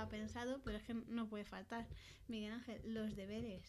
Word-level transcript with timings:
estaba 0.00 0.08
pensado, 0.10 0.60
pero 0.64 0.78
es 0.78 0.84
que 0.84 0.94
no 0.94 1.28
puede 1.28 1.44
faltar. 1.44 1.86
Miguel 2.28 2.52
Ángel, 2.52 2.80
los 2.86 3.14
deberes. 3.16 3.62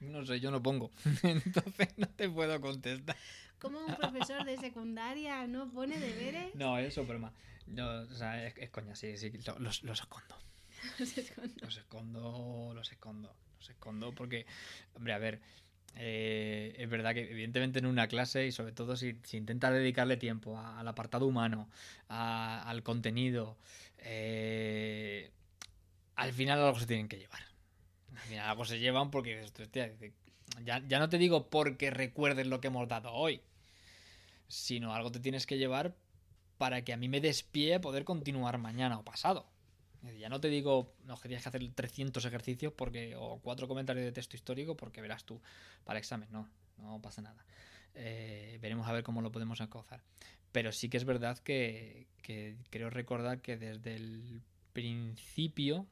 No 0.00 0.24
sé, 0.24 0.40
yo 0.40 0.50
no 0.50 0.62
pongo. 0.62 0.90
Entonces 1.22 1.88
no 1.96 2.06
te 2.08 2.28
puedo 2.30 2.60
contestar. 2.60 3.16
¿Cómo 3.58 3.84
un 3.84 3.94
profesor 3.94 4.44
de 4.44 4.56
secundaria 4.58 5.46
no 5.46 5.70
pone 5.70 5.98
deberes? 5.98 6.54
No, 6.54 6.78
eso, 6.78 7.04
pero 7.06 7.18
más. 7.18 7.32
No, 7.66 7.88
o 7.88 8.14
sea, 8.14 8.46
es, 8.46 8.56
es 8.58 8.70
coña, 8.70 8.94
sí, 8.94 9.16
sí. 9.18 9.30
lo- 9.46 9.58
Los, 9.58 9.82
los 9.82 10.00
escondo. 10.00 10.34
Los 10.98 11.16
escondo. 11.18 11.54
Los 11.62 11.76
escondo, 11.78 12.72
los 12.74 12.92
escondo. 12.92 13.34
Los 13.58 13.70
escondo 13.70 14.12
porque, 14.14 14.46
hombre, 14.94 15.12
a 15.14 15.18
ver. 15.18 15.40
eh, 15.96 16.74
es 16.78 16.88
verdad 16.90 17.14
que 17.14 17.30
evidentemente 17.30 17.78
en 17.78 17.86
una 17.86 18.06
clase 18.08 18.46
y 18.46 18.52
sobre 18.52 18.72
todo 18.72 18.96
si, 18.96 19.16
si 19.24 19.38
intentas 19.38 19.72
dedicarle 19.72 20.16
tiempo 20.18 20.58
a- 20.58 20.78
al 20.78 20.86
apartado 20.88 21.26
humano, 21.26 21.68
a- 22.08 22.62
al 22.68 22.82
contenido, 22.82 23.56
eh, 24.08 25.32
al 26.14 26.32
final 26.32 26.60
algo 26.60 26.78
se 26.78 26.86
tienen 26.86 27.08
que 27.08 27.18
llevar. 27.18 27.40
Al 28.12 28.22
final 28.22 28.48
algo 28.48 28.64
se 28.64 28.78
llevan 28.78 29.10
porque 29.10 29.42
"Hostia", 29.42 29.92
ya, 30.64 30.98
no 30.98 31.08
te 31.08 31.18
digo 31.18 31.50
porque 31.50 31.90
recuerdes 31.90 32.46
lo 32.46 32.60
que 32.60 32.68
hemos 32.68 32.88
dado 32.88 33.12
hoy, 33.12 33.42
sino 34.48 34.94
algo 34.94 35.10
te 35.10 35.20
tienes 35.20 35.44
que 35.46 35.58
llevar 35.58 35.96
para 36.56 36.82
que 36.84 36.92
a 36.92 36.96
mí 36.96 37.08
me 37.08 37.20
despie 37.20 37.74
a 37.74 37.80
poder 37.80 38.04
continuar 38.04 38.58
mañana 38.58 38.98
o 38.98 39.04
pasado. 39.04 39.46
Ya 40.20 40.28
no 40.28 40.40
te 40.40 40.48
digo, 40.48 40.94
no, 41.04 41.16
que 41.16 41.28
tienes 41.28 41.42
que 41.42 41.48
hacer 41.48 41.68
300 41.74 42.24
ejercicios 42.24 42.72
porque, 42.72 43.16
o 43.16 43.40
cuatro 43.42 43.66
comentarios 43.66 44.04
de 44.04 44.12
texto 44.12 44.36
histórico 44.36 44.76
porque 44.76 45.00
verás 45.00 45.24
tú 45.24 45.40
para 45.84 45.98
examen. 45.98 46.28
No, 46.30 46.48
no 46.78 47.02
pasa 47.02 47.22
nada. 47.22 47.44
Eh, 47.96 48.58
veremos 48.60 48.86
a 48.88 48.92
ver 48.92 49.02
cómo 49.02 49.22
lo 49.22 49.32
podemos 49.32 49.60
encauzar. 49.60 50.02
Pero 50.52 50.72
sí 50.72 50.88
que 50.88 50.96
es 50.96 51.04
verdad 51.04 51.38
que, 51.38 52.06
que 52.22 52.56
creo 52.70 52.90
recordar 52.90 53.40
que 53.40 53.56
desde 53.56 53.94
el 53.94 54.42
principio, 54.72 55.86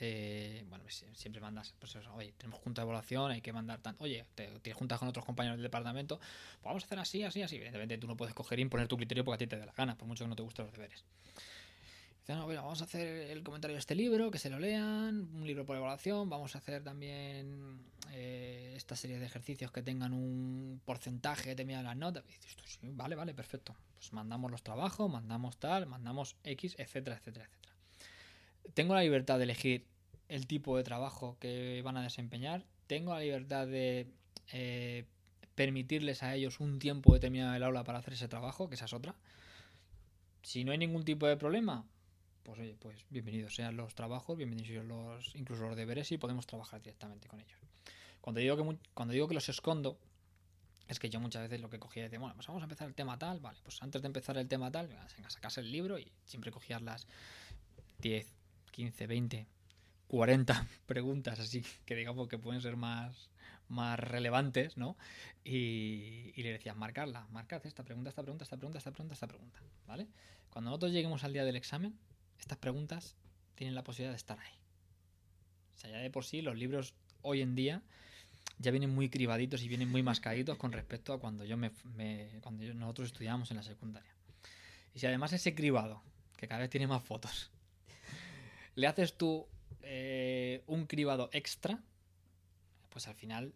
eh, 0.00 0.64
bueno, 0.68 0.84
pues 0.84 1.02
sie- 1.02 1.14
siempre 1.14 1.40
mandas, 1.40 1.74
pues 1.78 1.94
eso, 1.94 2.12
oye, 2.14 2.32
tenemos 2.38 2.60
junta 2.60 2.80
de 2.82 2.84
evaluación, 2.84 3.30
hay 3.30 3.40
que 3.40 3.52
mandar 3.52 3.80
tanto, 3.80 4.04
oye, 4.04 4.24
te, 4.34 4.46
tienes 4.60 4.76
juntas 4.78 4.98
con 4.98 5.08
otros 5.08 5.24
compañeros 5.24 5.58
del 5.58 5.64
departamento, 5.64 6.18
pues 6.18 6.62
vamos 6.64 6.82
a 6.82 6.86
hacer 6.86 6.98
así, 6.98 7.22
así, 7.24 7.42
así. 7.42 7.56
Evidentemente 7.56 7.98
tú 7.98 8.06
no 8.06 8.16
puedes 8.16 8.34
coger 8.34 8.58
y 8.58 8.62
imponer 8.62 8.88
tu 8.88 8.96
criterio 8.96 9.24
porque 9.24 9.34
a 9.36 9.38
ti 9.38 9.46
te 9.46 9.58
dé 9.58 9.66
la 9.66 9.72
gana, 9.72 9.96
por 9.96 10.08
mucho 10.08 10.24
que 10.24 10.28
no 10.28 10.36
te 10.36 10.42
gusten 10.42 10.64
los 10.66 10.72
deberes. 10.74 11.04
Dice, 12.22 12.34
no, 12.36 12.46
mira, 12.46 12.62
vamos 12.62 12.80
a 12.80 12.84
hacer 12.84 13.30
el 13.32 13.42
comentario 13.42 13.74
de 13.74 13.80
este 13.80 13.96
libro, 13.96 14.30
que 14.30 14.38
se 14.38 14.48
lo 14.48 14.60
lean, 14.60 15.28
un 15.34 15.44
libro 15.44 15.66
por 15.66 15.76
evaluación, 15.76 16.30
vamos 16.30 16.54
a 16.54 16.58
hacer 16.58 16.84
también 16.84 17.80
eh, 18.12 18.74
esta 18.76 18.94
serie 18.94 19.18
de 19.18 19.26
ejercicios 19.26 19.72
que 19.72 19.82
tengan 19.82 20.12
un 20.12 20.80
porcentaje 20.84 21.48
determinado 21.48 21.82
en 21.82 21.88
las 21.88 21.96
notas. 21.96 22.24
Y 22.28 22.28
dices, 22.28 22.50
"Esto 22.50 22.62
sí, 22.64 22.78
vale, 22.92 23.16
vale, 23.16 23.34
perfecto. 23.34 23.74
Pues 23.96 24.12
mandamos 24.12 24.52
los 24.52 24.62
trabajos, 24.62 25.10
mandamos 25.10 25.56
tal, 25.56 25.86
mandamos 25.86 26.36
X, 26.44 26.76
etcétera, 26.78 27.16
etcétera, 27.16 27.46
etcétera. 27.46 27.74
Tengo 28.74 28.94
la 28.94 29.02
libertad 29.02 29.38
de 29.38 29.44
elegir 29.44 29.88
el 30.28 30.46
tipo 30.46 30.76
de 30.76 30.84
trabajo 30.84 31.36
que 31.40 31.82
van 31.82 31.96
a 31.96 32.02
desempeñar, 32.04 32.64
tengo 32.86 33.14
la 33.14 33.20
libertad 33.20 33.66
de 33.66 34.06
eh, 34.52 35.06
permitirles 35.56 36.22
a 36.22 36.36
ellos 36.36 36.60
un 36.60 36.78
tiempo 36.78 37.14
determinado 37.14 37.52
del 37.52 37.64
aula 37.64 37.82
para 37.82 37.98
hacer 37.98 38.14
ese 38.14 38.28
trabajo, 38.28 38.68
que 38.68 38.76
esa 38.76 38.84
es 38.84 38.92
otra. 38.92 39.16
Si 40.42 40.62
no 40.62 40.70
hay 40.70 40.78
ningún 40.78 41.04
tipo 41.04 41.26
de 41.26 41.36
problema, 41.36 41.84
pues 42.42 42.58
oye, 42.58 42.76
pues 42.78 43.04
bienvenidos 43.10 43.54
sean 43.54 43.76
los 43.76 43.94
trabajos, 43.94 44.36
bienvenidos 44.36 44.84
los, 44.84 45.34
incluso 45.36 45.68
los 45.68 45.76
deberes 45.76 46.10
y 46.12 46.18
podemos 46.18 46.46
trabajar 46.46 46.82
directamente 46.82 47.28
con 47.28 47.40
ellos. 47.40 47.58
Cuando 48.20 48.40
digo 48.40 48.56
que, 48.56 48.78
cuando 48.94 49.14
digo 49.14 49.28
que 49.28 49.34
los 49.34 49.48
escondo, 49.48 49.98
es 50.88 50.98
que 50.98 51.08
yo 51.08 51.20
muchas 51.20 51.42
veces 51.42 51.60
lo 51.60 51.70
que 51.70 51.78
cogía 51.78 52.06
es 52.06 52.10
de, 52.10 52.18
bueno, 52.18 52.34
pues 52.34 52.46
vamos 52.46 52.62
a 52.62 52.64
empezar 52.64 52.88
el 52.88 52.94
tema 52.94 53.18
tal, 53.18 53.40
vale, 53.40 53.58
pues 53.62 53.80
antes 53.82 54.02
de 54.02 54.06
empezar 54.06 54.36
el 54.36 54.48
tema 54.48 54.70
tal, 54.70 54.88
venga, 54.88 55.08
sacas 55.28 55.58
el 55.58 55.70
libro 55.70 55.98
y 55.98 56.10
siempre 56.24 56.50
cogías 56.50 56.82
las 56.82 57.06
10, 58.00 58.26
15, 58.72 59.06
20, 59.06 59.46
40 60.08 60.66
preguntas 60.86 61.38
así 61.38 61.64
que 61.86 61.94
digamos 61.94 62.28
que 62.28 62.38
pueden 62.38 62.60
ser 62.60 62.76
más, 62.76 63.30
más 63.68 63.98
relevantes, 63.98 64.76
¿no? 64.76 64.96
Y, 65.44 66.32
y 66.34 66.42
le 66.42 66.52
decías, 66.52 66.76
marcarla, 66.76 67.26
marcad 67.30 67.64
esta 67.66 67.84
pregunta, 67.84 68.10
esta 68.10 68.22
pregunta, 68.22 68.44
esta 68.44 68.56
pregunta, 68.56 68.78
esta 68.78 68.90
pregunta, 68.90 69.14
esta 69.14 69.26
pregunta, 69.28 69.60
¿vale? 69.86 70.08
Cuando 70.50 70.70
nosotros 70.70 70.92
lleguemos 70.92 71.24
al 71.24 71.32
día 71.32 71.44
del 71.44 71.56
examen, 71.56 71.96
estas 72.42 72.58
preguntas 72.58 73.16
tienen 73.54 73.74
la 73.74 73.84
posibilidad 73.84 74.12
de 74.12 74.16
estar 74.16 74.38
ahí. 74.38 74.52
O 75.76 75.78
sea, 75.78 75.90
ya 75.90 75.98
de 75.98 76.10
por 76.10 76.24
sí 76.24 76.42
los 76.42 76.56
libros 76.56 76.92
hoy 77.22 77.40
en 77.40 77.54
día 77.54 77.82
ya 78.58 78.70
vienen 78.72 78.90
muy 78.90 79.08
cribaditos 79.08 79.62
y 79.62 79.68
vienen 79.68 79.88
muy 79.88 80.02
mascaditos 80.02 80.58
con 80.58 80.72
respecto 80.72 81.12
a 81.12 81.20
cuando 81.20 81.44
yo 81.44 81.56
me, 81.56 81.70
cuando 82.40 82.64
nosotros 82.74 83.06
estudiábamos 83.06 83.50
en 83.52 83.56
la 83.56 83.62
secundaria. 83.62 84.12
Y 84.94 84.98
si 84.98 85.06
además 85.06 85.32
ese 85.32 85.54
cribado, 85.54 86.02
que 86.36 86.48
cada 86.48 86.60
vez 86.60 86.70
tiene 86.70 86.86
más 86.86 87.02
fotos, 87.02 87.50
le 88.74 88.86
haces 88.88 89.16
tú 89.16 89.46
eh, 89.82 90.62
un 90.66 90.86
cribado 90.86 91.30
extra, 91.32 91.80
pues 92.90 93.06
al 93.06 93.14
final 93.14 93.54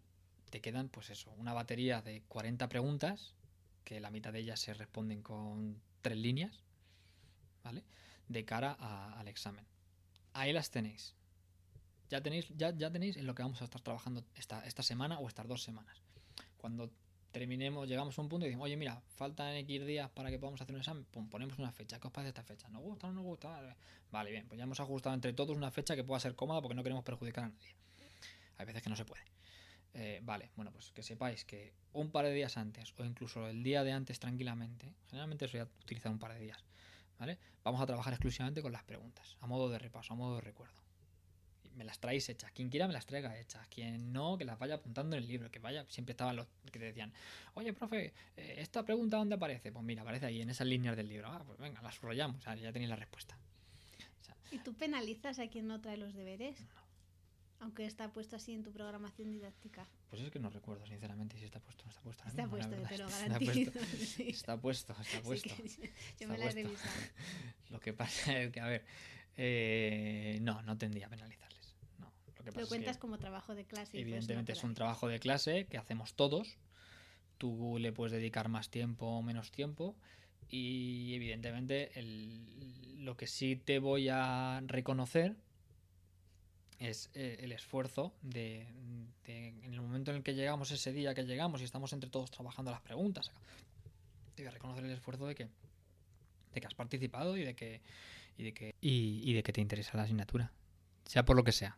te 0.49 0.61
quedan, 0.61 0.87
pues 0.87 1.09
eso, 1.09 1.31
una 1.37 1.53
batería 1.53 2.01
de 2.01 2.23
40 2.29 2.69
preguntas, 2.69 3.35
que 3.83 3.99
la 3.99 4.11
mitad 4.11 4.31
de 4.31 4.39
ellas 4.39 4.61
se 4.61 4.73
responden 4.73 5.21
con 5.21 5.81
tres 6.01 6.17
líneas, 6.17 6.63
¿vale? 7.63 7.83
De 8.27 8.45
cara 8.45 8.75
a- 8.79 9.19
al 9.19 9.27
examen. 9.27 9.65
Ahí 10.33 10.53
las 10.53 10.69
tenéis. 10.71 11.15
Ya 12.09 12.21
tenéis, 12.21 12.47
ya, 12.55 12.71
ya 12.75 12.91
tenéis 12.91 13.17
en 13.17 13.25
lo 13.27 13.35
que 13.35 13.43
vamos 13.43 13.61
a 13.61 13.65
estar 13.65 13.81
trabajando 13.81 14.23
esta, 14.35 14.65
esta 14.65 14.83
semana 14.83 15.19
o 15.19 15.27
estas 15.27 15.47
dos 15.47 15.61
semanas. 15.63 16.01
Cuando 16.57 16.89
terminemos, 17.31 17.87
llegamos 17.87 18.17
a 18.17 18.21
un 18.21 18.29
punto 18.29 18.45
y 18.45 18.49
decimos, 18.49 18.65
oye, 18.65 18.77
mira, 18.77 19.01
faltan 19.15 19.53
X 19.55 19.85
días 19.85 20.09
para 20.11 20.29
que 20.29 20.39
podamos 20.39 20.61
hacer 20.61 20.73
un 20.73 20.81
examen, 20.81 21.05
ponemos 21.29 21.57
una 21.59 21.71
fecha. 21.71 21.99
¿Qué 21.99 22.07
os 22.07 22.13
parece 22.13 22.29
esta 22.29 22.43
fecha? 22.43 22.69
¿Nos 22.69 22.81
gusta 22.81 23.07
o 23.07 23.09
no 23.11 23.15
nos 23.17 23.25
gusta? 23.25 23.75
Vale, 24.11 24.31
bien, 24.31 24.47
pues 24.47 24.57
ya 24.57 24.63
hemos 24.63 24.79
ajustado 24.79 25.13
entre 25.15 25.33
todos 25.33 25.55
una 25.55 25.69
fecha 25.69 25.95
que 25.95 26.03
pueda 26.03 26.19
ser 26.19 26.35
cómoda 26.35 26.61
porque 26.61 26.75
no 26.75 26.83
queremos 26.83 27.03
perjudicar 27.03 27.43
a 27.45 27.49
nadie. 27.49 27.75
Hay 28.57 28.65
veces 28.65 28.81
que 28.81 28.89
no 28.89 28.95
se 28.95 29.05
puede. 29.05 29.21
Eh, 29.93 30.21
vale, 30.23 30.51
bueno, 30.55 30.71
pues 30.71 30.91
que 30.91 31.03
sepáis 31.03 31.43
que 31.43 31.73
un 31.93 32.09
par 32.11 32.25
de 32.25 32.31
días 32.33 32.55
antes 32.57 32.93
o 32.97 33.03
incluso 33.03 33.47
el 33.47 33.63
día 33.63 33.83
de 33.83 33.91
antes 33.91 34.19
tranquilamente, 34.19 34.93
generalmente 35.09 35.47
suele 35.47 35.67
utilizar 35.81 36.11
un 36.11 36.19
par 36.19 36.33
de 36.33 36.39
días, 36.39 36.63
¿vale? 37.19 37.37
Vamos 37.63 37.81
a 37.81 37.85
trabajar 37.85 38.13
exclusivamente 38.13 38.61
con 38.61 38.71
las 38.71 38.83
preguntas, 38.83 39.37
a 39.41 39.47
modo 39.47 39.69
de 39.69 39.79
repaso, 39.79 40.13
a 40.13 40.15
modo 40.15 40.35
de 40.35 40.41
recuerdo. 40.41 40.75
Me 41.75 41.83
las 41.83 41.99
traéis 41.99 42.27
hechas, 42.29 42.51
quien 42.53 42.69
quiera 42.69 42.87
me 42.87 42.93
las 42.93 43.05
traiga 43.05 43.37
hechas, 43.37 43.67
quien 43.67 44.11
no, 44.11 44.37
que 44.37 44.45
las 44.45 44.57
vaya 44.57 44.75
apuntando 44.75 45.15
en 45.15 45.21
el 45.21 45.27
libro, 45.27 45.51
que 45.51 45.59
vaya, 45.59 45.85
siempre 45.89 46.13
estaban 46.13 46.35
los 46.35 46.47
que 46.71 46.79
te 46.79 46.85
decían, 46.85 47.13
oye, 47.53 47.71
profe, 47.73 48.13
eh, 48.35 48.55
¿esta 48.57 48.83
pregunta 48.83 49.17
dónde 49.17 49.35
aparece? 49.35 49.71
Pues 49.71 49.85
mira, 49.85 50.01
aparece 50.01 50.25
ahí, 50.25 50.41
en 50.41 50.49
esas 50.49 50.65
líneas 50.65 50.95
del 50.97 51.07
libro. 51.07 51.27
Ah, 51.27 51.43
pues 51.45 51.59
venga, 51.59 51.81
las 51.81 51.93
subrayamos, 51.93 52.37
o 52.37 52.41
sea, 52.41 52.55
ya 52.55 52.71
tenéis 52.71 52.89
la 52.89 52.95
respuesta. 52.95 53.37
¿Y 54.51 54.59
tú 54.59 54.73
penalizas 54.73 55.39
a 55.39 55.47
quien 55.47 55.67
no 55.67 55.81
trae 55.81 55.97
los 55.97 56.13
deberes? 56.13 56.57
Aunque 57.59 57.85
está 57.85 58.13
puesto 58.13 58.35
así 58.35 58.53
en 58.53 58.63
tu 58.63 58.71
programación 58.71 59.31
didáctica. 59.31 59.87
Pues 60.09 60.21
es 60.21 60.29
que 60.31 60.39
no 60.39 60.49
recuerdo, 60.51 60.85
sinceramente, 60.85 61.37
si 61.39 61.45
está 61.45 61.59
puesto 61.59 61.83
o 61.83 61.85
no 61.87 61.91
está 61.91 62.01
puesto. 62.03 62.23
Está 62.27 62.43
mismo, 62.43 62.51
puesto, 62.51 62.69
te 62.87 62.97
lo 62.99 63.07
Está 63.07 63.19
garantizo. 63.27 63.71
puesto, 63.71 63.95
sí. 64.05 64.27
Está 64.29 64.61
puesto, 64.61 64.93
está 65.01 65.21
puesto. 65.21 65.49
yo- 65.49 65.55
yo 65.65 65.83
Está 66.19 66.27
me 66.27 66.37
la 66.37 66.45
he 66.45 66.53
puesto. 66.53 66.61
revisado. 66.61 66.93
Lo 67.69 67.79
que 67.79 67.93
pasa 67.93 68.37
es 68.41 68.51
que, 68.53 68.59
a 68.59 68.67
ver, 68.67 68.85
eh, 69.35 70.39
no, 70.41 70.61
no 70.61 70.77
tendría 70.77 71.09
penalizarles. 71.09 71.75
No, 71.99 72.11
lo 72.27 72.33
que 72.33 72.43
pasa 72.43 72.57
Lo 72.59 72.63
es 72.63 72.69
cuentas 72.69 72.97
que, 72.97 73.01
como 73.01 73.17
trabajo 73.17 73.55
de 73.55 73.65
clase. 73.65 73.99
evidentemente 73.99 74.51
es 74.53 74.63
un 74.63 74.73
trabajo 74.73 75.07
de 75.07 75.19
clase 75.19 75.65
que 75.65 75.77
hacemos 75.77 76.13
todos. 76.15 76.57
Tú 77.37 77.77
le 77.79 77.91
puedes 77.91 78.11
dedicar 78.13 78.49
más 78.49 78.69
tiempo 78.69 79.05
o 79.07 79.21
menos 79.21 79.51
tiempo. 79.51 79.95
Y 80.49 81.13
evidentemente 81.15 81.97
el- 81.99 83.03
lo 83.03 83.17
que 83.17 83.27
sí 83.27 83.55
te 83.57 83.79
voy 83.79 84.09
a 84.09 84.61
reconocer 84.65 85.35
es 86.79 87.09
eh, 87.13 87.37
el 87.41 87.51
esfuerzo 87.51 88.13
de, 88.21 88.67
en 89.25 89.73
el 89.73 89.81
momento 89.81 90.11
en 90.11 90.17
el 90.17 90.23
que 90.23 90.35
llegamos 90.35 90.71
ese 90.71 90.91
día 90.91 91.15
que 91.15 91.23
llegamos 91.23 91.61
y 91.61 91.63
estamos 91.63 91.91
entre 91.93 92.09
todos 92.09 92.29
trabajando 92.31 92.71
las 92.71 92.81
preguntas 92.81 93.31
a 94.45 94.51
reconocer 94.51 94.85
el 94.85 94.91
esfuerzo 94.91 95.25
de 95.25 95.35
que 95.35 95.47
de 96.53 96.61
que 96.61 96.67
has 96.67 96.75
participado 96.75 97.37
y 97.37 97.43
de 97.43 97.55
que 97.55 97.81
y 98.37 98.43
de 98.43 98.53
que 98.53 98.75
y, 98.81 99.33
de 99.33 99.41
que 99.41 99.51
te 99.51 99.61
interesa 99.61 99.97
la 99.97 100.03
asignatura 100.03 100.51
sea 101.05 101.25
por 101.25 101.35
lo 101.35 101.43
que 101.43 101.51
sea. 101.51 101.77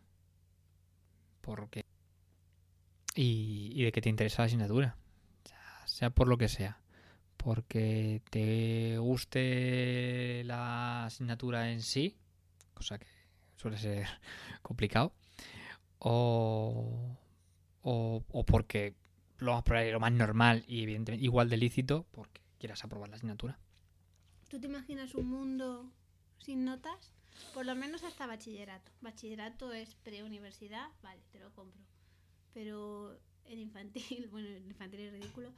Porque 1.41 1.85
y, 3.15 3.71
y 3.75 3.83
de 3.83 3.91
que 3.91 4.01
te 4.01 4.09
interesa 4.09 4.41
la 4.41 4.47
asignatura 4.47 4.97
sea 5.85 6.09
por 6.09 6.27
lo 6.27 6.37
que 6.37 6.49
sea. 6.49 6.79
Porque 7.37 8.21
te 8.29 8.97
guste 8.97 10.43
la 10.43 11.05
asignatura 11.05 11.71
en 11.71 11.81
sí 11.81 12.17
cosa 12.73 12.97
que 12.97 13.05
suele 13.59 13.77
ser 13.77 14.07
complicado 14.61 15.13
o, 15.99 17.17
o, 17.81 18.23
o 18.31 18.45
porque 18.45 18.95
lo 19.37 19.53
más 19.53 19.63
probable, 19.63 19.91
lo 19.91 19.99
más 19.99 20.11
normal 20.11 20.63
y 20.67 20.83
evidentemente 20.83 21.23
igual 21.23 21.49
de 21.49 21.57
lícito 21.57 22.05
porque 22.11 22.41
quieras 22.57 22.83
aprobar 22.83 23.09
la 23.09 23.17
asignatura. 23.17 23.59
¿Tú 24.49 24.59
te 24.59 24.67
imaginas 24.67 25.13
un 25.13 25.27
mundo 25.27 25.91
sin 26.39 26.63
notas? 26.63 27.13
Por 27.53 27.65
lo 27.65 27.75
menos 27.75 28.03
hasta 28.03 28.27
bachillerato. 28.27 28.91
Bachillerato 29.01 29.71
es 29.71 29.95
preuniversidad, 29.95 30.89
vale, 31.03 31.21
te 31.31 31.39
lo 31.39 31.51
compro. 31.53 31.81
Pero 32.53 33.17
en 33.45 33.59
infantil, 33.59 34.27
bueno, 34.31 34.47
en 34.47 34.65
infantil 34.65 35.01
es 35.01 35.13
ridículo. 35.13 35.53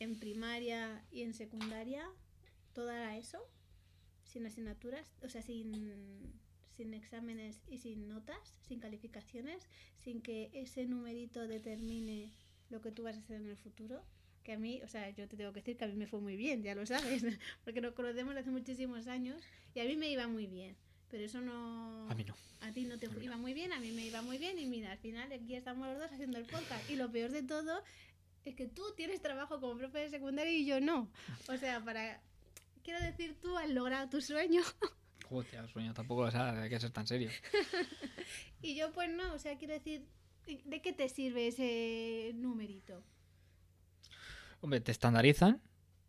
En 0.00 0.18
primaria 0.18 1.04
y 1.12 1.22
en 1.22 1.34
secundaria, 1.34 2.04
¿toda 2.72 2.96
era 2.96 3.16
eso? 3.16 3.38
sin 4.34 4.46
asignaturas, 4.46 5.14
o 5.22 5.28
sea, 5.28 5.42
sin, 5.42 6.40
sin 6.76 6.94
exámenes 6.94 7.60
y 7.68 7.78
sin 7.78 8.08
notas, 8.08 8.54
sin 8.66 8.80
calificaciones, 8.80 9.68
sin 9.98 10.20
que 10.20 10.50
ese 10.52 10.86
numerito 10.86 11.46
determine 11.46 12.30
lo 12.70 12.80
que 12.80 12.90
tú 12.90 13.04
vas 13.04 13.16
a 13.16 13.20
hacer 13.20 13.40
en 13.40 13.48
el 13.48 13.56
futuro. 13.56 14.02
Que 14.42 14.52
a 14.52 14.58
mí, 14.58 14.80
o 14.82 14.88
sea, 14.88 15.08
yo 15.10 15.26
te 15.26 15.36
tengo 15.36 15.52
que 15.52 15.60
decir 15.60 15.76
que 15.76 15.84
a 15.84 15.88
mí 15.88 15.94
me 15.94 16.06
fue 16.06 16.20
muy 16.20 16.36
bien, 16.36 16.62
ya 16.62 16.74
lo 16.74 16.84
sabes, 16.84 17.24
porque 17.64 17.80
nos 17.80 17.94
conocemos 17.94 18.36
hace 18.36 18.50
muchísimos 18.50 19.06
años 19.06 19.42
y 19.74 19.80
a 19.80 19.84
mí 19.84 19.96
me 19.96 20.10
iba 20.10 20.28
muy 20.28 20.46
bien. 20.46 20.76
Pero 21.10 21.24
eso 21.24 21.40
no. 21.40 22.10
A 22.10 22.14
mí 22.14 22.24
no. 22.24 22.34
A 22.60 22.72
ti 22.72 22.84
no 22.84 22.98
te 22.98 23.08
iba 23.22 23.36
muy 23.36 23.54
bien, 23.54 23.72
a 23.72 23.78
mí 23.78 23.92
me 23.92 24.04
iba 24.04 24.20
muy 24.22 24.36
bien 24.36 24.58
y 24.58 24.66
mira, 24.66 24.92
al 24.92 24.98
final 24.98 25.30
aquí 25.32 25.54
estamos 25.54 25.86
los 25.86 25.98
dos 25.98 26.10
haciendo 26.12 26.38
el 26.38 26.44
podcast. 26.44 26.90
Y 26.90 26.96
lo 26.96 27.10
peor 27.10 27.30
de 27.30 27.42
todo 27.42 27.82
es 28.44 28.54
que 28.54 28.66
tú 28.66 28.82
tienes 28.96 29.22
trabajo 29.22 29.60
como 29.60 29.78
profe 29.78 29.98
de 30.00 30.10
secundaria 30.10 30.52
y 30.52 30.66
yo 30.66 30.80
no. 30.80 31.08
O 31.48 31.56
sea, 31.56 31.82
para... 31.84 32.20
Quiero 32.82 33.00
decir, 33.00 33.36
tú 33.40 33.56
has 33.56 33.70
logrado 33.70 34.08
tu 34.10 34.20
sueño. 34.20 34.62
Sueño 35.42 35.94
tampoco, 35.94 36.22
o 36.22 36.30
sea, 36.30 36.62
hay 36.62 36.70
que 36.70 36.80
ser 36.80 36.90
tan 36.90 37.06
serio. 37.06 37.30
y 38.62 38.74
yo 38.74 38.92
pues 38.92 39.10
no, 39.10 39.34
o 39.34 39.38
sea, 39.38 39.56
quiero 39.58 39.74
decir, 39.74 40.06
¿de 40.64 40.82
qué 40.82 40.92
te 40.92 41.08
sirve 41.08 41.48
ese 41.48 42.32
numerito? 42.34 43.02
Hombre, 44.60 44.80
te 44.80 44.92
estandarizan 44.92 45.60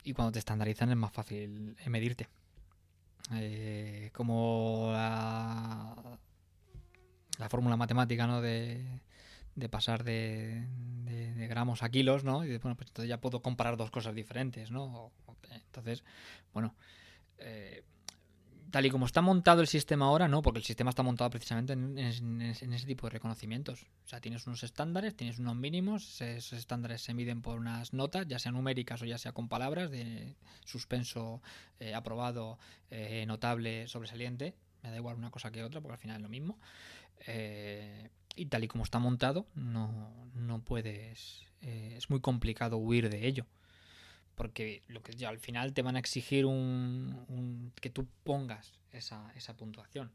y 0.04 0.13
cuando 0.13 0.33
te 0.33 0.39
estandarizan 0.39 0.89
es 0.92 0.98
más 0.98 1.12
fácil 1.12 1.75
medirte. 1.88 2.27
Eh, 3.33 4.12
como 4.13 4.92
la, 4.94 6.19
la 7.39 7.50
fórmula 7.50 7.75
matemática, 7.75 8.28
¿no? 8.28 8.39
De, 8.39 9.01
de 9.56 9.69
pasar 9.69 10.04
de, 10.04 10.68
de, 11.06 11.48
gramos 11.48 11.81
a 11.81 11.89
kilos, 11.89 12.24
¿no? 12.24 12.44
Y 12.45 12.57
bueno, 12.57 12.75
pues 12.75 12.89
entonces 12.89 13.10
ya 13.10 13.19
puedo 13.19 13.42
comparar 13.42 13.78
dos 13.78 13.89
cosas 13.89 14.13
diferentes, 14.13 14.69
¿no? 14.69 15.12
Entonces, 15.50 16.04
bueno, 16.54 16.75
eh, 17.39 17.83
tal 18.75 18.86
y 18.86 18.89
como 18.89 19.06
está 19.06 19.22
montado 19.22 19.62
el 19.62 19.68
sistema 19.68 20.07
ahora, 20.07 20.27
no, 20.27 20.42
porque 20.42 20.60
el 20.60 20.66
sistema 20.66 20.89
está 20.89 21.01
montado 21.01 21.30
precisamente 21.30 21.72
en, 21.72 21.98
ese 22.42 22.86
tipo 22.86 23.07
de 23.07 23.12
reconocimientos. 23.12 23.83
O 24.04 24.10
sea, 24.10 24.19
tienes 24.19 24.48
unos 24.48 24.63
estándares, 24.63 25.16
tienes 25.16 25.39
unos 25.39 25.56
mínimos, 25.56 26.19
esos 26.19 26.60
estándares 26.60 27.01
se 27.01 27.13
miden 27.13 27.42
por 27.42 27.57
unas 27.57 27.94
notas, 27.94 28.27
ya 28.27 28.38
sean 28.38 28.56
numéricas 28.56 29.01
o 29.01 29.06
ya 29.06 29.18
sea 29.18 29.31
con 29.31 29.48
palabras, 29.48 29.92
de 29.92 30.36
suspenso, 30.66 31.42
eh, 31.80 31.95
aprobado, 31.95 32.60
eh, 32.92 33.24
notable, 33.25 33.88
sobresaliente, 33.88 34.56
me 34.83 34.89
da 34.89 34.98
igual 34.98 35.16
una 35.16 35.31
cosa 35.31 35.54
que 35.54 35.63
otra, 35.63 35.80
porque 35.80 35.94
al 35.94 36.00
final 36.00 36.18
es 36.18 36.24
lo 36.24 36.28
mismo. 36.28 36.60
Eh, 37.28 38.10
y 38.36 38.48
tal 38.48 38.66
y 38.66 38.68
como 38.68 38.83
está 38.83 39.00
montado, 39.00 39.48
no, 39.56 40.28
no 40.33 40.60
puedes. 40.60 41.45
es 41.62 42.10
muy 42.10 42.19
complicado 42.19 42.75
huir 42.75 43.10
de 43.10 43.25
ello 43.25 43.45
porque 44.35 44.83
lo 44.87 45.01
que 45.01 45.13
ya 45.13 45.29
al 45.29 45.39
final 45.39 45.73
te 45.73 45.81
van 45.81 45.95
a 45.95 45.99
exigir 45.99 46.45
un, 46.45 47.71
que 47.81 47.89
tú 47.89 48.07
pongas 48.23 48.73
esa, 48.91 49.31
esa 49.35 49.55
puntuación. 49.55 50.11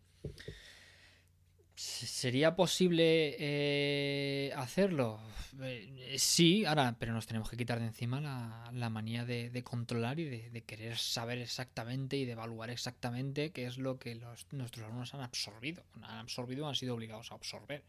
¿Sería 1.75 2.56
posible 2.56 3.37
eh, 3.38 4.52
hacerlo? 4.55 5.19
Eh, 5.62 6.17
sí, 6.19 6.67
ahora, 6.67 6.94
pero 6.99 7.14
nos 7.14 7.26
tenemos 7.26 7.49
que 7.49 7.56
quitar 7.56 7.81
de 7.81 7.87
encima 7.87 8.20
la, 8.20 8.90
manía 8.90 9.25
de, 9.25 9.62
controlar 9.64 10.20
y 10.20 10.25
de, 10.26 10.61
querer 10.64 10.99
saber 10.99 11.38
exactamente 11.38 12.19
y 12.19 12.26
de 12.26 12.32
evaluar 12.32 12.69
exactamente 12.69 13.50
qué 13.52 13.64
es 13.64 13.78
lo 13.78 13.99
que 13.99 14.14
los, 14.14 14.46
nuestros 14.52 14.84
alumnos 14.84 15.14
han 15.14 15.22
absorbido. 15.22 15.82
Han 16.02 16.19
absorbido 16.19 16.69
han 16.69 16.75
sido 16.75 16.94
obligados 16.94 17.32
a 17.32 17.37
absorber. 17.37 17.82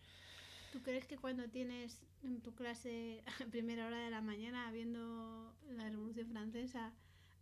¿Tú 0.72 0.82
crees 0.82 1.06
que 1.06 1.18
cuando 1.18 1.50
tienes 1.50 2.02
en 2.24 2.42
tu 2.42 2.56
clase 2.56 3.24
a 3.42 3.46
primera 3.52 3.86
hora 3.86 4.00
de 4.00 4.10
la 4.10 4.22
mañana 4.22 4.72
viendo 4.72 5.54
la 5.70 5.90
Revolución 5.90 6.28
Francesa 6.28 6.94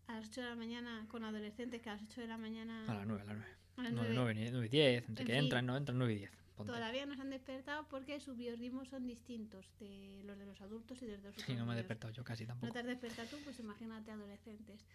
a 0.07 0.15
las 0.15 0.29
8 0.29 0.41
de 0.41 0.47
la 0.49 0.55
mañana 0.55 1.05
con 1.09 1.23
adolescentes 1.23 1.81
que 1.81 1.89
a 1.89 1.93
las 1.93 2.03
8 2.03 2.21
de 2.21 2.27
la 2.27 2.37
mañana... 2.37 2.85
A 2.87 2.95
las 2.95 3.05
9, 3.05 3.21
a 3.21 3.25
las 3.25 3.37
9. 3.37 3.51
A 3.77 3.83
las 3.83 3.93
9, 3.93 4.11
9, 4.15 4.49
9 4.51 4.65
y 4.65 4.69
10, 4.69 5.09
entre 5.09 5.25
que 5.25 5.37
entran, 5.37 5.65
no 5.67 5.77
entran 5.77 5.97
9 5.99 6.13
y 6.13 6.17
10. 6.17 6.31
Todavía 6.57 7.05
no 7.05 7.15
se 7.15 7.21
han 7.21 7.29
despertado 7.29 7.87
porque 7.87 8.19
sus 8.19 8.35
biorritmos 8.35 8.89
son 8.89 9.07
distintos 9.07 9.71
de 9.79 10.21
los 10.25 10.37
de 10.37 10.45
los 10.45 10.59
adultos 10.59 11.01
y 11.01 11.05
de 11.05 11.13
los 11.13 11.23
de 11.23 11.31
los 11.31 11.41
Sí, 11.43 11.55
no 11.55 11.65
me 11.65 11.73
he 11.73 11.77
despertado 11.77 12.11
yo 12.11 12.25
casi 12.25 12.45
tampoco. 12.45 12.67
No 12.67 12.73
te 12.73 12.79
has 12.79 12.85
despertado 12.85 13.29
tú, 13.29 13.37
pues 13.45 13.59
imagínate 13.59 14.11
adolescentes. 14.11 14.85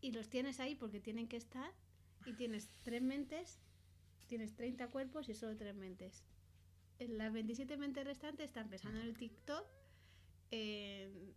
Y 0.00 0.10
los 0.10 0.28
tienes 0.28 0.58
ahí 0.58 0.74
porque 0.74 0.98
tienen 0.98 1.28
que 1.28 1.36
estar 1.36 1.70
y 2.26 2.32
tienes 2.32 2.68
tres 2.82 3.00
mentes, 3.00 3.60
tienes 4.26 4.56
30 4.56 4.88
cuerpos 4.88 5.28
y 5.28 5.34
solo 5.34 5.56
tres 5.56 5.76
mentes 5.76 6.24
las 7.06 7.32
27 7.32 7.76
mentes 7.76 8.04
restantes 8.04 8.46
están 8.46 8.68
pensando 8.68 9.00
en 9.00 9.06
el 9.06 9.16
TikTok. 9.16 9.64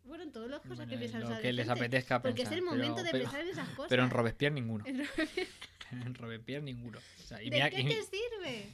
bueno, 0.04 0.24
en 0.24 0.31
todas 0.31 0.50
las 0.50 0.62
cosas 0.62 0.88
que 0.88 0.98
piensan 0.98 1.22
los 1.22 1.40
que 1.40 1.54
les 1.54 1.69
apetezca 1.69 2.22
Porque 2.22 2.44
es 2.44 2.52
el 2.52 2.62
momento 2.62 3.04
de 3.04 3.12
pensar 3.12 3.42
en 3.42 3.50
esas 3.50 3.69
cosas. 3.69 3.90
Pero 3.90 4.04
en 4.04 4.10
Robespierre 4.10 4.56
ninguno. 4.56 4.86
en 4.86 6.16
Robespierre 6.16 6.63
ninguno. 6.63 7.00
¿De 7.30 7.50
qué 7.50 7.84
te 7.84 8.04
sirve? 8.04 8.66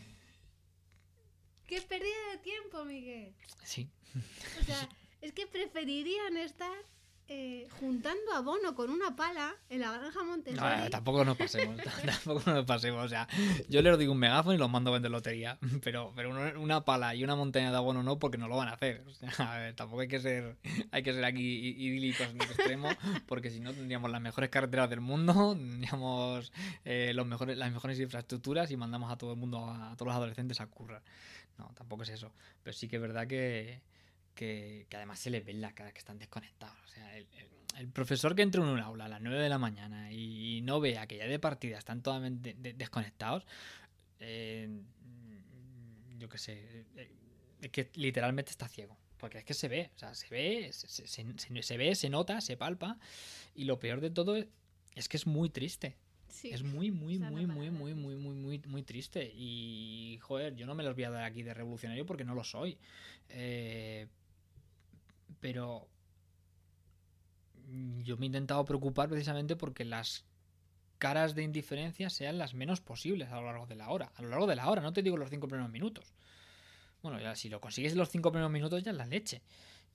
¿Qué 1.68 1.82
pérdida 1.82 2.32
de 2.32 2.38
tiempo, 2.38 2.86
Miguel? 2.86 3.34
Sí. 3.64 3.90
O 4.62 4.64
sea, 4.64 4.88
es 5.22 5.34
que 5.34 5.46
preferirían 5.48 6.38
estar 6.38 6.78
eh, 7.30 7.68
juntando 7.80 8.34
abono 8.34 8.74
con 8.74 8.90
una 8.90 9.16
pala 9.16 9.54
en 9.70 9.82
la 9.82 9.92
granja 9.92 10.24
Montessori. 10.24 10.84
No, 10.84 10.90
tampoco 10.90 11.26
nos 11.26 11.36
pasemos, 11.36 11.76
tampoco 12.06 12.50
nos 12.52 12.66
pasemos. 12.66 13.06
O 13.06 13.10
sea, 13.10 13.28
yo 13.68 13.82
les 13.82 13.98
digo 13.98 14.14
un 14.14 14.20
megáfono 14.20 14.56
y 14.56 14.58
los 14.58 14.70
mando 14.70 14.92
a 14.92 14.94
vender 14.94 15.12
lotería, 15.12 15.58
pero, 15.84 16.14
pero 16.16 16.30
una 16.60 16.86
pala 16.86 17.16
y 17.16 17.26
una 17.26 17.36
montaña 17.36 17.70
de 17.70 17.78
abono 17.78 18.02
no, 18.02 18.18
porque 18.18 18.38
no 18.38 18.48
lo 18.48 18.56
van 18.56 18.70
a 18.70 18.74
hacer. 18.74 19.04
O 19.08 19.14
sea, 19.14 19.30
a 19.40 19.60
ver, 19.60 19.76
tampoco 19.76 20.02
hay 20.02 20.08
que 20.08 20.22
ser, 20.22 20.56
hay 20.92 21.04
que 21.04 21.14
ser 21.14 21.26
aquí 21.26 21.76
idílicos 21.78 22.28
en 22.28 22.42
el 22.42 22.50
extremo, 22.50 22.90
porque 23.28 23.50
si 23.50 23.60
no 23.60 23.74
tendríamos 23.74 24.10
las 24.10 24.22
mejores 24.22 24.50
carreteras 24.50 24.90
del 24.90 25.02
mundo, 25.02 25.54
tendríamos 25.56 26.54
eh, 26.86 27.12
los 27.14 27.28
mejores, 27.28 27.58
las 27.58 27.72
mejores 27.74 28.00
infraestructuras 28.00 28.72
y 28.72 28.78
mandamos 28.78 29.12
a 29.12 29.18
todo 29.18 29.34
el 29.34 29.38
mundo, 29.38 29.66
a, 29.70 29.96
todos 29.98 30.08
los 30.08 30.16
adolescentes 30.16 30.62
a 30.62 30.68
currar. 30.68 31.02
No, 31.58 31.72
tampoco 31.76 32.04
es 32.04 32.10
eso. 32.10 32.32
Pero 32.64 32.74
sí 32.74 32.88
que 32.88 32.98
es 32.98 33.02
verdad 33.02 33.28
que 33.28 33.82
que, 34.38 34.88
además 34.94 35.20
se 35.20 35.30
les 35.30 35.44
ve 35.44 35.52
en 35.52 35.62
la 35.62 35.74
cara 35.74 35.92
que 35.92 36.00
están 36.00 36.18
desconectados. 36.18 36.78
O 36.86 36.88
sea, 36.88 37.18
el, 37.18 37.90
profesor 37.92 38.36
que 38.36 38.44
entra 38.44 38.62
en 38.62 38.70
un 38.70 38.80
aula 38.80 39.06
a 39.06 39.10
las 39.10 39.22
9 39.22 39.40
de 39.42 39.50
la 39.50 39.58
mañana 39.58 40.12
y, 40.12 40.62
no 40.62 40.80
vea 40.80 41.08
que 41.08 41.18
ya 41.18 41.28
de 41.28 41.40
partida 41.40 41.78
están 41.78 42.02
totalmente 42.02 42.56
desconectados, 42.74 43.46
eh, 44.20 44.70
yo 46.18 46.30
qué 46.30 46.38
sé, 46.38 46.86
eh, 46.96 47.12
es 47.62 47.70
que 47.70 47.92
literalmente 47.96 48.52
está 48.52 48.68
ciego. 48.68 48.98
Porque 49.18 49.40
es 49.40 49.46
que 49.46 49.56
se 49.56 49.68
ve, 49.68 49.90
o 49.96 50.00
sea, 50.00 50.14
se 50.14 50.28
ve, 50.30 50.70
se, 50.72 51.08
se, 51.08 51.78
ve, 51.78 51.96
se 51.96 52.10
nota, 52.10 52.40
se 52.40 52.56
palpa. 52.56 53.00
Y 53.56 53.66
lo 53.66 53.80
peor 53.80 54.00
de 54.00 54.12
todo 54.12 54.38
es, 54.38 55.10
que 55.10 55.18
es 55.18 55.26
muy 55.26 55.50
triste. 55.50 55.98
es 56.44 56.62
muy, 56.62 56.92
muy, 56.92 57.18
muy, 57.18 57.48
muy, 57.48 57.72
muy, 57.72 57.96
muy, 57.96 58.16
muy, 58.16 58.36
muy, 58.36 58.62
muy 58.68 58.84
triste. 58.84 59.32
Y, 59.34 60.20
joder, 60.22 60.56
yo 60.56 60.68
no 60.68 60.76
me 60.76 60.84
los 60.84 60.94
voy 60.94 61.06
a 61.06 61.10
dar 61.10 61.24
aquí 61.24 61.42
de 61.42 61.56
revolucionario 61.56 62.06
porque 62.06 62.26
no 62.26 62.36
lo 62.36 62.44
soy. 62.44 62.78
Eh, 63.30 64.06
pero 65.40 65.88
yo 68.04 68.18
me 68.18 68.26
he 68.26 68.28
intentado 68.28 68.64
preocupar 68.66 69.10
precisamente 69.10 69.56
porque 69.56 69.84
las 69.86 70.26
caras 70.98 71.36
de 71.36 71.44
indiferencia 71.44 72.10
sean 72.10 72.38
las 72.38 72.54
menos 72.54 72.82
posibles 72.82 73.30
a 73.30 73.36
lo 73.36 73.46
largo 73.46 73.68
de 73.68 73.76
la 73.76 73.90
hora. 73.90 74.12
A 74.16 74.22
lo 74.22 74.30
largo 74.30 74.48
de 74.48 74.56
la 74.56 74.70
hora, 74.70 74.82
no 74.82 74.94
te 74.94 75.04
digo 75.04 75.18
los 75.18 75.30
cinco 75.30 75.48
primeros 75.48 75.72
minutos. 75.72 76.14
Bueno, 77.02 77.20
ya 77.20 77.36
si 77.36 77.50
lo 77.50 77.62
consigues 77.62 77.92
en 77.92 78.00
los 78.00 78.10
cinco 78.10 78.32
primeros 78.32 78.52
minutos 78.52 78.84
ya 78.84 78.92
es 78.92 78.98
la 78.98 79.06
leche. 79.06 79.42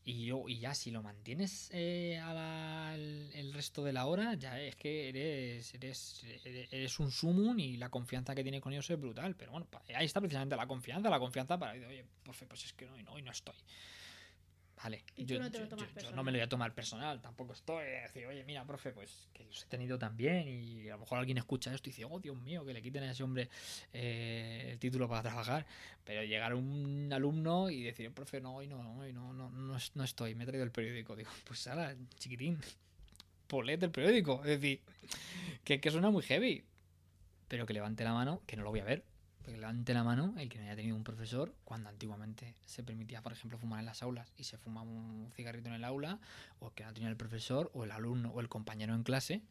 Y, 0.04 0.26
yo, 0.26 0.48
y 0.48 0.58
ya 0.58 0.74
si 0.74 0.90
lo 0.90 1.00
mantienes 1.00 1.70
eh, 1.72 2.20
el, 3.34 3.52
resto 3.52 3.84
de 3.84 3.92
la 3.92 4.06
hora, 4.06 4.34
ya 4.34 4.60
es 4.60 4.74
que 4.74 5.08
eres, 5.08 5.72
eres, 5.74 6.24
eres 6.44 6.98
un 6.98 7.12
sumum 7.12 7.56
y 7.60 7.76
la 7.76 7.88
confianza 7.88 8.34
que 8.34 8.42
tiene 8.42 8.60
con 8.60 8.72
ellos 8.72 8.90
es 8.90 8.98
brutal. 8.98 9.36
Pero 9.36 9.52
bueno, 9.52 9.68
ahí 9.94 10.06
está 10.06 10.20
precisamente 10.20 10.56
la 10.56 10.66
confianza, 10.66 11.08
la 11.08 11.20
confianza 11.20 11.56
para, 11.56 11.72
oye, 11.72 12.04
profe, 12.24 12.46
pues 12.46 12.64
es 12.64 12.72
que 12.72 12.86
no, 12.86 12.96
no, 13.00 13.18
no 13.20 13.30
estoy. 13.30 13.54
Vale, 14.82 15.04
yo, 15.16 15.38
no 15.38 15.48
no 15.48 16.24
me 16.24 16.32
lo 16.32 16.38
voy 16.38 16.40
a 16.40 16.48
tomar 16.48 16.74
personal, 16.74 17.20
tampoco 17.20 17.52
estoy 17.52 17.84
a 17.84 18.02
decir, 18.02 18.26
oye, 18.26 18.42
mira, 18.44 18.64
profe, 18.64 18.90
pues 18.90 19.28
que 19.32 19.44
los 19.44 19.62
he 19.62 19.66
tenido 19.66 19.96
también 19.96 20.48
y 20.48 20.88
a 20.88 20.94
lo 20.94 21.00
mejor 21.00 21.20
alguien 21.20 21.38
escucha 21.38 21.72
esto 21.72 21.88
y 21.88 21.92
dice, 21.92 22.04
oh, 22.04 22.18
Dios 22.18 22.36
mío, 22.40 22.64
que 22.64 22.72
le 22.72 22.82
quiten 22.82 23.04
a 23.04 23.12
ese 23.12 23.22
hombre 23.22 23.48
eh, 23.92 24.70
el 24.72 24.78
título 24.80 25.08
para 25.08 25.22
trabajar. 25.22 25.66
Pero 26.04 26.24
llegar 26.24 26.54
un 26.54 27.08
alumno 27.12 27.70
y 27.70 27.84
decir, 27.84 28.10
profe, 28.10 28.40
no, 28.40 28.56
hoy 28.56 28.66
no, 28.66 28.98
hoy 28.98 29.12
no, 29.12 29.32
no, 29.32 29.50
no, 29.50 30.04
estoy, 30.04 30.34
me 30.34 30.42
he 30.42 30.46
traído 30.48 30.64
el 30.64 30.72
periódico. 30.72 31.14
Digo, 31.14 31.30
pues 31.46 31.64
ahora, 31.68 31.94
chiquitín, 32.18 32.58
polete 33.46 33.86
el 33.86 33.92
periódico. 33.92 34.40
Es 34.44 34.60
decir, 34.60 34.80
que, 35.62 35.80
que 35.80 35.90
suena 35.92 36.10
muy 36.10 36.24
heavy, 36.24 36.64
pero 37.46 37.66
que 37.66 37.72
levante 37.72 38.02
la 38.02 38.14
mano, 38.14 38.42
que 38.46 38.56
no 38.56 38.64
lo 38.64 38.70
voy 38.70 38.80
a 38.80 38.84
ver, 38.84 39.04
porque 39.42 39.58
levante 39.58 39.92
la 39.94 40.04
mano 40.04 40.34
el 40.38 40.48
que 40.48 40.58
no 40.58 40.64
haya 40.64 40.76
tenido 40.76 40.96
un 40.96 41.04
profesor 41.04 41.54
cuando 41.64 41.88
antiguamente 41.88 42.54
se 42.64 42.82
permitía, 42.82 43.22
por 43.22 43.32
ejemplo, 43.32 43.58
fumar 43.58 43.80
en 43.80 43.86
las 43.86 44.02
aulas 44.02 44.32
y 44.36 44.44
se 44.44 44.56
fumaba 44.56 44.88
un 44.88 45.30
cigarrito 45.34 45.68
en 45.68 45.74
el 45.74 45.84
aula, 45.84 46.18
o 46.60 46.70
que 46.70 46.84
no 46.84 46.90
ha 46.90 46.92
tenido 46.92 47.10
el 47.10 47.16
profesor, 47.16 47.70
o 47.74 47.84
el 47.84 47.90
alumno, 47.90 48.30
o 48.30 48.40
el 48.40 48.48
compañero 48.48 48.94
en 48.94 49.02
clase, 49.02 49.42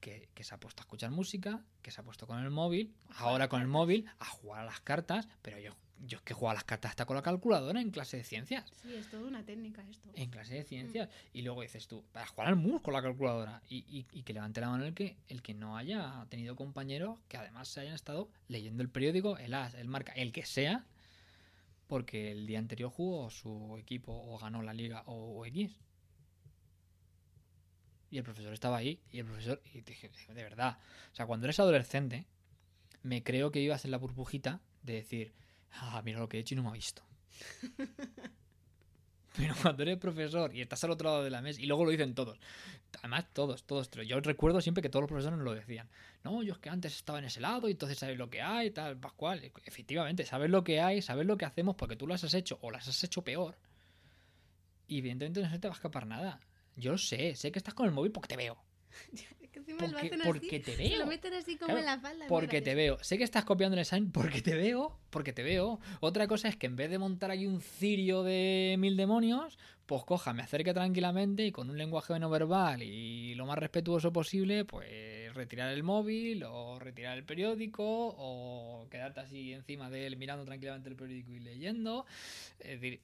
que, 0.00 0.28
se 0.40 0.54
ha 0.54 0.58
puesto 0.58 0.82
a 0.82 0.84
escuchar 0.84 1.10
música, 1.10 1.62
que 1.82 1.90
se 1.90 2.00
ha 2.00 2.04
puesto 2.04 2.26
con 2.26 2.38
el 2.38 2.50
móvil, 2.50 2.94
ahora 3.16 3.48
con 3.48 3.60
el 3.60 3.68
móvil, 3.68 4.06
a 4.18 4.26
jugar 4.26 4.60
a 4.60 4.64
las 4.64 4.80
cartas, 4.80 5.26
pero 5.42 5.58
yo 5.58 5.74
yo 6.06 6.18
es 6.18 6.22
que 6.24 6.34
jugaba 6.34 6.54
las 6.54 6.64
cartas 6.64 6.90
hasta 6.90 7.04
con 7.06 7.16
la 7.16 7.22
calculadora 7.22 7.80
en 7.80 7.90
clase 7.90 8.16
de 8.18 8.24
ciencias. 8.24 8.64
Sí, 8.82 8.94
es 8.94 9.08
toda 9.10 9.26
una 9.26 9.44
técnica 9.44 9.82
esto. 9.88 10.08
En 10.14 10.30
clase 10.30 10.54
de 10.54 10.64
ciencias. 10.64 11.08
Y 11.32 11.42
luego 11.42 11.62
dices 11.62 11.86
tú, 11.88 12.04
para 12.12 12.26
jugar 12.26 12.48
al 12.48 12.56
mus 12.56 12.80
con 12.80 12.94
la 12.94 13.02
calculadora. 13.02 13.62
Y, 13.68 13.78
y- 13.88 14.06
y 14.12 14.22
que 14.22 14.32
levante 14.32 14.60
la 14.60 14.68
mano 14.70 14.84
el 14.84 14.94
que, 14.94 15.16
el 15.28 15.42
que 15.42 15.54
no 15.54 15.76
haya 15.76 16.24
tenido 16.28 16.56
compañeros 16.56 17.18
que 17.28 17.36
además 17.36 17.68
se 17.68 17.80
hayan 17.80 17.94
estado 17.94 18.28
leyendo 18.48 18.82
el 18.82 18.88
periódico, 18.90 19.36
el 19.38 19.54
as, 19.54 19.74
el 19.74 19.88
marca, 19.88 20.12
el 20.12 20.32
que 20.32 20.44
sea, 20.46 20.86
porque 21.88 22.30
el 22.32 22.46
día 22.46 22.58
anterior 22.58 22.90
jugó 22.90 23.30
su 23.30 23.76
equipo 23.78 24.12
o 24.12 24.38
ganó 24.38 24.62
la 24.62 24.74
liga 24.74 25.02
o, 25.06 25.38
o 25.40 25.46
X. 25.46 25.70
Y 28.10 28.18
el 28.18 28.24
profesor 28.24 28.52
estaba 28.54 28.76
ahí. 28.78 29.00
Y 29.12 29.18
el 29.18 29.26
profesor, 29.26 29.60
y 29.74 29.80
dije, 29.82 30.10
de 30.28 30.42
verdad. 30.42 30.78
O 31.12 31.14
sea, 31.14 31.26
cuando 31.26 31.46
eres 31.46 31.60
adolescente, 31.60 32.26
me 33.02 33.22
creo 33.22 33.50
que 33.50 33.60
ibas 33.60 33.84
en 33.84 33.90
la 33.90 33.98
burbujita 33.98 34.60
de 34.82 34.94
decir, 34.94 35.34
ah, 35.72 36.02
mira 36.04 36.18
lo 36.18 36.28
que 36.28 36.38
he 36.38 36.40
hecho 36.40 36.54
y 36.54 36.56
no 36.56 36.62
me 36.62 36.70
ha 36.70 36.72
visto. 36.72 37.02
Pero 39.36 39.54
cuando 39.62 39.82
eres 39.84 39.98
profesor 39.98 40.52
y 40.54 40.60
estás 40.62 40.82
al 40.82 40.90
otro 40.90 41.10
lado 41.10 41.22
de 41.22 41.30
la 41.30 41.40
mesa, 41.40 41.60
y 41.60 41.66
luego 41.66 41.84
lo 41.84 41.92
dicen 41.92 42.12
todos, 42.14 42.40
además 42.98 43.26
todos, 43.32 43.62
todos, 43.64 43.88
yo 44.04 44.18
recuerdo 44.20 44.60
siempre 44.60 44.82
que 44.82 44.88
todos 44.88 45.02
los 45.02 45.08
profesores 45.08 45.38
nos 45.38 45.44
lo 45.44 45.54
decían, 45.54 45.88
no, 46.24 46.42
yo 46.42 46.54
es 46.54 46.58
que 46.58 46.70
antes 46.70 46.96
estaba 46.96 47.20
en 47.20 47.26
ese 47.26 47.40
lado 47.40 47.68
y 47.68 47.72
entonces 47.72 47.98
sabes 47.98 48.18
lo 48.18 48.30
que 48.30 48.42
hay, 48.42 48.72
tal, 48.72 48.98
Pascual, 48.98 49.52
efectivamente, 49.64 50.26
sabes 50.26 50.50
lo 50.50 50.64
que 50.64 50.80
hay, 50.80 51.02
sabes 51.02 51.24
lo 51.24 51.36
que 51.36 51.44
hacemos 51.44 51.76
porque 51.76 51.94
tú 51.94 52.08
las 52.08 52.24
has 52.24 52.34
hecho 52.34 52.58
o 52.62 52.72
las 52.72 52.88
has 52.88 53.04
hecho 53.04 53.22
peor, 53.22 53.56
y 54.88 54.98
evidentemente 54.98 55.40
no 55.40 55.50
se 55.50 55.58
te 55.58 55.68
va 55.68 55.74
a 55.74 55.76
escapar 55.76 56.06
nada. 56.06 56.40
Yo 56.74 56.92
lo 56.92 56.98
sé, 56.98 57.36
sé 57.36 57.52
que 57.52 57.58
estás 57.58 57.74
con 57.74 57.86
el 57.86 57.92
móvil 57.92 58.10
porque 58.10 58.28
te 58.28 58.36
veo. 58.36 58.56
Que 59.64 59.72
encima 59.72 59.86
lo 59.86 59.92
Porque, 59.92 60.06
hacen 60.06 60.20
porque 60.24 60.46
así. 60.46 60.60
te 60.60 60.76
Se 60.76 60.82
lo 60.90 60.98
veo. 60.98 61.06
meten 61.06 61.34
así 61.34 61.56
como 61.56 61.66
Claro, 61.66 61.80
en 61.80 61.86
la 61.86 61.98
falda. 62.00 62.26
Porque 62.28 62.60
te 62.62 62.74
veo. 62.74 62.98
Sé 63.02 63.18
que 63.18 63.24
estás 63.24 63.44
copiando 63.44 63.74
el 63.74 63.80
examen 63.80 64.10
porque 64.12 64.42
te 64.42 64.54
veo. 64.54 64.98
Porque 65.10 65.32
te 65.32 65.42
veo. 65.42 65.80
Otra 66.00 66.26
cosa 66.26 66.48
es 66.48 66.56
que 66.56 66.66
en 66.66 66.76
vez 66.76 66.90
de 66.90 66.98
montar 66.98 67.30
aquí 67.30 67.46
un 67.46 67.60
cirio 67.60 68.22
de 68.22 68.76
mil 68.78 68.96
demonios, 68.96 69.58
pues 69.86 70.04
coja, 70.04 70.32
me 70.34 70.42
acerque 70.42 70.74
tranquilamente 70.74 71.44
y 71.46 71.52
con 71.52 71.70
un 71.70 71.78
lenguaje 71.78 72.18
no 72.18 72.28
verbal 72.28 72.82
y 72.82 73.34
lo 73.36 73.46
más 73.46 73.58
respetuoso 73.58 74.12
posible, 74.12 74.64
pues 74.66 75.32
retirar 75.34 75.72
el 75.72 75.82
móvil 75.82 76.44
o 76.44 76.78
retirar 76.78 77.16
el 77.16 77.24
periódico 77.24 77.84
o 78.18 78.86
quedarte 78.90 79.20
así 79.20 79.52
encima 79.52 79.88
de 79.88 80.06
él 80.06 80.16
mirando 80.16 80.44
tranquilamente 80.44 80.88
el 80.90 80.96
periódico 80.96 81.32
y 81.32 81.40
leyendo. 81.40 82.04
Es 82.58 82.80
decir, 82.80 83.00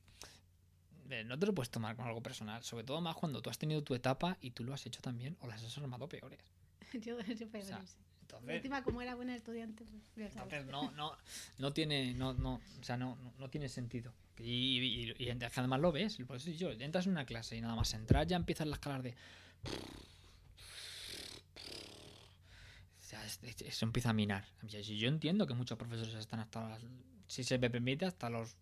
no 1.24 1.38
te 1.38 1.46
lo 1.46 1.54
puedes 1.54 1.70
tomar 1.70 1.96
como 1.96 2.08
algo 2.08 2.22
personal, 2.22 2.62
sobre 2.62 2.84
todo 2.84 3.00
más 3.00 3.14
cuando 3.16 3.42
tú 3.42 3.50
has 3.50 3.58
tenido 3.58 3.82
tu 3.82 3.94
etapa 3.94 4.38
y 4.40 4.50
tú 4.52 4.64
lo 4.64 4.72
has 4.74 4.84
hecho 4.86 5.00
también 5.02 5.36
o 5.40 5.46
las 5.46 5.62
has 5.62 5.76
armado 5.78 6.08
peores. 6.08 6.40
Yo, 6.94 7.18
yo 7.20 7.48
peor, 7.48 7.64
sea, 7.64 7.80
sí. 7.86 7.96
Y 7.98 8.20
Entonces, 8.22 8.56
encima, 8.56 8.82
como 8.82 9.02
era 9.02 9.14
buena 9.14 9.34
estudiante, 9.36 9.84
pues 9.84 10.02
entonces 10.16 10.66
no, 10.66 10.90
no, 10.92 11.16
no 11.58 11.72
tiene, 11.72 12.14
no, 12.14 12.32
no, 12.34 12.54
o 12.80 12.82
sea, 12.84 12.96
no, 12.96 13.16
no, 13.38 13.48
tiene 13.50 13.68
sentido. 13.68 14.12
Y, 14.38 14.78
y, 14.80 15.14
y- 15.18 15.30
además 15.30 15.80
lo 15.80 15.92
ves, 15.92 16.16
por 16.26 16.36
eso 16.36 16.50
yo, 16.50 16.70
entras 16.72 17.06
en 17.06 17.12
una 17.12 17.26
clase 17.26 17.56
y 17.56 17.60
nada 17.60 17.76
más 17.76 17.92
entrar 17.94 18.26
ya 18.26 18.36
empiezan 18.36 18.70
las 18.70 18.78
caras 18.80 19.02
de... 19.02 19.14
O 22.98 23.06
sea, 23.06 23.24
es- 23.26 23.38
es- 23.42 23.62
eso 23.62 23.84
empieza 23.84 24.10
a 24.10 24.14
minar. 24.14 24.44
Yo, 24.62 24.80
yo 24.80 25.08
entiendo 25.08 25.46
que 25.46 25.54
muchos 25.54 25.78
profesores 25.78 26.14
están 26.14 26.40
hasta, 26.40 26.68
las- 26.68 26.82
si 27.28 27.44
se 27.44 27.58
me 27.58 27.70
permite, 27.70 28.04
hasta 28.06 28.30
los 28.30 28.56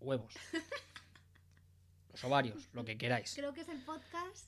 huevos. 0.00 0.34
Los 2.12 2.24
ovarios, 2.24 2.68
lo 2.72 2.84
que 2.84 2.96
queráis. 2.96 3.34
Creo 3.34 3.52
que 3.52 3.62
es 3.62 3.68
el 3.68 3.78
podcast 3.78 4.46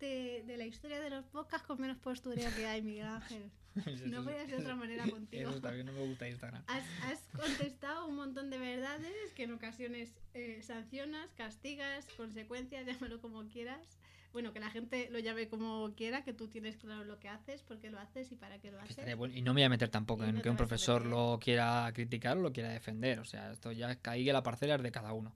de, 0.00 0.42
de 0.46 0.56
la 0.56 0.64
historia 0.64 1.00
de 1.00 1.10
los 1.10 1.24
podcasts 1.26 1.66
con 1.66 1.80
menos 1.80 1.98
postureo 1.98 2.50
que 2.56 2.66
hay, 2.66 2.82
Miguel 2.82 3.06
Ángel. 3.06 3.50
No 4.06 4.22
podía 4.24 4.46
ser 4.46 4.56
de 4.56 4.62
otra 4.62 4.76
manera 4.76 5.08
contigo. 5.08 5.50
Eso 5.50 5.60
también 5.60 5.86
no 5.86 5.92
me 5.92 6.06
gusta 6.06 6.28
Instagram. 6.28 6.62
Has, 6.66 6.84
has 7.04 7.20
contestado 7.34 8.06
un 8.06 8.16
montón 8.16 8.50
de 8.50 8.58
verdades 8.58 9.32
que 9.34 9.44
en 9.44 9.52
ocasiones 9.52 10.10
eh, 10.34 10.60
sancionas, 10.62 11.32
castigas, 11.36 12.06
consecuencias, 12.16 12.84
llámalo 12.86 13.20
como 13.20 13.44
quieras. 13.46 13.98
Bueno, 14.32 14.54
que 14.54 14.60
la 14.60 14.70
gente 14.70 15.08
lo 15.10 15.18
llame 15.18 15.48
como 15.48 15.92
quiera, 15.94 16.24
que 16.24 16.32
tú 16.32 16.48
tienes 16.48 16.76
claro 16.76 17.04
lo 17.04 17.18
que 17.18 17.28
haces, 17.28 17.62
por 17.62 17.78
qué 17.78 17.90
lo 17.90 17.98
haces 17.98 18.32
y 18.32 18.36
para 18.36 18.58
qué 18.58 18.70
lo 18.70 18.80
haces. 18.80 19.16
bueno. 19.16 19.34
Y 19.34 19.42
no 19.42 19.52
me 19.52 19.60
voy 19.60 19.64
a 19.64 19.68
meter 19.68 19.90
tampoco 19.90 20.24
Y 20.24 20.30
en 20.30 20.36
no 20.36 20.42
que 20.42 20.48
un 20.48 20.54
a 20.54 20.58
profesor 20.58 21.04
lo 21.04 21.38
quiera 21.38 21.90
criticar 21.94 22.38
o 22.38 22.40
lo 22.40 22.50
quiera 22.50 22.70
defender. 22.70 23.18
O 23.18 23.26
sea, 23.26 23.52
esto 23.52 23.72
ya 23.72 23.94
caí 23.96 24.24
la 24.24 24.42
parcela 24.42 24.78
de 24.78 24.90
cada 24.90 25.12
uno. 25.12 25.34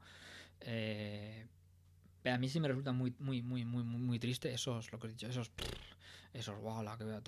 Eh, 0.62 1.47
a 2.30 2.38
mí 2.38 2.49
sí 2.49 2.61
me 2.61 2.68
resulta 2.68 2.92
muy, 2.92 3.14
muy, 3.18 3.42
muy, 3.42 3.64
muy, 3.64 3.83
muy, 3.85 4.18
triste 4.18 4.52
esos, 4.52 4.90
lo 4.92 4.99
que 4.99 5.06
he 5.06 5.11
dicho, 5.11 5.26
esos, 5.26 5.50
esos, 6.33 6.61
wow, 6.61 6.83
la 6.83 6.97
que 6.97 7.04
veo 7.04 7.23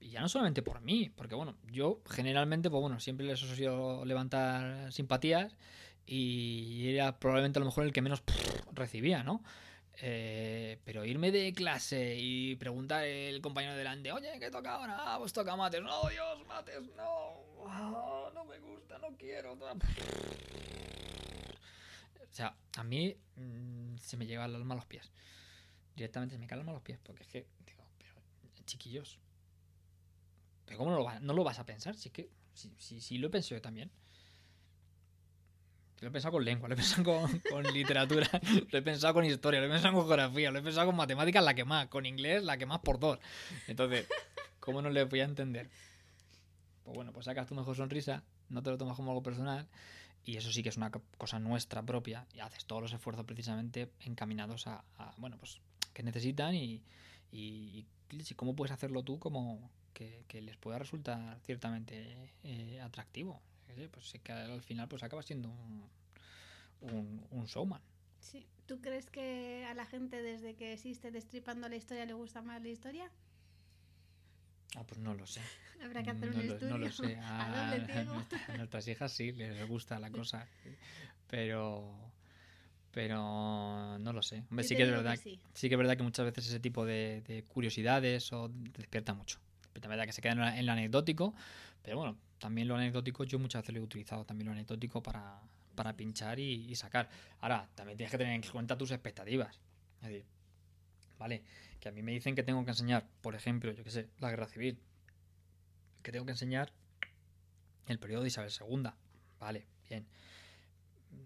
Y 0.00 0.10
ya 0.10 0.20
no 0.20 0.28
solamente 0.28 0.62
por 0.62 0.80
mí, 0.80 1.10
porque 1.14 1.34
bueno, 1.34 1.56
yo 1.70 2.00
generalmente, 2.10 2.70
pues 2.70 2.80
bueno, 2.80 3.00
siempre 3.00 3.26
les 3.26 3.42
he 3.42 3.56
sido 3.56 4.04
levantar 4.04 4.92
simpatías 4.92 5.54
y 6.06 6.88
era 6.88 7.18
probablemente 7.18 7.58
a 7.58 7.60
lo 7.60 7.66
mejor 7.66 7.84
el 7.84 7.92
que 7.92 8.02
menos 8.02 8.22
recibía, 8.72 9.22
¿no? 9.22 9.42
Eh, 10.00 10.78
pero 10.84 11.04
irme 11.04 11.30
de 11.30 11.52
clase 11.52 12.16
y 12.18 12.56
preguntar 12.56 13.04
el 13.04 13.40
compañero 13.40 13.76
delante, 13.76 14.10
oye, 14.10 14.38
¿qué 14.40 14.50
toca 14.50 14.74
ahora? 14.74 14.96
Ah, 14.98 15.18
pues 15.18 15.32
toca 15.32 15.54
mates. 15.54 15.82
No, 15.82 16.08
Dios, 16.08 16.46
mates, 16.46 16.80
no. 16.96 17.34
Ah, 17.66 18.30
no 18.34 18.44
me 18.44 18.58
gusta, 18.58 18.98
no 18.98 19.16
quiero. 19.16 19.56
O 22.32 22.34
sea, 22.34 22.56
a 22.78 22.84
mí 22.84 23.14
mm, 23.36 23.96
se 23.98 24.16
me 24.16 24.26
llega 24.26 24.44
el 24.46 24.54
alma 24.54 24.74
a 24.74 24.78
los 24.78 24.86
pies. 24.86 25.10
Directamente 25.96 26.34
se 26.36 26.40
me 26.40 26.46
cae 26.46 26.56
el 26.56 26.60
alma 26.60 26.72
a 26.72 26.76
los 26.76 26.82
pies, 26.84 26.98
porque 27.02 27.22
es 27.24 27.28
que, 27.28 27.46
digo, 27.66 27.84
pero 27.98 28.14
chiquillos, 28.66 29.18
¿pero 30.64 30.78
cómo 30.78 30.90
no 30.90 30.96
lo, 30.98 31.04
va- 31.04 31.20
no 31.20 31.32
lo 31.34 31.44
vas 31.44 31.58
a 31.58 31.66
pensar? 31.66 31.96
Si 31.96 32.08
es 32.08 32.12
que, 32.12 32.30
si, 32.54 32.72
si, 32.78 33.00
si 33.00 33.18
lo 33.18 33.28
he 33.28 33.30
pensado 33.30 33.56
yo 33.56 33.62
también. 33.62 33.90
Lo 36.00 36.08
he 36.08 36.10
pensado 36.10 36.32
con 36.32 36.44
lengua, 36.44 36.68
lo 36.68 36.74
he 36.74 36.76
pensado 36.76 37.04
con, 37.04 37.38
con 37.50 37.62
literatura, 37.72 38.28
lo 38.72 38.78
he 38.78 38.82
pensado 38.82 39.14
con 39.14 39.24
historia, 39.24 39.60
lo 39.60 39.66
he 39.66 39.70
pensado 39.70 39.94
con 39.94 40.02
geografía, 40.02 40.50
lo 40.50 40.58
he 40.58 40.62
pensado 40.62 40.86
con 40.86 40.96
matemáticas 40.96 41.44
la 41.44 41.54
que 41.54 41.64
más, 41.64 41.86
con 41.88 42.06
inglés 42.06 42.42
la 42.42 42.56
que 42.56 42.66
más 42.66 42.80
por 42.80 42.98
dos. 42.98 43.18
Entonces, 43.68 44.06
¿cómo 44.58 44.82
no 44.82 44.90
le 44.90 45.04
voy 45.04 45.20
a 45.20 45.24
entender? 45.24 45.70
Pues 46.84 46.94
bueno, 46.96 47.12
pues 47.12 47.26
sacas 47.26 47.46
tu 47.46 47.54
mejor 47.54 47.76
sonrisa, 47.76 48.22
no 48.48 48.62
te 48.62 48.70
lo 48.70 48.78
tomas 48.78 48.96
como 48.96 49.10
algo 49.12 49.22
personal 49.22 49.66
y 50.24 50.36
eso 50.36 50.52
sí 50.52 50.62
que 50.62 50.68
es 50.68 50.76
una 50.76 50.90
co- 50.90 51.02
cosa 51.18 51.38
nuestra 51.38 51.82
propia 51.82 52.26
y 52.34 52.40
haces 52.40 52.64
todos 52.64 52.82
los 52.82 52.92
esfuerzos 52.92 53.24
precisamente 53.24 53.90
encaminados 54.00 54.66
a, 54.66 54.84
bueno, 55.18 55.36
pues 55.38 55.60
que 55.92 56.02
necesitan 56.02 56.54
y, 56.54 56.82
y, 57.30 57.84
y 58.10 58.34
cómo 58.34 58.54
puedes 58.54 58.72
hacerlo 58.72 59.02
tú 59.02 59.18
como 59.18 59.70
que, 59.94 60.24
les 60.40 60.56
pueda 60.56 60.78
resultar 60.78 61.38
ciertamente 61.40 62.32
eh, 62.44 62.80
atractivo. 62.80 63.40
Pues 63.90 64.14
es 64.14 64.20
que 64.20 64.32
al 64.32 64.62
final 64.62 64.88
pues 64.88 65.02
acaba 65.02 65.22
siendo 65.22 65.48
un, 65.48 67.26
un 67.30 67.46
showman. 67.46 67.80
Sí. 68.20 68.46
¿Tú 68.66 68.80
crees 68.80 69.10
que 69.10 69.66
a 69.66 69.74
la 69.74 69.84
gente 69.84 70.22
desde 70.22 70.54
que 70.54 70.72
existe 70.72 71.10
Destripando 71.10 71.68
la 71.68 71.76
Historia 71.76 72.06
le 72.06 72.14
gusta 72.14 72.42
más 72.42 72.62
la 72.62 72.68
historia? 72.68 73.10
Ah, 74.76 74.84
pues 74.86 74.98
no 75.00 75.14
lo 75.14 75.26
sé. 75.26 75.40
Habrá 75.82 76.02
que 76.02 76.10
hacer 76.10 76.30
no, 76.30 76.38
un 76.40 76.46
lo, 76.46 76.52
estudio 76.54 76.72
no 76.72 76.78
lo 76.78 76.92
sé. 76.92 77.16
a 77.20 77.42
A, 77.70 77.72
a 77.72 77.76
nuestra- 78.04 78.44
a 78.48 78.56
nuestras 78.56 78.88
hijas 78.88 79.12
sí 79.12 79.32
les 79.32 79.66
gusta 79.68 79.98
la 79.98 80.10
cosa. 80.10 80.46
Pero. 81.28 81.94
Pero 82.92 83.98
no 83.98 84.12
lo 84.12 84.22
sé. 84.22 84.44
Hombre, 84.50 84.64
sí 84.64 84.76
que 84.76 84.82
es 84.82 84.88
digo 84.88 85.00
que 85.00 85.04
verdad. 85.04 85.20
sí. 85.22 85.40
Sí 85.54 85.68
que 85.68 85.74
es 85.74 85.78
verdad 85.78 85.96
que 85.96 86.02
muchas 86.02 86.26
veces 86.26 86.46
ese 86.46 86.60
tipo 86.60 86.84
de, 86.84 87.22
de 87.26 87.42
curiosidades 87.44 88.32
o 88.32 88.50
te 88.50 88.78
despierta 88.82 89.14
mucho. 89.14 89.38
Es 89.74 89.80
verdad 89.80 90.04
que 90.04 90.12
se 90.12 90.20
queda 90.20 90.58
en 90.58 90.66
lo 90.66 90.72
anecdótico, 90.72 91.34
pero 91.82 91.96
bueno, 91.96 92.18
también 92.38 92.68
lo 92.68 92.76
anecdótico 92.76 93.24
yo 93.24 93.38
muchas 93.38 93.62
veces 93.62 93.74
lo 93.74 93.80
he 93.80 93.84
utilizado 93.84 94.26
también 94.26 94.46
lo 94.46 94.52
anecdótico 94.52 95.02
para, 95.02 95.40
para 95.74 95.96
pinchar 95.96 96.38
y, 96.38 96.70
y 96.70 96.74
sacar. 96.76 97.08
Ahora, 97.40 97.66
también 97.74 97.96
tienes 97.96 98.10
que 98.10 98.18
tener 98.18 98.34
en 98.34 98.42
cuenta 98.42 98.76
tus 98.76 98.90
expectativas. 98.90 99.58
Es 100.02 100.08
decir, 100.08 100.26
vale, 101.22 101.42
que 101.78 101.88
a 101.88 101.92
mí 101.92 102.02
me 102.02 102.10
dicen 102.10 102.34
que 102.34 102.42
tengo 102.42 102.64
que 102.64 102.72
enseñar, 102.72 103.06
por 103.20 103.36
ejemplo, 103.36 103.70
yo 103.72 103.84
qué 103.84 103.90
sé, 103.90 104.08
la 104.18 104.28
guerra 104.30 104.48
civil, 104.48 104.76
que 106.02 106.10
tengo 106.10 106.24
que 106.26 106.32
enseñar 106.32 106.72
el 107.86 107.98
periodo 108.00 108.22
de 108.22 108.28
Isabel 108.28 108.50
II. 108.50 108.90
Vale, 109.38 109.66
bien. 109.88 110.04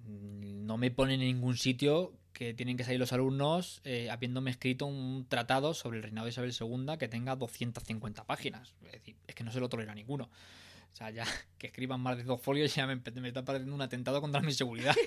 No 0.05 0.77
me 0.77 0.91
ponen 0.91 1.23
en 1.23 1.29
ningún 1.29 1.57
sitio 1.57 2.13
que 2.35 2.53
tienen 2.53 2.77
que 2.77 2.85
salir 2.85 3.01
los 3.01 3.15
alumnos 3.15 3.81
eh, 3.85 4.11
habiéndome 4.11 4.51
escrito 4.51 4.85
un 4.85 5.25
tratado 5.27 5.73
sobre 5.73 5.97
el 5.97 6.03
reinado 6.03 6.27
de 6.27 6.33
Isabel 6.33 6.53
II 6.59 6.99
que 6.99 7.09
tenga 7.09 7.37
250 7.37 8.25
páginas. 8.25 8.75
Es 8.85 8.93
decir, 8.93 9.17
es 9.27 9.35
que 9.35 9.45
no 9.45 9.51
se 9.51 9.61
lo 9.61 9.71
tolera 9.71 9.95
ninguno. 9.95 10.25
O 10.25 10.97
sea, 10.97 11.09
ya 11.11 11.25
que 11.59 11.69
escriban 11.69 12.01
más 12.03 12.19
de 12.19 12.25
dos 12.25 12.43
folios 12.43 12.75
ya 12.75 12.87
me, 12.87 12.97
me 12.97 13.29
está 13.29 13.45
pareciendo 13.47 13.75
un 13.75 13.81
atentado 13.83 14.21
contra 14.21 14.43
mi 14.43 14.53
seguridad. 14.53 14.95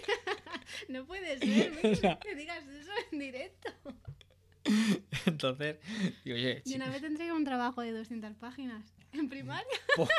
No 0.88 1.04
puede 1.06 1.40
ser 1.40 1.74
O 1.92 1.96
sea- 1.96 2.20
que 2.20 2.36
digas 2.36 2.64
eso 2.68 2.92
en 3.12 3.20
directo. 3.20 3.70
Entonces, 5.26 5.78
digo, 6.24 6.36
oye, 6.36 6.62
Y 6.66 6.76
una 6.76 6.90
vez 6.90 7.04
entregué 7.04 7.32
un 7.34 7.44
trabajo 7.46 7.82
de 7.82 7.92
200 7.92 8.34
páginas 8.36 8.94
en 9.14 9.30
primaria. 9.30 9.66
pues, 9.96 10.10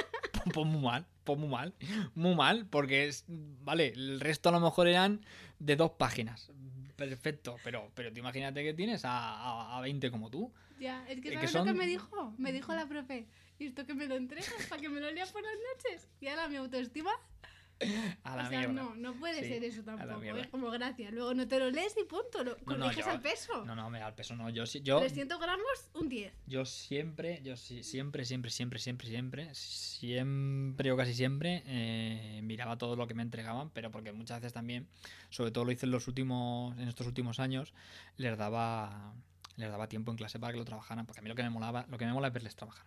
pues 0.52 0.66
muy 0.66 0.80
mal, 0.82 1.06
pues 1.24 1.38
muy 1.38 1.48
mal, 1.48 1.74
muy 2.14 2.34
mal, 2.34 2.66
porque 2.66 3.06
es, 3.08 3.24
vale, 3.28 3.88
el 3.88 4.20
resto 4.20 4.48
a 4.48 4.52
lo 4.52 4.60
mejor 4.60 4.88
eran 4.88 5.24
de 5.58 5.76
dos 5.76 5.92
páginas. 5.92 6.50
Perfecto, 6.96 7.56
pero, 7.64 7.90
pero 7.94 8.12
tú 8.12 8.18
imagínate 8.18 8.62
que 8.62 8.74
tienes 8.74 9.04
a, 9.04 9.10
a, 9.12 9.78
a 9.78 9.80
20 9.80 10.10
como 10.10 10.30
tú. 10.30 10.52
Ya, 10.78 11.06
es 11.08 11.20
que 11.20 11.28
Eh, 11.28 11.32
que 11.32 11.46
¿sabes 11.48 11.54
lo 11.54 11.62
que 11.64 11.68
son- 11.70 11.78
me 11.78 11.86
dijo? 11.86 12.34
Me 12.38 12.52
dijo 12.52 12.74
la 12.74 12.86
profe, 12.86 13.26
¿y 13.58 13.66
esto 13.66 13.86
que 13.86 13.94
me 13.94 14.06
lo 14.06 14.16
entregas 14.16 14.66
para 14.68 14.80
que 14.80 14.88
me 14.88 15.00
lo 15.00 15.10
lea 15.10 15.26
por 15.26 15.42
las 15.42 15.52
noches? 15.76 16.08
Y 16.20 16.28
ahora 16.28 16.48
mi 16.48 16.56
autoestima 16.56 17.10
A 18.24 18.36
la 18.36 18.44
o 18.46 18.48
sea, 18.48 18.58
mierda. 18.58 18.72
no, 18.74 18.94
no 18.94 19.14
puede 19.14 19.40
Sí, 19.42 19.48
ser 19.48 19.64
eso 19.64 19.82
tampoco. 19.82 20.22
Es 20.36 20.48
como 20.48 20.70
gracia. 20.70 21.10
Luego 21.10 21.32
no 21.34 21.48
te 21.48 21.58
lo 21.58 21.70
lees 21.70 21.94
y 22.00 22.04
punto. 22.04 22.44
Lo 22.44 22.56
No, 22.66 22.76
no, 22.76 22.84
corriges 22.84 23.06
yo- 23.06 23.10
al 23.12 23.20
peso. 23.20 23.64
No, 23.64 23.74
no, 23.74 23.96
el 23.96 24.14
peso, 24.14 24.36
no. 24.36 24.50
Yo, 24.50 24.64
yo, 24.64 24.98
300 25.00 25.40
gramos, 25.40 25.64
un 25.94 26.08
10. 26.08 26.32
yo 26.46 26.64
siempre, 26.64 27.40
yo 27.42 27.56
siempre, 27.56 28.24
siempre, 28.24 28.50
siempre, 28.50 28.78
siempre, 28.78 29.08
siempre, 29.08 29.54
siempre 29.54 30.92
o 30.92 30.96
casi 30.96 31.14
siempre 31.14 31.62
eh, 31.66 32.40
miraba 32.42 32.76
todo 32.78 32.96
lo 32.96 33.06
que 33.06 33.14
me 33.14 33.22
entregaban, 33.22 33.70
pero 33.70 33.90
porque 33.90 34.12
muchas 34.12 34.40
veces 34.40 34.52
también, 34.52 34.86
sobre 35.30 35.50
todo 35.50 35.64
lo 35.64 35.72
hice 35.72 35.86
en 35.86 35.92
los 35.92 36.06
últimos, 36.08 36.76
en 36.78 36.88
estos 36.88 37.06
últimos 37.06 37.40
años, 37.40 37.72
les 38.16 38.36
daba, 38.36 39.14
les 39.56 39.70
daba 39.70 39.88
tiempo 39.88 40.10
en 40.10 40.16
clase 40.16 40.38
para 40.38 40.52
que 40.52 40.58
lo 40.58 40.64
trabajaran, 40.64 41.06
porque 41.06 41.20
a 41.20 41.22
mí 41.22 41.28
lo 41.28 41.34
que 41.34 41.42
me 41.42 41.50
molaba, 41.50 41.86
lo 41.88 41.98
que 41.98 42.04
me 42.06 42.12
mola 42.12 42.28
es 42.28 42.34
verles 42.34 42.56
trabajar. 42.56 42.86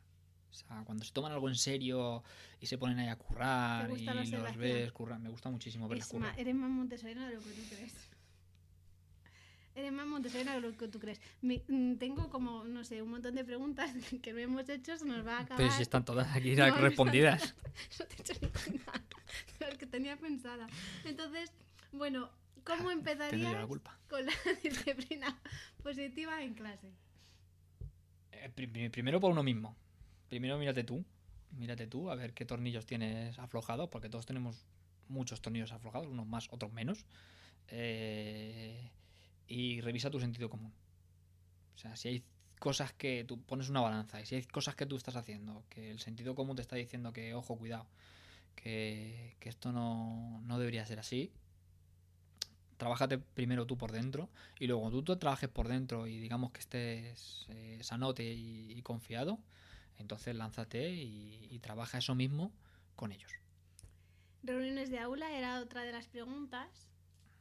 O 0.53 0.55
sea, 0.55 0.83
cuando 0.85 1.03
se 1.03 1.11
toman 1.11 1.31
algo 1.31 1.49
en 1.49 1.55
serio 1.55 2.23
y 2.59 2.67
se 2.67 2.77
ponen 2.77 2.99
ahí 2.99 3.07
a 3.07 3.15
currar 3.15 3.89
y 3.97 4.05
los 4.05 4.17
observación. 4.19 4.59
ves 4.61 4.91
currar, 4.91 5.19
me 5.19 5.29
gusta 5.29 5.49
muchísimo 5.49 5.87
ma- 5.89 6.19
currar. 6.27 6.39
eres 6.39 6.53
más 6.53 6.69
montesarina 6.69 7.27
de 7.27 7.33
lo 7.35 7.41
que 7.41 7.49
tú 7.49 7.61
crees. 7.69 7.93
Eres 9.75 9.91
más 9.91 10.05
montesarina 10.05 10.53
de 10.53 10.61
lo 10.61 10.77
que 10.77 10.87
tú 10.87 10.99
crees. 10.99 11.19
Mi- 11.41 11.63
mm, 11.67 11.95
tengo 11.95 12.29
como, 12.29 12.63
no 12.65 12.83
sé, 12.83 13.01
un 13.01 13.09
montón 13.09 13.33
de 13.33 13.43
preguntas 13.43 13.91
que 14.21 14.31
no 14.31 14.37
hemos 14.39 14.69
hecho, 14.69 14.95
se 14.95 15.05
nos 15.05 15.25
va 15.25 15.37
a 15.39 15.41
acabar. 15.41 15.57
Pero 15.57 15.71
si 15.71 15.81
están 15.81 16.05
todas 16.05 16.35
aquí 16.35 16.55
No, 16.55 16.69
respondidas. 16.77 17.55
No 17.99 18.05
te 18.05 18.15
he 18.15 18.21
hecho 18.21 18.33
ninguna 18.39 19.03
las 19.59 19.77
que 19.79 19.87
tenía 19.87 20.15
pensada. 20.17 20.67
Entonces, 21.05 21.51
bueno, 21.91 22.29
¿cómo 22.63 22.89
Tendré 22.89 23.13
yo 23.15 23.17
la 23.17 23.23
empezarías 23.31 23.65
culpa. 23.65 23.97
con 24.07 24.23
la 24.23 24.33
disciplina 24.63 25.35
positiva 25.81 26.43
en 26.43 26.53
clase? 26.53 26.91
Eh, 28.31 28.49
pri- 28.53 28.67
pri- 28.67 28.89
primero 28.89 29.19
por 29.19 29.31
uno 29.31 29.41
mismo. 29.41 29.75
Primero 30.29 30.57
mírate 30.57 30.83
tú. 30.83 31.05
Mírate 31.51 31.87
tú 31.87 32.09
a 32.09 32.15
ver 32.15 32.33
qué 32.33 32.45
tornillos 32.45 32.85
tienes 32.85 33.37
aflojados, 33.37 33.89
porque 33.89 34.09
todos 34.09 34.25
tenemos 34.25 34.65
muchos 35.07 35.41
tornillos 35.41 35.71
aflojados, 35.71 36.07
unos 36.07 36.25
más, 36.25 36.47
otros 36.51 36.71
menos. 36.73 37.05
Eh, 37.67 38.89
y 39.47 39.81
revisa 39.81 40.09
tu 40.09 40.19
sentido 40.19 40.49
común. 40.49 40.73
O 41.75 41.77
sea, 41.77 41.95
si 41.95 42.07
hay 42.07 42.23
cosas 42.59 42.93
que 42.93 43.23
tú 43.25 43.41
pones 43.41 43.69
una 43.69 43.81
balanza 43.81 44.21
y 44.21 44.25
si 44.25 44.35
hay 44.35 44.43
cosas 44.43 44.75
que 44.75 44.85
tú 44.85 44.95
estás 44.95 45.15
haciendo, 45.15 45.63
que 45.69 45.91
el 45.91 45.99
sentido 45.99 46.33
común 46.35 46.55
te 46.55 46.61
está 46.61 46.75
diciendo 46.75 47.13
que, 47.13 47.33
ojo, 47.33 47.57
cuidado, 47.57 47.87
que, 48.55 49.35
que 49.39 49.49
esto 49.49 49.71
no, 49.71 50.41
no 50.45 50.59
debería 50.59 50.85
ser 50.85 50.99
así, 50.99 51.31
trabájate 52.77 53.17
primero 53.17 53.65
tú 53.65 53.77
por 53.77 53.91
dentro 53.91 54.29
y 54.59 54.67
luego 54.67 54.81
cuando 54.81 55.03
tú 55.03 55.15
trabajes 55.17 55.49
por 55.49 55.67
dentro 55.67 56.07
y 56.07 56.19
digamos 56.19 56.51
que 56.51 56.59
estés 56.59 57.45
eh, 57.49 57.79
sanote 57.81 58.23
y 58.23 58.81
confiado, 58.81 59.39
entonces 59.99 60.35
lánzate 60.35 60.89
y, 60.91 61.47
y 61.51 61.59
trabaja 61.59 61.97
eso 61.99 62.15
mismo 62.15 62.51
con 62.95 63.11
ellos. 63.11 63.31
Reuniones 64.43 64.89
de 64.89 64.99
aula 64.99 65.31
era 65.37 65.59
otra 65.61 65.81
de 65.83 65.91
las 65.91 66.07
preguntas. 66.07 66.67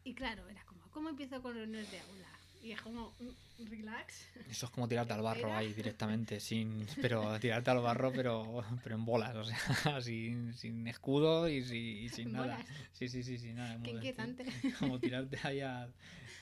Y 0.04 0.14
claro, 0.14 0.48
era 0.48 0.62
como, 0.64 0.82
¿cómo 0.90 1.08
empiezo 1.08 1.42
con 1.42 1.54
reuniones 1.54 1.90
de 1.90 2.00
aula? 2.00 2.28
Y 2.62 2.72
es 2.72 2.80
como, 2.80 3.12
mm, 3.20 3.64
relax. 3.68 4.26
Eso 4.48 4.66
es 4.66 4.72
como 4.72 4.86
tirarte 4.88 5.12
al 5.12 5.22
barro 5.22 5.54
ahí 5.56 5.72
directamente, 5.72 6.38
sin, 6.40 6.86
pero 7.00 7.38
tirarte 7.40 7.70
al 7.70 7.80
barro 7.80 8.12
pero, 8.12 8.64
pero 8.82 8.94
en 8.96 9.04
bolas, 9.04 9.34
o 9.36 9.44
sea, 9.44 9.56
sin, 10.00 10.54
sin 10.54 10.86
escudo 10.86 11.48
y, 11.48 11.62
sin- 11.64 11.96
y 12.04 12.08
sin 12.08 12.32
nada. 12.32 12.56
Bolas. 12.56 12.66
Sí, 12.92 13.08
sí, 13.08 13.22
sí, 13.24 13.38
sí, 13.38 13.52
nada. 13.52 13.80
Qué 13.82 13.90
inquietante. 13.90 14.44
Como 14.78 14.98
tirarte 15.00 15.38
ahí 15.42 15.60
a, 15.60 15.88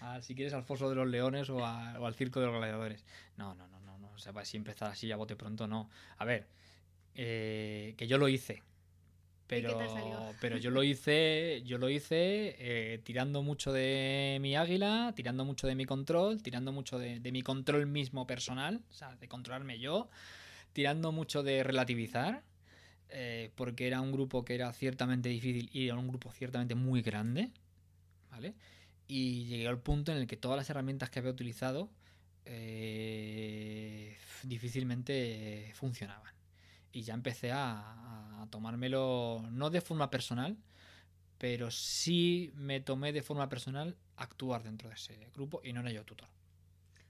a, 0.01 0.21
si 0.23 0.35
quieres, 0.35 0.53
al 0.53 0.65
foso 0.65 0.89
de 0.91 0.95
los 0.97 1.09
leones 1.09 1.49
o, 1.51 1.65
a- 1.65 1.99
o 1.99 2.07
al 2.07 2.15
circo 2.15 2.41
de 2.41 2.47
los 2.47 2.57
gladiadores. 2.57 3.05
No, 3.37 3.55
no, 3.55 3.67
no, 3.69 3.80
sea, 4.21 4.33
para 4.33 4.43
así 4.43 4.57
empezar 4.57 4.91
así 4.91 5.11
a 5.11 5.17
bote 5.17 5.37
pronto, 5.37 5.67
no. 5.67 5.91
A 6.19 6.25
ver, 6.25 6.47
eh, 7.15 7.95
que 7.97 8.07
yo 8.07 8.19
lo 8.19 8.29
hice. 8.29 8.63
Pero, 9.47 9.77
pero 10.41 10.57
yo 10.59 10.71
lo 10.71 10.85
hice, 10.85 11.63
yo 11.65 11.79
lo 11.79 11.89
hice 11.89 12.55
eh, 12.59 13.01
tirando 13.03 13.43
mucho 13.43 13.73
de 13.73 14.39
mi 14.41 14.55
águila, 14.55 15.13
tirando 15.17 15.45
mucho 15.45 15.67
de 15.67 15.75
mi 15.75 15.87
control, 15.87 16.41
tirando 16.43 16.71
mucho 16.71 16.99
de, 16.99 17.19
de 17.19 17.33
mi 17.33 17.43
control 17.43 17.87
mismo 17.87 18.29
personal, 18.29 18.81
o 18.89 18.93
sea, 18.93 19.17
de 19.17 19.27
controlarme 19.27 19.81
yo, 19.81 20.09
tirando 20.73 21.11
mucho 21.11 21.43
de 21.43 21.65
relativizar, 21.65 22.45
eh, 23.13 23.51
porque 23.57 23.89
era 23.89 24.01
un 24.01 24.13
grupo 24.13 24.45
que 24.45 24.55
era 24.55 24.73
ciertamente 24.73 25.29
difícil 25.29 25.69
y 25.73 25.87
era 25.87 25.97
un 25.97 26.07
grupo 26.07 26.31
ciertamente 26.33 26.77
muy 26.77 27.03
grande, 27.03 27.51
¿vale? 28.31 28.55
Y 29.09 29.47
llegué 29.47 29.67
al 29.67 29.81
punto 29.81 30.13
en 30.13 30.19
el 30.19 30.27
que 30.29 30.37
todas 30.37 30.57
las 30.57 30.71
herramientas 30.71 31.11
que 31.11 31.19
había 31.19 31.33
utilizado 31.33 31.91
eh, 32.45 34.17
difícilmente 34.43 35.73
funcionaban. 35.75 36.33
Y 36.93 37.03
ya 37.03 37.15
empecé 37.15 37.53
a, 37.53 38.43
a 38.43 38.47
tomármelo, 38.51 39.47
no 39.51 39.71
de 39.71 39.81
forma 39.81 40.11
personal, 40.11 40.57
pero 41.39 41.71
sí 41.71 42.53
me 42.55 42.81
tomé 42.81 43.13
de 43.13 43.23
forma 43.23 43.49
personal 43.49 43.97
actuar 44.17 44.63
dentro 44.63 44.89
de 44.89 44.95
ese 44.97 45.31
grupo 45.35 45.61
y 45.65 45.73
no 45.73 45.81
era 45.81 45.93
yo 45.93 46.05
tutor. 46.05 46.29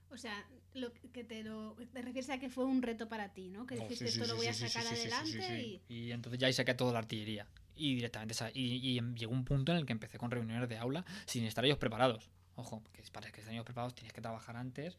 O 0.09 0.17
sea, 0.17 0.45
lo 0.73 0.91
que 1.13 1.23
te 1.23 1.43
lo 1.43 1.75
te 1.93 2.01
refieres 2.01 2.29
a 2.29 2.37
que 2.39 2.49
fue 2.49 2.65
un 2.65 2.81
reto 2.81 3.07
para 3.07 3.33
ti, 3.33 3.49
¿no? 3.49 3.65
Que 3.65 3.75
Oh, 3.75 3.83
dijiste 3.83 4.05
sí, 4.05 4.11
sí, 4.11 4.19
esto 4.21 4.27
lo 4.27 4.35
voy 4.35 4.47
a 4.47 4.53
sí, 4.53 4.67
sacar 4.67 4.85
adelante 4.87 5.41
sí. 5.41 5.81
Y 5.87 6.11
entonces 6.11 6.39
ya 6.39 6.47
ahí 6.47 6.53
saqué 6.53 6.73
toda 6.73 6.91
la 6.93 6.99
artillería. 6.99 7.47
Y 7.75 7.95
directamente 7.95 8.35
y, 8.53 8.97
y 8.97 9.01
llegó 9.15 9.31
un 9.33 9.45
punto 9.45 9.71
en 9.71 9.77
el 9.79 9.85
que 9.85 9.93
empecé 9.93 10.17
con 10.17 10.29
reuniones 10.31 10.67
de 10.69 10.77
aula 10.77 11.05
sin 11.25 11.45
estar 11.45 11.63
ellos 11.65 11.77
preparados. 11.77 12.29
Ojo, 12.61 12.79
porque 12.83 13.01
para 13.11 13.31
que 13.31 13.41
estén 13.41 13.55
ellos 13.55 13.65
preparados 13.65 13.95
tienes 13.95 14.13
que 14.13 14.21
trabajar 14.21 14.55
antes 14.55 14.97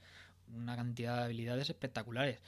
una 0.52 0.74
cantidad 0.74 1.16
de 1.18 1.24
habilidades 1.24 1.70
espectaculares. 1.70 2.40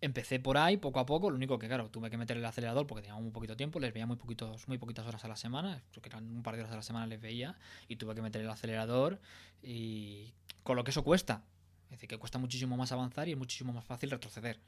Empecé 0.00 0.38
por 0.38 0.56
ahí, 0.56 0.76
poco 0.76 1.00
a 1.00 1.04
poco, 1.04 1.30
lo 1.30 1.36
único 1.36 1.58
que 1.58 1.66
claro, 1.66 1.90
tuve 1.90 2.08
que 2.10 2.16
meter 2.16 2.36
el 2.36 2.44
acelerador 2.44 2.86
porque 2.86 3.02
tenía 3.02 3.20
muy 3.20 3.32
poquito 3.32 3.56
tiempo, 3.56 3.80
les 3.80 3.92
veía 3.92 4.06
muy 4.06 4.16
poquitos, 4.16 4.68
muy 4.68 4.78
poquitas 4.78 5.04
horas 5.04 5.24
a 5.24 5.28
la 5.28 5.36
semana, 5.36 5.82
creo 5.90 6.00
que 6.00 6.08
eran 6.08 6.24
un 6.24 6.42
par 6.42 6.54
de 6.54 6.62
horas 6.62 6.72
a 6.72 6.76
la 6.76 6.82
semana 6.82 7.06
les 7.06 7.20
veía, 7.20 7.58
y 7.88 7.96
tuve 7.96 8.14
que 8.14 8.22
meter 8.22 8.40
el 8.40 8.48
acelerador 8.48 9.20
y 9.62 10.32
con 10.62 10.76
lo 10.76 10.84
que 10.84 10.92
eso 10.92 11.02
cuesta. 11.02 11.42
Es 11.86 11.96
decir, 11.96 12.08
que 12.08 12.18
cuesta 12.18 12.38
muchísimo 12.38 12.76
más 12.76 12.92
avanzar 12.92 13.28
y 13.28 13.32
es 13.32 13.38
muchísimo 13.38 13.72
más 13.72 13.84
fácil 13.84 14.10
retroceder. 14.10 14.60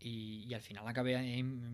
Y, 0.00 0.44
y 0.48 0.54
al 0.54 0.60
final 0.60 0.86
acabé 0.86 1.16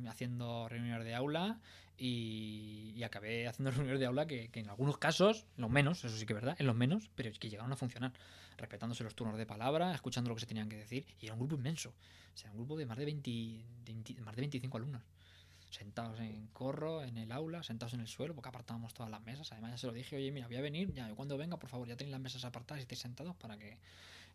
haciendo 0.08 0.68
reuniones 0.68 1.04
de 1.04 1.14
aula 1.14 1.60
y, 1.96 3.02
acabé 3.04 3.46
haciendo 3.46 3.70
reuniones 3.72 4.00
de 4.00 4.06
aula 4.06 4.26
que, 4.26 4.48
que 4.48 4.60
en 4.60 4.68
algunos 4.68 4.98
casos, 4.98 5.46
en 5.56 5.62
los 5.62 5.70
menos, 5.70 6.04
eso 6.04 6.16
sí 6.16 6.26
que 6.26 6.32
es 6.32 6.40
verdad, 6.40 6.56
en 6.58 6.66
los 6.66 6.76
menos, 6.76 7.10
pero 7.14 7.30
que 7.38 7.48
llegaron 7.48 7.72
a 7.72 7.76
funcionar, 7.76 8.12
respetándose 8.56 9.04
los 9.04 9.14
turnos 9.14 9.38
de 9.38 9.46
palabra, 9.46 9.94
escuchando 9.94 10.30
lo 10.30 10.36
que 10.36 10.40
se 10.40 10.46
tenían 10.46 10.68
que 10.68 10.76
decir, 10.76 11.06
y 11.20 11.26
era 11.26 11.34
un 11.34 11.40
grupo 11.40 11.56
inmenso, 11.56 11.90
o 11.90 12.36
sea, 12.36 12.50
un 12.50 12.56
grupo 12.56 12.76
de 12.76 12.86
más 12.86 12.98
de, 12.98 13.04
20, 13.04 13.64
20 13.84 14.20
más 14.22 14.34
de 14.34 14.42
25 14.42 14.76
alumnos, 14.76 15.02
sentados 15.70 16.20
en 16.20 16.46
corro, 16.48 17.02
en 17.02 17.18
el 17.18 17.32
aula, 17.32 17.62
sentados 17.62 17.94
en 17.94 18.00
el 18.00 18.06
suelo, 18.08 18.34
porque 18.34 18.48
apartábamos 18.48 18.94
todas 18.94 19.10
las 19.10 19.20
mesas, 19.22 19.50
además 19.52 19.72
ya 19.72 19.78
se 19.78 19.86
lo 19.86 19.92
dije, 19.92 20.16
oye, 20.16 20.30
mira, 20.30 20.46
voy 20.46 20.56
a 20.56 20.60
venir, 20.60 20.92
ya 20.92 21.12
cuando 21.14 21.36
venga, 21.36 21.58
por 21.58 21.68
favor, 21.68 21.88
ya 21.88 21.96
tenéis 21.96 22.12
las 22.12 22.20
mesas 22.20 22.44
apartadas 22.44 22.80
y 22.80 22.82
estéis 22.82 23.00
sentados 23.00 23.36
para 23.36 23.58
que 23.58 23.78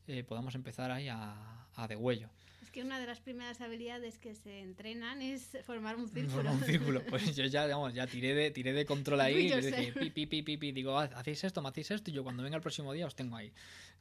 eh, 0.10 0.24
podamos 0.24 0.56
empezar 0.56 0.92
ahí 0.92 1.08
a, 1.08 1.68
a 1.76 1.88
degüello. 1.88 2.30
Es 2.62 2.72
que 2.72 2.84
una 2.84 3.00
de 3.00 3.08
las 3.08 3.20
primeras 3.20 3.62
habilidades 3.62 4.20
que 4.20 4.36
se 4.36 4.60
entrenan 4.60 5.22
es 5.22 5.58
formar 5.66 5.96
un 5.96 6.08
círculo. 6.14 6.36
Formar 6.36 6.54
un 6.56 6.64
círculo. 6.64 7.02
Pues 7.10 7.36
yo 7.36 7.46
ya, 7.46 7.64
digamos, 7.66 7.94
ya 7.94 8.06
tiré 8.06 8.34
de, 8.36 8.52
tiré 8.52 8.74
de 8.74 8.86
control 8.86 9.22
ahí. 9.22 9.48
Y 9.48 9.62
dije, 9.62 9.94
pi, 9.94 10.26
pi, 10.28 10.42
pi, 10.44 10.58
pi. 10.58 10.72
Digo, 10.72 10.98
"Haz- 11.00 11.14
hacéis 11.16 11.44
esto, 11.46 11.62
me 11.62 11.70
hacéis 11.70 11.90
esto, 11.92 12.12
y 12.12 12.14
yo 12.14 12.24
cuando 12.24 12.44
venga 12.44 12.58
el 12.58 12.62
próximo 12.62 12.92
día 12.94 13.08
os 13.08 13.16
tengo 13.16 13.38
ahí, 13.38 13.52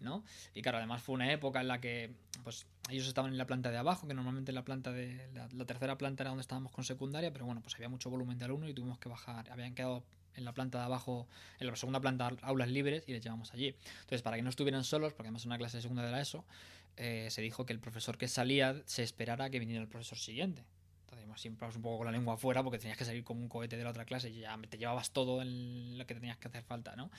¿no? 0.00 0.22
Y 0.54 0.60
claro, 0.62 0.78
además 0.78 1.02
fue 1.02 1.14
una 1.14 1.32
época 1.32 1.60
en 1.62 1.68
la 1.68 1.80
que, 1.80 2.10
pues, 2.44 2.66
ellos 2.90 3.06
estaban 3.06 3.30
en 3.32 3.38
la 3.38 3.46
planta 3.46 3.70
de 3.70 3.78
abajo, 3.78 4.06
que 4.08 4.12
normalmente 4.14 4.50
en 4.50 4.56
la 4.56 4.64
planta 4.64 4.92
de, 4.92 5.28
la, 5.34 5.48
la 5.52 5.64
tercera 5.64 5.96
planta 5.96 6.24
era 6.24 6.30
donde 6.30 6.42
estábamos 6.42 6.72
con 6.72 6.84
secundaria, 6.84 7.32
pero 7.32 7.46
bueno, 7.46 7.62
pues 7.62 7.74
había 7.76 7.88
mucho 7.88 8.10
volumen 8.10 8.38
de 8.38 8.44
alumnos 8.44 8.68
y 8.70 8.74
tuvimos 8.74 8.98
que 8.98 9.08
bajar. 9.08 9.50
Habían 9.50 9.74
quedado 9.74 10.04
en 10.36 10.44
la 10.44 10.52
planta 10.52 10.78
de 10.78 10.84
abajo, 10.84 11.26
en 11.58 11.66
la 11.66 11.76
segunda 11.76 12.00
planta 12.00 12.30
aulas 12.42 12.68
libres 12.68 13.04
y 13.06 13.12
les 13.12 13.22
llevamos 13.22 13.52
allí. 13.52 13.74
Entonces, 14.00 14.22
para 14.22 14.36
que 14.36 14.42
no 14.42 14.50
estuvieran 14.50 14.84
solos, 14.84 15.12
porque 15.12 15.28
además 15.28 15.44
una 15.44 15.58
clase 15.58 15.78
de 15.78 15.82
segunda 15.82 16.04
de 16.04 16.12
la 16.12 16.20
ESO, 16.20 16.44
eh, 16.96 17.28
se 17.30 17.42
dijo 17.42 17.64
que 17.64 17.72
el 17.72 17.78
profesor 17.78 18.18
que 18.18 18.28
salía 18.28 18.82
se 18.86 19.02
esperara 19.02 19.50
que 19.50 19.58
viniera 19.58 19.80
el 19.80 19.88
profesor 19.88 20.18
siguiente. 20.18 20.64
Entonces, 21.10 21.40
siempre 21.40 21.66
un 21.66 21.82
poco 21.82 21.98
con 21.98 22.06
la 22.06 22.12
lengua 22.12 22.34
afuera 22.34 22.62
porque 22.62 22.78
tenías 22.78 22.98
que 22.98 23.04
salir 23.04 23.24
como 23.24 23.40
un 23.40 23.48
cohete 23.48 23.76
de 23.76 23.84
la 23.84 23.90
otra 23.90 24.04
clase 24.04 24.28
y 24.28 24.40
ya 24.40 24.58
te 24.68 24.76
llevabas 24.76 25.10
todo 25.10 25.40
en 25.40 25.96
lo 25.96 26.06
que 26.06 26.14
tenías 26.14 26.36
que 26.36 26.48
hacer 26.48 26.62
falta, 26.62 26.96
¿no? 26.96 27.10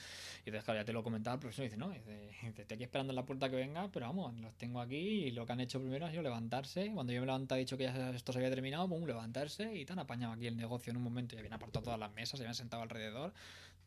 Y 0.45 0.49
entonces, 0.49 0.63
claro, 0.63 0.80
ya 0.82 0.86
te 0.86 0.93
lo 0.93 1.04
comentaba 1.04 1.36
el 1.36 1.39
profesor 1.39 1.63
dice, 1.63 1.78
no, 1.78 1.89
dice, 1.89 2.28
dice, 2.28 2.62
estoy 2.62 2.75
aquí 2.75 2.84
esperando 2.84 3.12
en 3.12 3.15
la 3.15 3.25
puerta 3.25 3.49
que 3.49 3.56
venga, 3.56 3.89
pero 3.91 4.06
vamos, 4.06 4.39
los 4.39 4.54
tengo 4.56 4.80
aquí 4.80 4.95
y 4.97 5.32
lo 5.32 5.45
que 5.45 5.54
han 5.54 5.60
hecho 5.60 5.80
primero 5.80 6.06
ha 6.06 6.12
sido 6.12 6.21
levantarse. 6.21 6.91
Cuando 6.93 7.13
yo 7.13 7.21
me 7.21 7.25
levanté 7.25 7.56
he 7.56 7.58
dicho 7.60 7.78
que 7.78 7.86
ya 7.86 8.12
esto 8.12 8.32
se 8.32 8.39
había 8.39 8.52
terminado, 8.52 8.88
pum, 8.88 9.06
levantarse 9.06 9.75
y 9.75 9.86
tan 9.86 9.97
apañado 9.97 10.34
aquí 10.34 10.45
el 10.45 10.56
negocio 10.56 10.91
en 10.91 10.97
un 10.97 11.04
momento. 11.04 11.36
Ya 11.36 11.39
habían 11.39 11.54
apartado 11.54 11.84
todas 11.84 11.99
las 11.99 12.13
mesas, 12.13 12.38
se 12.38 12.43
habían 12.43 12.56
sentado 12.56 12.84
alrededor. 12.84 13.34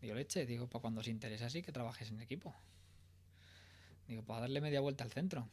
Digo, 0.01 0.15
leche, 0.15 0.47
digo, 0.47 0.67
para 0.67 0.81
cuando 0.81 1.01
os 1.01 1.09
interese 1.09 1.45
así 1.45 1.63
que 1.63 1.71
trabajes 1.71 2.11
en 2.11 2.21
equipo. 2.21 2.53
Digo, 4.09 4.23
para 4.25 4.41
darle 4.41 4.61
media 4.61 4.81
vuelta 4.81 5.05
al 5.05 5.13
centro. 5.13 5.49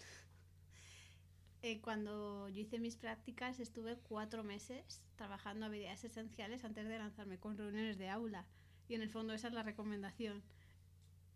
Eh, 1.62 1.82
cuando 1.82 2.48
yo 2.50 2.62
hice 2.62 2.80
mis 2.80 2.96
prácticas 2.96 3.60
estuve 3.60 3.98
cuatro 3.98 4.44
meses 4.44 5.02
trabajando 5.18 5.66
habilidades 5.66 6.06
esenciales 6.06 6.64
antes 6.64 6.88
de 6.88 6.98
lanzarme 6.98 7.38
con 7.38 7.58
reuniones 7.58 7.98
de 7.98 8.10
aula. 8.10 8.46
Y 8.88 8.96
en 8.96 9.02
el 9.02 9.10
fondo 9.10 9.34
esa 9.34 9.50
es 9.50 9.54
la 9.54 9.64
recomendación. 9.64 10.42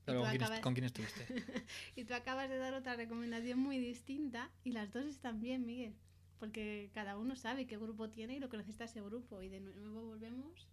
Pero 0.05 0.21
¿con, 0.21 0.29
quién, 0.29 0.43
acabas- 0.43 0.59
con 0.61 0.73
quién 0.73 0.85
estuviste? 0.85 1.25
Y 1.95 2.05
tú 2.05 2.13
acabas 2.13 2.49
de 2.49 2.57
dar 2.57 2.73
otra 2.73 2.95
recomendación 2.95 3.59
muy 3.59 3.77
distinta 3.79 4.49
y 4.63 4.71
las 4.71 4.91
dos 4.91 5.05
están 5.05 5.39
bien, 5.41 5.65
Miguel. 5.65 5.93
Porque 6.39 6.89
cada 6.93 7.17
uno 7.17 7.35
sabe 7.35 7.67
qué 7.67 7.77
grupo 7.77 8.09
tiene 8.09 8.35
y 8.35 8.39
lo 8.39 8.49
que 8.49 8.57
necesita 8.57 8.85
ese 8.85 9.01
grupo. 9.01 9.41
Y 9.41 9.49
de 9.49 9.59
nuevo 9.61 10.03
volvemos 10.07 10.67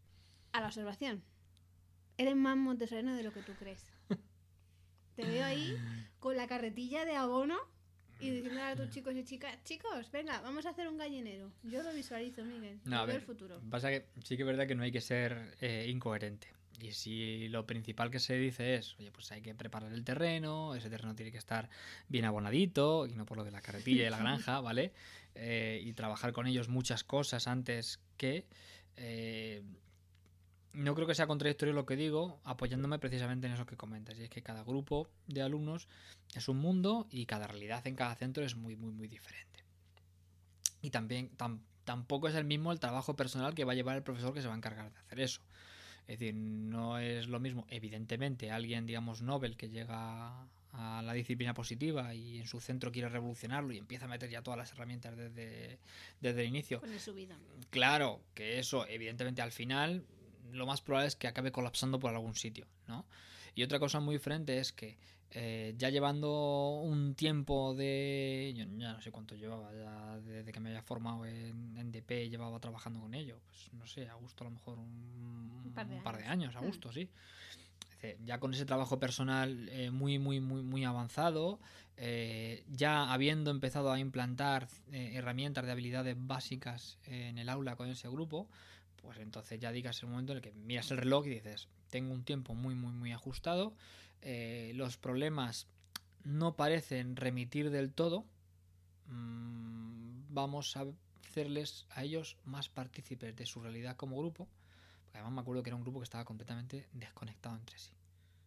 a 0.53 0.61
la 0.61 0.67
observación. 0.69 1.23
eres 2.19 2.37
más 2.37 2.57
montesoriano 2.57 3.15
de 3.17 3.23
lo 3.25 3.33
que 3.33 3.43
tú 3.43 3.53
crees. 3.59 3.85
Te 5.17 5.25
veo 5.25 5.45
ahí 5.45 5.77
con 6.19 6.37
la 6.37 6.47
carretilla 6.47 7.05
de 7.05 7.17
abono 7.17 7.57
y 8.21 8.31
diciendo 8.31 8.63
a 8.63 8.77
tus 8.77 8.91
chicos 8.91 9.15
y 9.15 9.25
chicas, 9.25 9.63
chicos, 9.65 10.11
venga, 10.13 10.41
vamos 10.41 10.67
a 10.67 10.71
hacer 10.71 10.89
un 10.89 10.99
gallinero. 10.99 11.51
Yo 11.63 11.83
lo 11.83 11.93
visualizo, 11.93 12.45
Miguel. 12.45 12.79
No, 12.85 12.99
a 13.01 13.07
ver, 13.07 13.17
el 13.17 13.23
futuro. 13.23 13.61
Pasa 13.71 13.91
que 13.91 14.07
sí 14.25 14.37
que 14.37 14.43
es 14.43 14.47
verdad 14.47 14.67
que 14.67 14.75
no 14.75 14.83
hay 14.83 14.93
que 14.93 15.01
ser 15.01 15.57
eh, 15.61 15.87
incoherente. 15.89 16.49
Y 16.81 16.93
si 16.93 17.49
lo 17.49 17.67
principal 17.67 18.11
que 18.11 18.19
se 18.21 18.37
dice 18.39 18.75
es, 18.77 18.97
oye, 18.99 19.11
pues 19.13 19.31
hay 19.33 19.43
que 19.43 19.55
preparar 19.55 19.93
el 19.93 20.03
terreno, 20.03 20.75
ese 20.75 20.89
terreno 20.89 21.15
tiene 21.15 21.31
que 21.31 21.39
estar 21.39 21.69
bien 22.09 22.25
abonadito, 22.25 23.07
y 23.07 23.15
no 23.15 23.27
por 23.27 23.37
lo 23.37 23.45
de 23.45 23.51
la 23.51 23.61
carretilla 23.61 24.07
y 24.07 24.11
la 24.11 24.19
granja, 24.19 24.61
¿vale? 24.63 24.93
Eh, 25.35 25.81
y 25.85 25.93
trabajar 25.93 26.33
con 26.33 26.47
ellos 26.47 26.69
muchas 26.69 27.05
cosas 27.05 27.47
antes 27.47 28.01
que... 28.17 28.47
eh, 28.97 29.63
no 30.73 30.95
creo 30.95 31.07
que 31.07 31.15
sea 31.15 31.27
contradictorio 31.27 31.75
lo 31.75 31.87
que 31.87 31.97
digo, 31.97 32.41
apoyándome 32.45 32.99
precisamente 32.99 33.47
en 33.47 33.55
eso 33.55 33.67
que 33.67 33.77
comentas. 33.77 34.19
Y 34.19 34.23
es 34.23 34.31
que 34.31 34.43
cada 34.43 34.63
grupo 34.63 35.09
de 35.27 35.43
alumnos 35.43 35.89
es 36.35 36.49
un 36.49 36.59
mundo 36.59 37.07
y 37.11 37.27
cada 37.27 37.47
realidad 37.47 37.87
en 37.87 37.97
cada 37.97 38.15
centro 38.15 38.45
es 38.45 38.55
muy, 38.55 38.77
muy, 38.77 38.93
muy 38.93 39.09
diferente. 39.09 39.65
Y 40.83 40.91
también 40.91 41.31
tam- 41.37 41.61
tampoco 41.85 42.29
es 42.29 42.35
el 42.35 42.45
mismo 42.45 42.73
el 42.73 42.81
trabajo 42.81 43.17
personal 43.17 43.55
que 43.55 43.65
va 43.65 43.73
a 43.73 43.75
llevar 43.75 43.97
el 43.97 44.03
profesor 44.03 44.33
que 44.33 44.43
se 44.43 44.49
va 44.49 44.55
a 44.55 44.57
encargar 44.57 44.93
de 44.93 44.99
hacer 44.99 45.21
eso. 45.21 45.43
Es 46.07 46.19
decir, 46.19 46.35
no 46.35 46.99
es 46.99 47.29
lo 47.29 47.39
mismo, 47.39 47.67
evidentemente, 47.69 48.51
alguien, 48.51 48.87
digamos, 48.87 49.23
Nobel 49.23 49.57
que 49.57 49.69
llega 49.69 50.49
a 50.73 51.03
la 51.03 51.13
disciplina 51.13 51.53
positiva 51.53 52.15
y 52.15 52.39
en 52.39 52.47
su 52.47 52.61
centro 52.61 52.91
quiere 52.93 53.09
revolucionarlo 53.09 53.73
y 53.73 53.79
empieza 53.79 54.07
a 54.07 54.09
meter 54.09 54.31
ya 54.31 54.43
todas 54.43 54.59
las 54.59 54.73
herramientas 54.73 55.17
desde, 55.17 55.79
desde 56.21 56.41
el 56.43 56.49
inicio. 56.49 56.81
Con 56.81 56.93
el 56.93 57.01
subido. 57.01 57.37
Claro 57.71 58.21
que 58.35 58.59
eso, 58.59 58.87
evidentemente, 58.87 59.43
al 59.43 59.53
final, 59.53 60.05
lo 60.53 60.67
más 60.67 60.81
probable 60.81 61.09
es 61.09 61.17
que 61.17 61.29
acabe 61.29 61.53
colapsando 61.53 61.99
por 61.99 62.13
algún 62.13 62.35
sitio, 62.35 62.67
¿no? 62.87 63.07
Y 63.55 63.63
otra 63.63 63.79
cosa 63.79 64.01
muy 64.01 64.15
diferente 64.17 64.59
es 64.59 64.73
que 64.73 64.97
eh, 65.33 65.75
ya 65.77 65.91
llevando 65.91 66.81
un 66.83 67.15
tiempo 67.15 67.75
de. 67.75 68.53
Yo 68.57 68.65
ya 68.79 68.93
no 68.95 69.01
sé 69.01 69.11
cuánto 69.13 69.35
llevaba, 69.37 69.73
ya 69.75 70.19
desde 70.21 70.53
que 70.53 70.61
me 70.61 70.71
había 70.71 70.83
formado 70.83 71.25
en, 71.27 71.77
en 71.77 71.93
DP, 71.93 72.29
llevaba 72.31 72.59
trabajando 72.61 73.01
con 73.01 73.15
ello. 73.15 73.41
Pues 73.47 73.73
no 73.73 73.87
sé, 73.87 74.09
a 74.09 74.15
gusto 74.15 74.45
a 74.45 74.49
lo 74.49 74.51
mejor 74.53 74.79
un, 74.79 75.63
Un 75.67 75.73
par 75.73 75.89
de 75.89 75.97
un 75.97 76.03
par 76.03 76.17
de 76.19 76.25
años. 76.25 76.57
a 76.57 76.61
Mm. 76.61 76.67
gusto, 76.67 76.93
sí. 76.93 77.09
Ya 78.25 78.41
con 78.41 78.55
ese 78.55 78.65
trabajo 78.65 78.99
personal 78.99 79.69
eh, 79.69 79.91
muy, 79.91 80.19
muy, 80.19 80.41
muy, 80.41 80.63
muy 80.63 80.85
avanzado, 80.85 81.61
eh, 81.99 82.65
ya 82.71 83.13
habiendo 83.13 83.51
empezado 83.51 83.93
a 83.93 83.99
implantar 84.01 84.69
eh, 84.91 85.11
herramientas 85.17 85.67
de 85.67 85.73
habilidades 85.73 86.17
básicas 86.19 86.99
en 87.05 87.37
el 87.37 87.51
aula 87.51 87.77
con 87.77 87.91
ese 87.91 88.09
grupo, 88.09 88.49
pues 89.03 89.19
entonces 89.19 89.59
ya 89.61 89.73
digas 89.73 90.03
el 90.03 90.09
momento 90.09 90.33
en 90.33 90.39
el 90.39 90.43
que 90.43 90.53
miras 90.53 90.91
el 90.91 90.99
reloj 90.99 91.27
y 91.27 91.31
dices, 91.31 91.69
tengo 91.91 92.13
un 92.13 92.25
tiempo 92.25 92.55
muy, 92.55 92.75
muy, 92.75 92.93
muy 92.93 93.13
ajustado, 93.13 93.75
eh, 94.23 94.73
los 94.75 94.97
problemas 94.97 95.67
no 96.25 96.55
parecen 96.55 97.17
remitir 97.17 97.71
del 97.71 97.93
todo, 97.93 98.25
mm, 99.07 100.35
vamos 100.35 100.77
a 100.77 100.87
hacerles 101.29 101.87
a 101.91 102.03
ellos 102.03 102.37
más 102.45 102.69
partícipes 102.69 103.35
de 103.37 103.47
su 103.47 103.61
realidad 103.61 103.97
como 103.97 104.19
grupo, 104.19 104.49
porque 105.05 105.19
además 105.19 105.33
me 105.33 105.41
acuerdo 105.41 105.63
que 105.63 105.71
era 105.71 105.77
un 105.77 105.83
grupo 105.83 106.01
que 106.01 106.05
estaba 106.05 106.25
completamente 106.25 106.89
desconectado 106.93 107.57
entre 107.57 107.79
sí. 107.79 107.93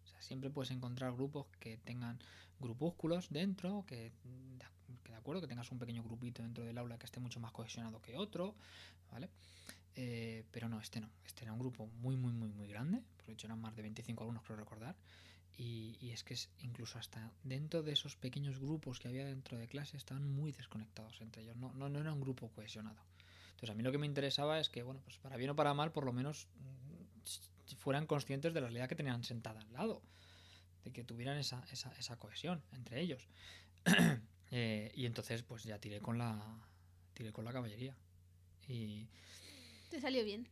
O 0.04 0.08
sea, 0.08 0.22
siempre 0.22 0.50
puedes 0.50 0.72
encontrar 0.72 1.14
grupos 1.14 1.48
que 1.60 1.78
tengan 1.78 2.20
grupúsculos 2.60 3.30
dentro, 3.30 3.86
que, 3.88 4.12
que 5.04 5.12
de 5.12 5.18
acuerdo, 5.18 5.42
que 5.42 5.48
tengas 5.48 5.72
un 5.72 5.80
pequeño 5.80 6.04
grupito 6.04 6.42
dentro 6.42 6.64
del 6.64 6.78
aula 6.78 6.98
que 6.98 7.06
esté 7.06 7.20
mucho 7.20 7.40
más 7.40 7.52
cohesionado 7.52 8.02
que 8.02 8.18
otro, 8.18 8.56
¿vale? 9.12 9.30
Eh, 9.96 10.44
pero 10.52 10.70
no, 10.70 10.80
este 10.80 11.00
no. 11.00 11.10
Este 11.26 11.44
era 11.44 11.54
un 11.54 11.60
grupo 11.60 11.88
muy, 12.02 12.16
muy, 12.16 12.34
muy, 12.34 12.50
muy 12.50 12.68
grande. 12.68 13.02
Por 13.18 13.30
hecho, 13.30 13.48
eran 13.48 13.62
más 13.62 13.76
de 13.76 13.82
25 13.82 14.24
alumnos, 14.24 14.44
creo 14.44 14.58
recordar. 14.58 14.96
Y, 15.56 15.98
y 16.02 16.12
es 16.12 16.24
que 16.24 16.34
es, 16.34 16.50
incluso 16.60 16.98
hasta 16.98 17.32
dentro 17.44 17.84
de 17.84 17.92
esos 17.92 18.16
pequeños 18.16 18.60
grupos 18.60 19.00
que 19.00 19.08
había 19.08 19.26
dentro 19.26 19.58
de 19.58 19.68
clase 19.68 19.98
estaban 19.98 20.28
muy 20.28 20.52
desconectados 20.52 21.22
entre 21.22 21.44
ellos. 21.44 21.56
No, 21.58 21.74
no, 21.74 21.90
no 21.90 22.00
era 22.00 22.12
un 22.12 22.22
grupo 22.22 22.50
cohesionado. 22.50 23.04
Entonces, 23.52 23.70
a 23.70 23.76
mí 23.76 23.84
lo 23.84 23.92
que 23.92 23.98
me 23.98 24.08
interesaba 24.08 24.60
es 24.60 24.70
que, 24.70 24.82
bueno, 24.84 25.00
pues 25.04 25.18
para 25.20 25.38
bien 25.38 25.52
o 25.52 25.56
para 25.56 25.74
mal, 25.74 25.92
por 25.92 26.06
lo 26.06 26.12
menos 26.12 26.48
mm, 26.56 27.76
fueran 27.78 28.08
conscientes 28.08 28.54
de 28.54 28.62
la 28.62 28.68
realidad 28.68 28.90
que 28.90 28.96
tenían 28.96 29.24
sentada 29.24 29.62
al 29.62 29.72
lado. 29.74 30.02
De 30.84 30.92
que 30.92 31.04
tuvieran 31.04 31.38
esa, 31.38 31.64
esa, 31.72 31.92
esa 31.98 32.18
cohesión 32.18 32.64
entre 32.72 33.02
ellos. 33.02 33.28
Eh, 34.56 34.92
y 34.94 35.08
entonces, 35.08 35.42
pues 35.42 35.64
ya 35.64 35.80
tiré 35.80 36.00
con 36.00 36.20
la, 36.20 36.40
tiré 37.16 37.32
con 37.32 37.44
la 37.44 37.52
caballería. 37.52 37.98
Y, 38.68 39.08
Te 39.94 40.02
salió 40.02 40.24
bien. 40.26 40.48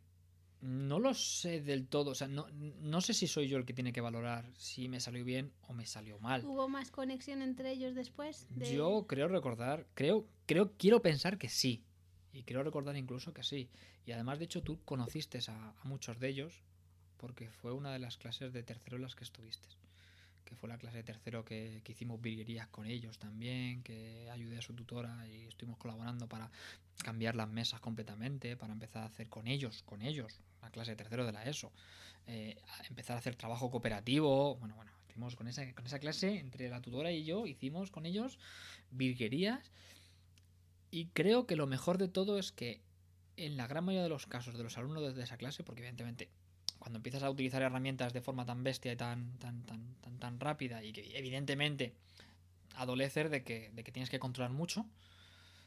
no 0.62 1.00
lo 1.00 1.16
sé 1.16 1.62
del 1.62 1.88
todo, 1.88 2.12
o 2.12 2.16
sea, 2.16 2.28
no, 2.28 2.46
no 2.52 3.02
sé 3.02 3.16
si 3.16 3.26
soy 3.26 3.48
yo 3.48 3.58
el 3.58 3.66
que 3.66 3.74
tiene 3.74 3.92
que 3.92 4.00
valorar 4.02 4.52
si 4.56 4.88
me 4.88 5.00
salió 5.00 5.26
bien 5.26 5.52
o 5.68 5.74
me 5.74 5.88
salió 5.88 6.20
mal. 6.20 6.46
¿Hubo 6.46 6.70
más 6.70 6.92
conexión 6.92 7.42
entre 7.42 7.72
ellos 7.72 7.96
después? 7.96 8.46
de- 8.52 8.72
Yo 8.76 9.08
creo 9.08 9.28
recordar, 9.28 9.88
creo, 9.96 10.28
creo, 10.46 10.74
quiero 10.78 11.02
pensar 11.02 11.40
que 11.40 11.50
sí. 11.50 11.84
Y 12.32 12.44
quiero 12.44 12.62
recordar 12.62 12.96
incluso 12.96 13.34
que 13.34 13.42
sí. 13.42 13.72
Y 14.06 14.12
además, 14.12 14.38
de 14.38 14.46
hecho, 14.46 14.62
tú 14.62 14.80
conociste 14.86 15.40
a, 15.48 15.72
a 15.72 15.84
muchos 15.86 16.20
de 16.20 16.30
ellos 16.30 16.62
porque 17.18 17.50
fue 17.50 17.72
una 17.74 17.92
de 17.92 17.98
las 18.00 18.18
clases 18.18 18.54
de 18.54 18.62
tercero 18.62 18.98
en 18.98 19.02
las 19.02 19.16
que 19.16 19.24
estuviste. 19.24 19.68
Que 20.52 20.58
fue 20.58 20.68
la 20.68 20.78
clase 20.78 20.98
de 20.98 21.04
tercero 21.04 21.46
que, 21.46 21.80
que 21.86 21.94
hicimos 21.94 22.22
virguerías 22.22 22.68
con 22.68 22.86
ellos 22.86 23.18
también, 23.18 23.84
que 23.84 24.30
ayudé 24.30 24.58
a 24.58 24.62
su 24.62 24.74
tutora 24.74 25.26
y 25.30 25.46
estuvimos 25.48 25.78
colaborando 25.78 26.28
para 26.28 26.52
cambiar 27.06 27.36
las 27.36 27.48
mesas 27.48 27.80
completamente, 27.80 28.58
para 28.58 28.74
empezar 28.74 29.04
a 29.04 29.06
hacer 29.06 29.30
con 29.30 29.48
ellos, 29.48 29.82
con 29.84 30.02
ellos, 30.02 30.42
la 30.62 30.70
clase 30.70 30.92
de 30.92 30.98
tercero 30.98 31.26
de 31.26 31.32
la 31.32 31.46
ESO. 31.46 31.72
eh, 32.28 32.58
empezar 32.90 33.16
a 33.16 33.20
hacer 33.20 33.36
trabajo 33.38 33.72
cooperativo. 33.72 34.56
Bueno, 34.58 34.76
bueno, 34.76 34.92
hicimos 35.08 35.38
con 35.38 35.48
esa, 35.48 35.74
con 35.74 35.86
esa 35.86 36.00
clase, 36.00 36.40
entre 36.40 36.68
la 36.68 36.82
tutora 36.82 37.14
y 37.14 37.24
yo, 37.24 37.48
hicimos 37.48 37.90
con 37.90 38.06
ellos 38.06 38.38
virguerías. 38.92 39.72
Y 40.92 41.06
creo 41.14 41.48
que 41.48 41.56
lo 41.56 41.66
mejor 41.66 41.98
de 41.98 42.10
todo 42.10 42.38
es 42.38 42.52
que 42.52 42.82
en 43.38 43.56
la 43.56 43.68
gran 43.68 43.86
mayoría 43.86 44.04
de 44.04 44.10
los 44.10 44.28
casos 44.28 44.58
de 44.58 44.64
los 44.64 44.78
alumnos 44.78 45.16
de 45.16 45.24
esa 45.24 45.38
clase, 45.38 45.64
porque 45.64 45.80
evidentemente 45.80 46.30
cuando 46.82 46.98
empiezas 46.98 47.22
a 47.22 47.30
utilizar 47.30 47.62
herramientas 47.62 48.12
de 48.12 48.22
forma 48.22 48.44
tan 48.44 48.64
bestia 48.64 48.92
y 48.92 48.96
tan, 48.96 49.38
tan, 49.38 49.62
tan, 49.68 49.94
tan, 50.02 50.18
tan 50.18 50.40
rápida 50.40 50.84
y 50.84 50.92
que 50.92 51.16
evidentemente 51.16 51.94
adolecer 52.76 53.30
de 53.30 53.44
que, 53.44 53.70
de 53.70 53.84
que 53.84 53.92
tienes 53.92 54.10
que 54.10 54.18
controlar 54.18 54.52
mucho, 54.52 54.88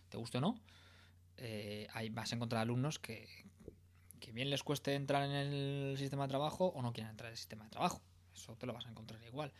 te 0.08 0.16
guste 0.16 0.38
o 0.38 0.40
no, 0.40 0.58
eh, 1.36 1.86
ahí 1.94 2.08
vas 2.08 2.32
a 2.32 2.34
encontrar 2.34 2.62
alumnos 2.62 2.98
que, 2.98 3.28
que 4.18 4.32
bien 4.32 4.50
les 4.50 4.64
cueste 4.64 4.96
entrar 4.96 5.22
en 5.22 5.30
el 5.30 5.94
sistema 5.98 6.24
de 6.24 6.30
trabajo 6.30 6.66
o 6.66 6.82
no 6.82 6.92
quieran 6.92 7.12
entrar 7.12 7.28
en 7.28 7.34
el 7.34 7.38
sistema 7.38 7.62
de 7.62 7.70
trabajo. 7.70 8.02
Eso 8.34 8.56
te 8.56 8.66
lo 8.66 8.72
vas 8.72 8.86
a 8.86 8.90
encontrar 8.90 9.22
igual. 9.22 9.52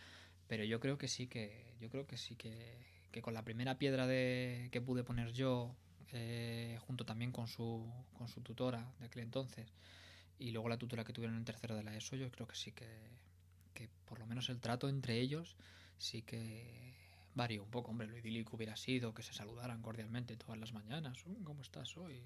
Pero 0.48 0.64
yo 0.64 0.80
creo 0.80 0.98
que 0.98 1.06
sí 1.06 1.28
que, 1.28 1.76
yo 1.80 1.88
creo 1.88 2.04
que 2.04 2.16
sí 2.16 2.34
que, 2.34 2.84
que 3.12 3.22
con 3.22 3.32
la 3.32 3.44
primera 3.44 3.78
piedra 3.78 4.08
de, 4.08 4.70
que 4.72 4.80
pude 4.80 5.04
poner 5.04 5.32
yo, 5.32 5.72
eh, 6.10 6.78
junto 6.80 7.06
también 7.06 7.30
con 7.30 7.46
su, 7.46 7.88
con 8.18 8.26
su 8.26 8.40
tutora 8.40 8.92
de 8.98 9.06
aquel 9.06 9.22
entonces, 9.22 9.72
y 10.38 10.50
luego 10.50 10.68
la 10.68 10.78
tutora 10.78 11.04
que 11.04 11.12
tuvieron 11.12 11.36
en 11.36 11.44
tercero 11.44 11.76
de 11.76 11.82
la 11.84 11.96
ESO, 11.96 12.16
yo 12.16 12.30
creo 12.30 12.46
que 12.46 12.56
sí 12.56 12.72
que, 12.72 12.88
que 13.74 13.88
por 14.04 14.18
lo 14.18 14.26
menos 14.26 14.48
el 14.48 14.60
trato 14.60 14.88
entre 14.88 15.20
ellos 15.20 15.56
sí 15.98 16.22
que 16.22 16.94
varió 17.34 17.62
un 17.64 17.70
poco. 17.70 17.90
Hombre, 17.90 18.06
lo 18.08 18.16
idílico 18.18 18.56
hubiera 18.56 18.76
sido 18.76 19.14
que 19.14 19.22
se 19.22 19.32
saludaran 19.32 19.82
cordialmente 19.82 20.36
todas 20.36 20.58
las 20.58 20.72
mañanas. 20.72 21.24
"Uh, 21.26 21.42
¿Cómo 21.44 21.62
estás 21.62 21.96
hoy? 21.96 22.22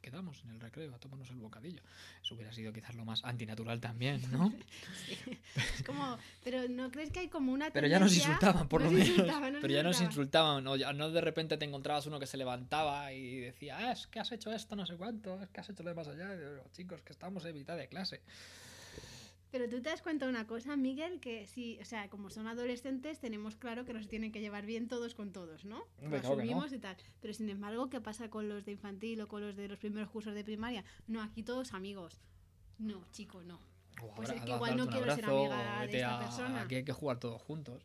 Quedamos 0.00 0.42
en 0.44 0.50
el 0.50 0.60
recreo 0.60 0.94
a 0.94 0.98
tomarnos 0.98 1.30
el 1.30 1.36
bocadillo. 1.36 1.82
Eso 2.22 2.34
hubiera 2.34 2.52
sido 2.52 2.72
quizás 2.72 2.94
lo 2.94 3.04
más 3.04 3.24
antinatural 3.24 3.80
también, 3.80 4.22
¿no? 4.30 4.52
Sí. 5.06 5.38
Es 5.56 5.82
como, 5.84 6.18
pero 6.44 6.68
¿no 6.68 6.90
crees 6.90 7.10
que 7.10 7.20
hay 7.20 7.28
como 7.28 7.52
una 7.52 7.70
Pero 7.70 7.86
ya 7.86 7.98
nos 7.98 8.14
insultaban, 8.14 8.68
por 8.68 8.82
Nos 8.82 8.92
lo 8.92 8.98
menos. 8.98 9.08
insultaban, 9.10 9.56
Pero 9.60 9.72
ya 9.74 9.82
nos 9.82 10.00
insultaban. 10.00 10.64
No, 10.64 10.76
ya 10.76 10.92
no 10.92 11.10
de 11.10 11.20
repente 11.20 11.56
te 11.56 11.64
encontrabas 11.64 12.06
uno 12.06 12.18
que 12.20 12.26
se 12.26 12.36
levantaba 12.36 13.12
y 13.12 13.40
decía, 13.40 13.76
ah, 13.78 13.92
es 13.92 14.06
que 14.06 14.20
has 14.20 14.32
hecho 14.32 14.52
esto, 14.52 14.76
no 14.76 14.86
sé 14.86 14.96
cuánto, 14.96 15.40
es 15.42 15.48
que 15.50 15.60
has 15.60 15.68
hecho 15.70 15.82
lo 15.82 15.90
de 15.90 15.94
más 15.96 16.08
allá. 16.08 16.34
Y 16.34 16.70
chicos, 16.72 17.00
que 17.02 17.12
estamos 17.12 17.44
en 17.44 17.54
mitad 17.54 17.76
de 17.76 17.88
clase. 17.88 18.20
Pero 19.50 19.68
tú 19.68 19.82
te 19.82 19.88
das 19.90 20.00
cuenta 20.02 20.26
de 20.26 20.30
una 20.30 20.46
cosa, 20.46 20.76
Miguel, 20.76 21.18
que 21.20 21.46
sí, 21.46 21.78
o 21.80 21.84
sea, 21.84 22.08
como 22.08 22.30
son 22.30 22.46
adolescentes, 22.46 23.18
tenemos 23.18 23.56
claro 23.56 23.84
que 23.84 23.92
nos 23.92 24.06
tienen 24.08 24.30
que 24.30 24.40
llevar 24.40 24.64
bien 24.64 24.86
todos 24.86 25.14
con 25.14 25.32
todos, 25.32 25.64
¿no? 25.64 25.78
Lo 26.00 26.10
que 26.10 26.10
no. 26.10 26.16
asumimos 26.18 26.72
y 26.72 26.78
tal. 26.78 26.96
Pero 27.20 27.34
sin 27.34 27.48
embargo, 27.50 27.90
¿qué 27.90 28.00
pasa 28.00 28.30
con 28.30 28.48
los 28.48 28.64
de 28.64 28.72
infantil 28.72 29.20
o 29.22 29.28
con 29.28 29.40
los 29.40 29.56
de 29.56 29.66
los 29.68 29.78
primeros 29.78 30.08
cursos 30.10 30.34
de 30.34 30.44
primaria? 30.44 30.84
No, 31.08 31.20
aquí 31.22 31.42
todos 31.42 31.74
amigos. 31.74 32.20
No, 32.78 33.04
chico, 33.10 33.42
no. 33.42 33.58
O 34.02 34.14
Pues 34.14 34.30
es 34.30 34.40
que 34.42 34.50
igual 34.52 34.76
no 34.76 34.86
quiero 34.88 35.14
ser 35.14 35.24
abrazo, 35.24 35.38
amiga 35.52 35.78
o 35.82 35.86
de 35.86 35.96
esta 35.96 36.16
a- 36.16 36.20
persona. 36.20 36.62
Aquí 36.62 36.74
hay 36.76 36.84
que 36.84 36.92
jugar 36.92 37.18
todos 37.18 37.42
juntos. 37.42 37.84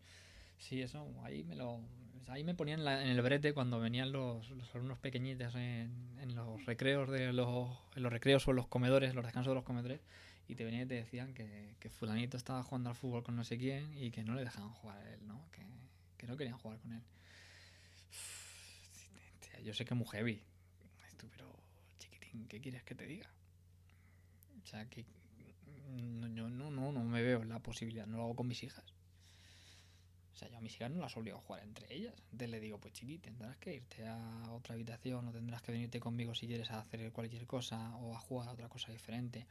Sí, 0.59 0.81
eso, 0.81 1.07
ahí 1.23 1.43
me 1.43 1.55
lo... 1.55 1.81
Ahí 2.27 2.43
me 2.43 2.55
ponían 2.55 2.79
en, 2.79 2.85
la- 2.85 3.03
en 3.03 3.09
el 3.09 3.21
brete 3.21 3.53
cuando 3.53 3.79
venían 3.79 4.11
los, 4.11 4.49
los 4.49 4.73
alumnos 4.73 4.97
pequeñitos 4.97 5.53
en, 5.55 6.17
en 6.19 6.33
los 6.35 6.65
recreos 6.65 7.09
de 7.09 7.31
los, 7.33 7.69
en 7.95 8.01
los 8.03 8.11
recreos 8.11 8.47
o 8.47 8.51
en 8.51 8.55
los 8.57 8.67
comedores, 8.67 9.13
los 9.13 9.23
descansos 9.23 9.51
de 9.51 9.55
los 9.55 9.63
comedores, 9.63 9.99
y 10.47 10.55
te 10.55 10.63
venían 10.63 10.83
y 10.83 10.87
te 10.87 10.95
decían 10.95 11.33
que, 11.33 11.75
que 11.79 11.89
fulanito 11.89 12.37
estaba 12.37 12.63
jugando 12.63 12.89
al 12.89 12.95
fútbol 12.95 13.23
con 13.23 13.35
no 13.35 13.43
sé 13.43 13.57
quién 13.57 13.97
y 13.97 14.11
que 14.11 14.23
no 14.23 14.35
le 14.35 14.43
dejaban 14.43 14.71
jugar 14.71 14.97
a 14.97 15.13
él, 15.13 15.27
¿no? 15.27 15.49
Que, 15.51 15.63
que 16.17 16.27
no 16.27 16.37
querían 16.37 16.57
jugar 16.57 16.79
con 16.79 16.93
él. 16.93 17.01
Yo 19.63 19.73
sé 19.73 19.83
que 19.83 19.95
es 19.95 19.97
muy 19.97 20.07
heavy, 20.07 20.41
esto, 21.07 21.27
pero 21.31 21.51
chiquitín, 21.97 22.45
¿qué 22.47 22.61
quieres 22.61 22.83
que 22.83 22.93
te 22.93 23.07
diga? 23.07 23.27
O 24.63 24.67
sea, 24.67 24.87
que 24.89 25.05
no, 25.95 26.27
yo 26.27 26.49
no, 26.49 26.69
no, 26.69 26.91
no 26.91 27.03
me 27.03 27.23
veo 27.23 27.43
la 27.43 27.59
posibilidad, 27.59 28.05
no 28.05 28.17
lo 28.17 28.23
hago 28.23 28.35
con 28.35 28.47
mis 28.47 28.61
hijas. 28.61 28.85
O 30.35 30.37
sea, 30.37 30.49
yo 30.49 30.57
a 30.57 30.61
mis 30.61 30.75
hijas 30.75 30.91
no 30.91 30.99
las 30.99 31.15
obligo 31.15 31.37
a 31.37 31.41
jugar 31.41 31.63
entre 31.63 31.91
ellas. 31.95 32.13
Entonces 32.25 32.49
le 32.49 32.59
digo, 32.59 32.77
pues 32.77 32.93
chiqui, 32.93 33.17
tendrás 33.19 33.55
que 33.57 33.75
irte 33.75 34.05
a 34.05 34.51
otra 34.51 34.75
habitación 34.75 35.27
o 35.27 35.31
tendrás 35.31 35.61
que 35.61 35.71
venirte 35.71 35.99
conmigo 35.99 36.35
si 36.35 36.45
quieres 36.45 36.69
a 36.71 36.79
hacer 36.79 37.11
cualquier 37.13 37.47
cosa 37.47 37.95
o 37.95 38.15
a 38.15 38.19
jugar 38.19 38.49
a 38.49 38.51
otra 38.51 38.67
cosa 38.67 38.91
diferente. 38.91 39.47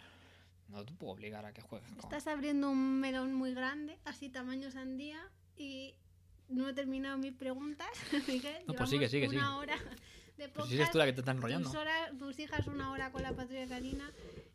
No 0.69 0.85
te 0.85 0.93
puedo 0.95 1.13
obligar 1.13 1.45
a 1.45 1.53
que 1.53 1.63
juegues 1.63 1.89
con... 1.91 2.01
Estás 2.01 2.27
abriendo 2.27 2.71
un 2.71 3.01
melón 3.01 3.35
muy 3.35 3.55
grande, 3.55 3.99
así 4.05 4.29
tamaño 4.29 4.71
sandía, 4.71 5.21
y 5.57 5.95
no 6.49 6.69
he 6.69 6.73
terminado 6.75 7.19
mis 7.19 7.33
preguntas, 7.33 7.89
Miguel. 8.29 8.65
No, 8.67 8.75
pues 8.75 8.91
sigue, 8.91 9.09
sigue, 9.09 9.29
una 9.29 9.47
sigue. 9.47 9.59
hora 9.59 9.77
de 10.37 10.49
Pero 10.49 10.67
si 10.67 10.75
eres 10.75 10.91
tú 10.91 10.99
la 10.99 11.05
que 11.07 11.13
te 11.13 11.21
está 11.21 11.31
enrollando. 11.33 11.69
Tus, 11.71 11.79
horas- 11.79 12.11
tus 12.19 12.39
hijas 12.41 12.67
una 12.67 12.91
hora 12.91 13.13
con 13.13 13.23
la 13.23 13.33
patrulla 13.35 13.69
canina 13.69 14.11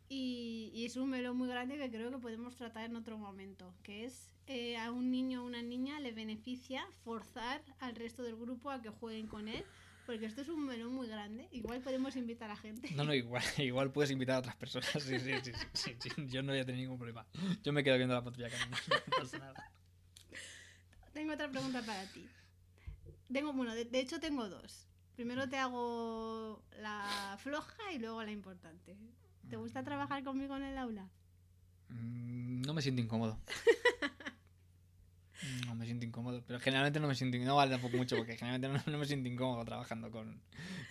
y, 0.08 0.70
y 0.74 0.84
es 0.84 0.96
un 0.96 1.08
melón 1.08 1.36
muy 1.36 1.48
grande 1.48 1.78
que 1.78 1.88
creo 1.90 2.10
que 2.10 2.18
podemos 2.18 2.54
tratar 2.56 2.84
en 2.84 2.96
otro 2.96 3.16
momento, 3.16 3.72
que 3.82 4.04
es 4.04 4.28
eh, 4.46 4.76
a 4.76 4.90
un 4.90 5.10
niño 5.10 5.42
o 5.42 5.46
una 5.46 5.62
niña 5.62 6.00
le 6.00 6.12
beneficia 6.12 6.84
forzar 7.04 7.62
al 7.78 7.94
resto 7.94 8.22
del 8.24 8.36
grupo 8.36 8.70
a 8.70 8.82
que 8.82 8.90
jueguen 8.90 9.26
con 9.28 9.48
él, 9.48 9.64
porque 10.10 10.26
esto 10.26 10.40
es 10.40 10.48
un 10.48 10.66
melón 10.66 10.92
muy 10.92 11.06
grande. 11.06 11.46
Igual 11.52 11.80
podemos 11.82 12.16
invitar 12.16 12.50
a 12.50 12.56
gente. 12.56 12.90
No, 12.96 13.04
no, 13.04 13.14
igual, 13.14 13.44
igual 13.58 13.92
puedes 13.92 14.10
invitar 14.10 14.34
a 14.34 14.38
otras 14.40 14.56
personas. 14.56 14.88
Sí, 14.90 15.20
sí, 15.20 15.32
sí, 15.72 15.96
sí. 16.00 16.10
Yo 16.26 16.42
no 16.42 16.50
voy 16.50 16.60
a 16.60 16.64
tener 16.66 16.80
ningún 16.80 16.98
problema. 16.98 17.24
Yo 17.62 17.72
me 17.72 17.84
quedo 17.84 17.96
viendo 17.96 18.12
la 18.16 18.24
patrulla 18.24 18.50
canina. 18.50 18.76
No 19.06 19.16
pasa 19.18 19.38
nada. 19.38 19.70
Tengo 21.12 21.32
otra 21.34 21.48
pregunta 21.48 21.80
para 21.82 22.04
ti. 22.06 22.28
Tengo, 23.32 23.52
bueno, 23.52 23.72
de, 23.72 23.84
de 23.84 24.00
hecho 24.00 24.18
tengo 24.18 24.48
dos. 24.48 24.88
Primero 25.14 25.48
te 25.48 25.56
hago 25.58 26.60
la 26.80 27.38
floja 27.40 27.92
y 27.94 28.00
luego 28.00 28.20
la 28.24 28.32
importante. 28.32 28.96
¿Te 29.48 29.54
gusta 29.56 29.84
trabajar 29.84 30.24
conmigo 30.24 30.56
en 30.56 30.64
el 30.64 30.76
aula? 30.76 31.08
Mm, 31.88 32.62
No 32.62 32.74
me 32.74 32.82
siento 32.82 33.00
incómodo. 33.00 33.38
No 35.66 35.74
me 35.74 35.86
siento 35.86 36.04
incómodo, 36.04 36.42
pero 36.46 36.60
generalmente 36.60 37.00
no 37.00 37.08
me 37.08 37.14
siento 37.14 37.38
No 37.38 37.56
vale 37.56 37.72
tampoco 37.72 37.96
mucho 37.96 38.16
porque 38.16 38.36
generalmente 38.36 38.68
no, 38.68 38.92
no 38.92 38.98
me 38.98 39.06
siento 39.06 39.28
incómodo 39.28 39.64
trabajando 39.64 40.10
con, 40.10 40.40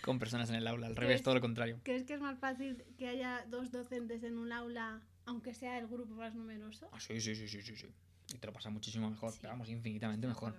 con 0.02 0.18
personas 0.18 0.48
en 0.50 0.56
el 0.56 0.66
aula. 0.66 0.86
Al 0.88 0.96
revés, 0.96 1.22
todo 1.22 1.34
lo 1.34 1.40
contrario. 1.40 1.78
¿Crees 1.82 2.04
que 2.04 2.14
es 2.14 2.20
más 2.20 2.38
fácil 2.38 2.84
que 2.98 3.08
haya 3.08 3.44
dos 3.48 3.70
docentes 3.70 4.22
en 4.24 4.38
un 4.38 4.52
aula, 4.52 5.02
aunque 5.26 5.54
sea 5.54 5.78
el 5.78 5.86
grupo 5.86 6.14
más 6.14 6.34
numeroso? 6.34 6.88
Ah, 6.92 7.00
sí, 7.00 7.20
sí, 7.20 7.34
sí, 7.34 7.48
sí, 7.48 7.62
sí, 7.62 7.76
sí. 7.76 7.86
Y 8.34 8.38
te 8.38 8.46
lo 8.46 8.52
pasa 8.52 8.70
muchísimo 8.70 9.10
mejor. 9.10 9.32
Sí. 9.32 9.40
Vamos, 9.42 9.68
infinitamente 9.68 10.26
mejor. 10.26 10.54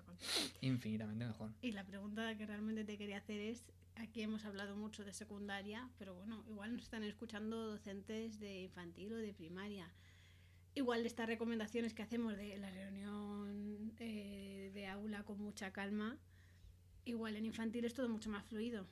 Infinitamente 0.62 1.26
mejor. 1.26 1.52
Y 1.62 1.72
la 1.72 1.86
pregunta 1.86 2.36
que 2.38 2.46
realmente 2.46 2.84
te 2.84 2.98
quería 2.98 3.18
hacer 3.18 3.40
es, 3.40 3.66
aquí 3.96 4.22
hemos 4.22 4.46
hablado 4.46 4.76
mucho 4.76 5.06
de 5.06 5.14
secundaria, 5.14 5.90
pero 5.98 6.14
bueno, 6.16 6.44
igual 6.50 6.74
nos 6.74 6.84
están 6.84 7.04
escuchando 7.04 7.68
docentes 7.68 8.40
de 8.40 8.64
infantil 8.64 9.14
o 9.14 9.18
de 9.18 9.34
primaria. 9.34 9.90
Igual 10.74 11.06
estas 11.06 11.28
recomendaciones 11.28 11.94
que 11.94 12.02
hacemos 12.02 12.38
de 12.38 12.58
la 12.58 12.70
reunión 12.72 13.92
eh, 14.00 14.72
de 14.74 14.88
aula 14.88 15.24
con 15.24 15.38
mucha 15.40 15.72
calma, 15.72 16.18
igual 17.06 17.36
en 17.36 17.46
infantil 17.46 17.84
es 17.86 17.94
todo 17.94 18.08
mucho 18.10 18.30
más 18.30 18.46
fluido, 18.46 18.86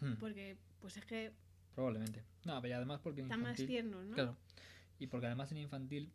Hmm, 0.00 0.14
porque 0.20 0.56
pues 0.80 0.96
es 0.98 1.04
que 1.06 1.32
Probablemente. 1.74 2.22
No, 2.44 2.60
pero 2.62 2.76
además 2.76 3.00
porque 3.02 3.20
están 3.22 3.40
más 3.42 3.50
infantil... 3.52 3.66
tiernos, 3.66 4.06
¿no? 4.06 4.14
Claro. 4.14 4.36
Y 4.98 5.06
porque 5.08 5.26
además 5.26 5.52
en 5.52 5.58
infantil 5.58 6.10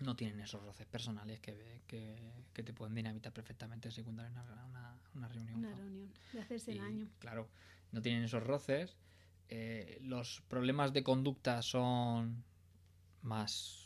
no 0.00 0.16
tienen 0.16 0.40
esos 0.40 0.62
roces 0.62 0.86
personales 0.86 1.38
que, 1.40 1.82
que, 1.86 2.18
que 2.54 2.62
te 2.62 2.72
pueden 2.72 2.94
dinamitar 2.94 3.32
perfectamente 3.32 3.88
en 3.88 3.92
secundaria 3.92 4.30
una, 4.32 4.64
una, 4.66 4.98
una 5.14 5.28
reunión. 5.28 5.58
Una 5.58 5.70
¿no? 5.70 5.76
reunión 5.76 6.12
de 6.32 6.40
hacerse 6.40 6.72
Y, 6.72 6.78
daño. 6.78 7.08
Claro, 7.18 7.48
no 7.92 8.00
tienen 8.02 8.24
esos 8.24 8.42
roces. 8.42 8.96
eh, 9.48 9.98
los 10.02 10.42
problemas 10.48 10.92
de 10.94 11.02
conducta 11.02 11.60
son 11.62 12.42
más 13.22 13.81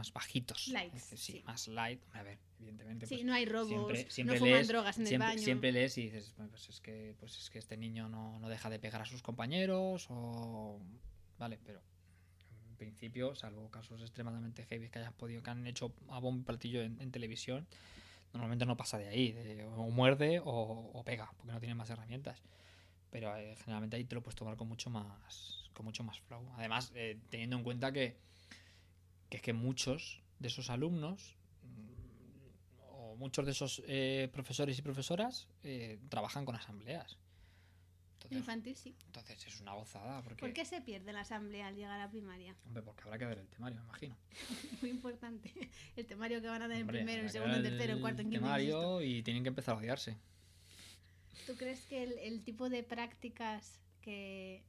más 0.00 0.12
bajitos. 0.14 0.68
Lights, 0.68 1.02
sí, 1.02 1.16
sí. 1.16 1.42
más 1.44 1.68
light. 1.68 2.00
A 2.14 2.22
ver, 2.22 2.38
evidentemente. 2.58 3.06
Sí, 3.06 3.16
pues, 3.16 3.26
no 3.26 3.34
hay 3.34 3.44
robos, 3.44 3.68
siempre, 3.68 4.10
siempre 4.10 4.34
no 4.36 4.38
fuman 4.40 4.54
lees, 4.56 4.68
drogas 4.68 4.98
en 4.98 5.06
siempre, 5.06 5.26
el 5.28 5.34
baño. 5.34 5.44
siempre 5.44 5.72
lees 5.72 5.98
y 5.98 6.02
dices, 6.04 6.32
"Bueno, 6.36 6.50
pues 6.50 6.68
es 6.70 6.80
que, 6.80 7.14
pues 7.20 7.36
es 7.38 7.50
que 7.50 7.58
este 7.58 7.76
niño 7.76 8.08
no, 8.08 8.38
no 8.38 8.48
deja 8.48 8.70
de 8.70 8.78
pegar 8.78 9.02
a 9.02 9.04
sus 9.04 9.22
compañeros 9.22 10.06
o... 10.08 10.80
Vale, 11.38 11.58
pero 11.64 11.80
en 12.70 12.76
principio, 12.76 13.34
salvo 13.34 13.70
casos 13.70 14.00
extremadamente 14.00 14.64
heavy 14.64 14.88
que 14.88 14.98
hayas 15.00 15.12
podido, 15.12 15.42
que 15.42 15.50
han 15.50 15.66
hecho 15.66 15.92
a 16.08 16.18
bombo 16.18 16.40
y 16.40 16.44
platillo 16.44 16.82
en, 16.82 16.98
en 17.00 17.10
televisión, 17.12 17.66
normalmente 18.32 18.64
no 18.64 18.76
pasa 18.76 18.96
de 18.98 19.08
ahí, 19.08 19.32
de- 19.32 19.64
o 19.66 19.90
muerde 19.90 20.40
o, 20.40 20.90
o 20.94 21.04
pega, 21.04 21.30
porque 21.36 21.52
no 21.52 21.60
tiene 21.60 21.74
más 21.74 21.90
herramientas. 21.90 22.42
Pero 23.10 23.36
eh, 23.36 23.56
generalmente 23.56 23.96
ahí 23.96 24.04
te 24.04 24.14
lo 24.14 24.22
puedes 24.22 24.36
tomar 24.36 24.56
con 24.56 24.68
mucho 24.68 24.88
más, 24.88 25.68
con 25.74 25.84
mucho 25.84 26.04
más 26.04 26.20
flow. 26.20 26.48
Además, 26.56 26.92
eh, 26.94 27.18
teniendo 27.28 27.56
en 27.56 27.64
cuenta 27.64 27.90
que, 27.92 28.16
que 29.30 29.36
es 29.36 29.42
que 29.42 29.52
muchos 29.52 30.20
de 30.40 30.48
esos 30.48 30.68
alumnos 30.68 31.36
mm, 31.62 32.92
o 32.92 33.16
muchos 33.16 33.46
de 33.46 33.52
esos 33.52 33.82
eh, 33.86 34.28
profesores 34.32 34.78
y 34.78 34.82
profesoras 34.82 35.48
eh, 35.62 35.98
trabajan 36.08 36.44
con 36.44 36.56
asambleas. 36.56 37.16
Entonces, 38.14 38.38
Infantil 38.38 38.76
sí. 38.76 38.94
entonces 39.06 39.46
es 39.46 39.60
una 39.62 39.72
gozada. 39.72 40.22
Porque, 40.22 40.40
¿Por 40.40 40.52
qué 40.52 40.66
se 40.66 40.82
pierde 40.82 41.10
la 41.14 41.20
asamblea 41.20 41.68
al 41.68 41.76
llegar 41.76 41.98
a 42.00 42.10
primaria? 42.10 42.54
Hombre, 42.66 42.82
porque 42.82 43.02
habrá 43.04 43.18
que 43.18 43.24
ver 43.24 43.38
el 43.38 43.48
temario, 43.48 43.78
me 43.78 43.84
imagino. 43.84 44.16
Muy 44.82 44.90
importante. 44.90 45.50
El 45.96 46.06
temario 46.06 46.42
que 46.42 46.48
van 46.48 46.60
a 46.60 46.68
dar 46.68 46.76
en 46.76 46.86
primero, 46.86 47.22
en 47.22 47.30
segundo, 47.30 47.56
en 47.56 47.62
tercero, 47.62 47.92
en 47.92 47.96
el 47.96 48.00
cuarto, 48.00 48.20
en 48.20 48.30
quinto. 48.30 48.44
temario 48.44 49.00
y 49.00 49.22
tienen 49.22 49.42
que 49.42 49.48
empezar 49.48 49.74
a 49.74 49.78
odiarse. 49.78 50.18
¿Tú 51.46 51.56
crees 51.56 51.80
que 51.86 52.02
el, 52.02 52.18
el 52.18 52.42
tipo 52.44 52.68
de 52.68 52.82
prácticas 52.82 53.80
que, 54.02 54.62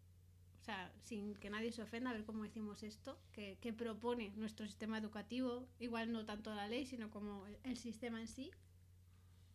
o 0.61 0.63
sea, 0.63 0.91
sin 1.01 1.33
que 1.35 1.49
nadie 1.49 1.71
se 1.71 1.81
ofenda, 1.81 2.11
a 2.11 2.13
ver 2.13 2.23
cómo 2.23 2.43
decimos 2.43 2.83
esto, 2.83 3.19
que, 3.31 3.57
que 3.61 3.73
propone 3.73 4.29
nuestro 4.35 4.67
sistema 4.67 4.99
educativo, 4.99 5.67
igual 5.79 6.11
no 6.11 6.23
tanto 6.23 6.53
la 6.53 6.67
ley, 6.67 6.85
sino 6.85 7.09
como 7.09 7.47
el, 7.47 7.57
el 7.63 7.77
sistema 7.77 8.21
en 8.21 8.27
sí, 8.27 8.51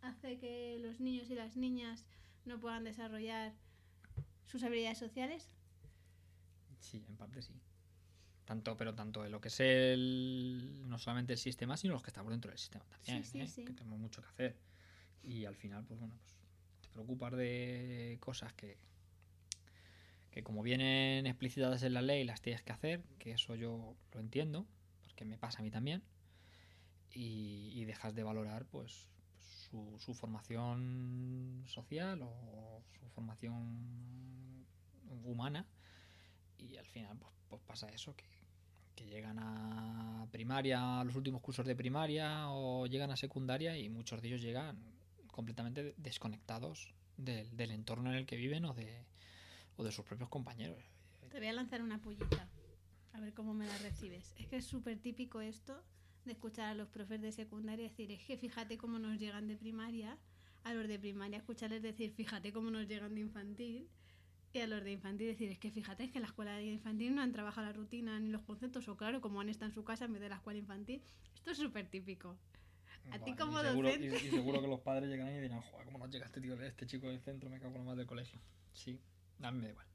hace 0.02 0.38
que 0.38 0.78
los 0.80 0.98
niños 0.98 1.30
y 1.30 1.36
las 1.36 1.56
niñas 1.56 2.06
no 2.44 2.58
puedan 2.58 2.82
desarrollar 2.82 3.54
sus 4.46 4.64
habilidades 4.64 4.98
sociales? 4.98 5.48
Sí, 6.80 7.04
en 7.08 7.16
parte 7.16 7.40
sí. 7.40 7.54
Tanto, 8.44 8.76
pero 8.76 8.94
tanto 8.94 9.24
en 9.24 9.30
lo 9.30 9.40
que 9.40 9.48
es 9.48 9.60
el, 9.60 10.84
no 10.88 10.98
solamente 10.98 11.34
el 11.34 11.38
sistema, 11.38 11.76
sino 11.76 11.94
los 11.94 12.02
que 12.02 12.10
estamos 12.10 12.30
dentro 12.32 12.50
del 12.50 12.58
sistema 12.58 12.84
también, 12.86 13.24
Sí, 13.24 13.30
sí, 13.30 13.40
¿eh? 13.40 13.48
sí. 13.48 13.64
que 13.64 13.72
tenemos 13.72 13.98
mucho 13.98 14.22
que 14.22 14.28
hacer. 14.28 14.56
Y 15.22 15.44
al 15.44 15.54
final, 15.54 15.84
pues 15.84 15.98
bueno, 16.00 16.16
pues 16.20 16.34
te 16.80 16.88
preocupas 16.90 17.32
de 17.36 18.18
cosas 18.20 18.52
que, 18.54 18.78
que 20.36 20.42
como 20.42 20.62
vienen 20.62 21.26
explicitadas 21.26 21.82
en 21.82 21.94
la 21.94 22.02
ley, 22.02 22.22
las 22.22 22.42
tienes 22.42 22.62
que 22.62 22.70
hacer, 22.70 23.02
que 23.18 23.30
eso 23.30 23.54
yo 23.54 23.96
lo 24.12 24.20
entiendo, 24.20 24.66
porque 25.02 25.24
me 25.24 25.38
pasa 25.38 25.60
a 25.60 25.62
mí 25.62 25.70
también, 25.70 26.02
y, 27.10 27.82
dejas 27.86 28.14
de 28.14 28.22
valorar 28.22 28.66
pues 28.66 29.08
su, 29.38 29.98
formación 30.12 31.64
social 31.66 32.20
o 32.20 32.82
su 33.00 33.08
formación 33.08 34.66
humana 35.24 35.66
y 36.58 36.76
al 36.76 36.86
final 36.86 37.16
pues, 37.16 37.32
pues 37.48 37.62
pasa 37.62 37.88
eso 37.88 38.14
que, 38.14 38.26
que 38.94 39.06
llegan 39.06 39.38
a 39.38 40.26
primaria 40.32 41.00
a 41.00 41.04
los 41.04 41.16
últimos 41.16 41.40
cursos 41.40 41.64
de 41.64 41.74
primaria 41.74 42.50
o 42.50 42.86
llegan 42.86 43.10
a 43.10 43.16
secundaria 43.16 43.78
y 43.78 43.88
muchos 43.88 44.20
de 44.20 44.28
ellos 44.28 44.42
llegan 44.42 44.76
completamente 45.28 45.94
desconectados 45.96 46.92
del, 47.16 47.56
del 47.56 47.70
entorno 47.70 48.10
en 48.10 48.18
el 48.18 48.26
que 48.26 48.36
viven 48.36 48.66
o 48.66 48.74
de, 48.74 49.06
o 49.76 49.84
de 49.84 49.92
sus 49.92 50.04
propios 50.04 50.28
compañeros 50.28 50.82
Te 51.30 51.38
voy 51.38 51.48
a 51.48 51.52
lanzar 51.52 51.82
una 51.82 52.00
pullita, 52.00 52.48
a 53.12 53.20
ver 53.20 53.34
cómo 53.34 53.54
me 53.54 53.66
la 53.66 53.76
recibes. 53.78 54.34
Es 54.38 54.46
que 54.46 54.56
es 54.56 54.64
súper 54.64 54.98
típico 54.98 55.40
esto 55.40 55.82
de 56.24 56.32
escuchar 56.32 56.66
a 56.66 56.74
los 56.74 56.88
profes 56.88 57.20
de 57.20 57.32
secundaria 57.32 57.88
decir, 57.88 58.10
es 58.10 58.24
que 58.24 58.36
fíjate 58.36 58.78
cómo 58.78 58.98
nos 58.98 59.18
llegan 59.18 59.46
de 59.48 59.56
primaria, 59.56 60.18
a 60.64 60.74
los 60.74 60.88
de 60.88 60.98
primaria 60.98 61.38
escucharles 61.38 61.82
decir, 61.82 62.12
fíjate 62.12 62.52
cómo 62.52 62.70
nos 62.70 62.88
llegan 62.88 63.14
de 63.14 63.20
infantil, 63.20 63.88
y 64.52 64.58
a 64.60 64.66
los 64.66 64.82
de 64.82 64.92
infantil 64.92 65.28
decir, 65.28 65.50
es 65.50 65.58
que 65.58 65.70
fíjate, 65.70 66.04
es 66.04 66.10
que 66.10 66.18
en 66.18 66.22
la 66.22 66.28
escuela 66.28 66.56
de 66.56 66.64
infantil 66.64 67.14
no 67.14 67.22
han 67.22 67.32
trabajado 67.32 67.66
la 67.66 67.72
rutina 67.74 68.18
ni 68.18 68.30
los 68.30 68.42
conceptos, 68.42 68.88
o 68.88 68.96
claro, 68.96 69.20
como 69.20 69.40
han 69.40 69.48
estado 69.48 69.70
en 69.70 69.74
su 69.74 69.84
casa 69.84 70.06
en 70.06 70.14
vez 70.14 70.22
de 70.22 70.30
la 70.30 70.36
escuela 70.36 70.58
infantil. 70.58 71.02
Esto 71.34 71.50
es 71.50 71.58
súper 71.58 71.88
típico. 71.88 72.36
A 73.12 73.18
ti 73.18 73.36
como 73.36 73.60
y 73.60 73.64
seguro, 73.64 73.88
docente. 73.88 74.18
y, 74.24 74.26
y 74.26 74.30
seguro 74.30 74.60
que 74.60 74.66
los 74.66 74.80
padres 74.80 75.08
llegan 75.08 75.28
ahí 75.28 75.36
y 75.36 75.40
dirán, 75.42 75.60
joder, 75.60 75.84
¿cómo 75.86 75.98
nos 75.98 76.10
llega 76.10 76.26
este 76.26 76.40
tío, 76.40 76.60
este 76.60 76.86
chico 76.86 77.06
del 77.06 77.20
centro? 77.20 77.48
Me 77.50 77.60
cago 77.60 77.74
en 77.74 77.82
lo 77.82 77.84
más 77.84 77.96
del 77.96 78.06
colegio. 78.06 78.40
Sí, 78.72 78.98
a 79.42 79.50
mí 79.50 79.58
me 79.58 79.64
da 79.66 79.70
igual. 79.72 79.86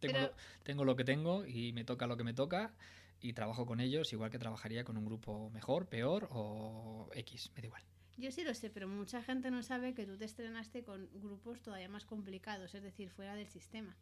Tengo, 0.00 0.12
Pero- 0.14 0.26
lo, 0.28 0.34
tengo 0.62 0.84
lo 0.84 0.96
que 0.96 1.04
tengo 1.04 1.46
y 1.46 1.72
me 1.72 1.84
toca 1.84 2.06
lo 2.06 2.16
que 2.16 2.24
me 2.24 2.34
toca 2.34 2.74
y 3.20 3.32
trabajo 3.32 3.64
con 3.66 3.80
ellos 3.80 4.12
igual 4.12 4.30
que 4.30 4.38
trabajaría 4.38 4.84
con 4.84 4.96
un 4.96 5.04
grupo 5.06 5.50
mejor, 5.50 5.86
peor 5.88 6.28
o 6.30 7.08
X, 7.14 7.50
me 7.54 7.62
da 7.62 7.66
igual. 7.66 7.82
Yo 8.18 8.30
sí 8.30 8.44
lo 8.44 8.54
sé, 8.54 8.70
pero 8.70 8.88
mucha 8.88 9.22
gente 9.22 9.50
no 9.50 9.62
sabe 9.62 9.94
que 9.94 10.06
tú 10.06 10.16
te 10.16 10.24
estrenaste 10.24 10.84
con 10.84 11.08
grupos 11.20 11.60
todavía 11.60 11.88
más 11.88 12.04
complicados, 12.06 12.74
es 12.74 12.82
decir, 12.82 13.10
fuera 13.10 13.34
del 13.34 13.48
sistema. 13.48 13.94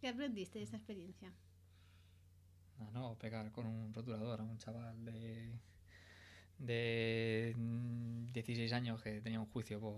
¿Qué 0.00 0.08
aprendiste 0.08 0.58
de 0.58 0.64
esa 0.64 0.76
experiencia? 0.76 1.32
No, 2.78 2.90
no, 2.90 3.14
pegar 3.18 3.50
con 3.52 3.66
un 3.66 3.94
rotulador 3.94 4.40
a 4.40 4.44
un 4.44 4.58
chaval 4.58 5.02
de, 5.06 5.58
de 6.58 7.54
mm, 7.56 8.26
16 8.32 8.72
años 8.74 9.02
que 9.02 9.22
tenía 9.22 9.40
un 9.40 9.46
juicio 9.46 9.80
por 9.80 9.94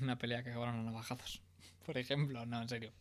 una 0.00 0.16
pelea 0.16 0.42
que 0.42 0.50
acabaron 0.50 0.76
a 0.80 0.82
navajazos, 0.82 1.42
por 1.86 1.96
ejemplo. 1.98 2.44
No, 2.46 2.60
en 2.62 2.68
serio. 2.68 2.92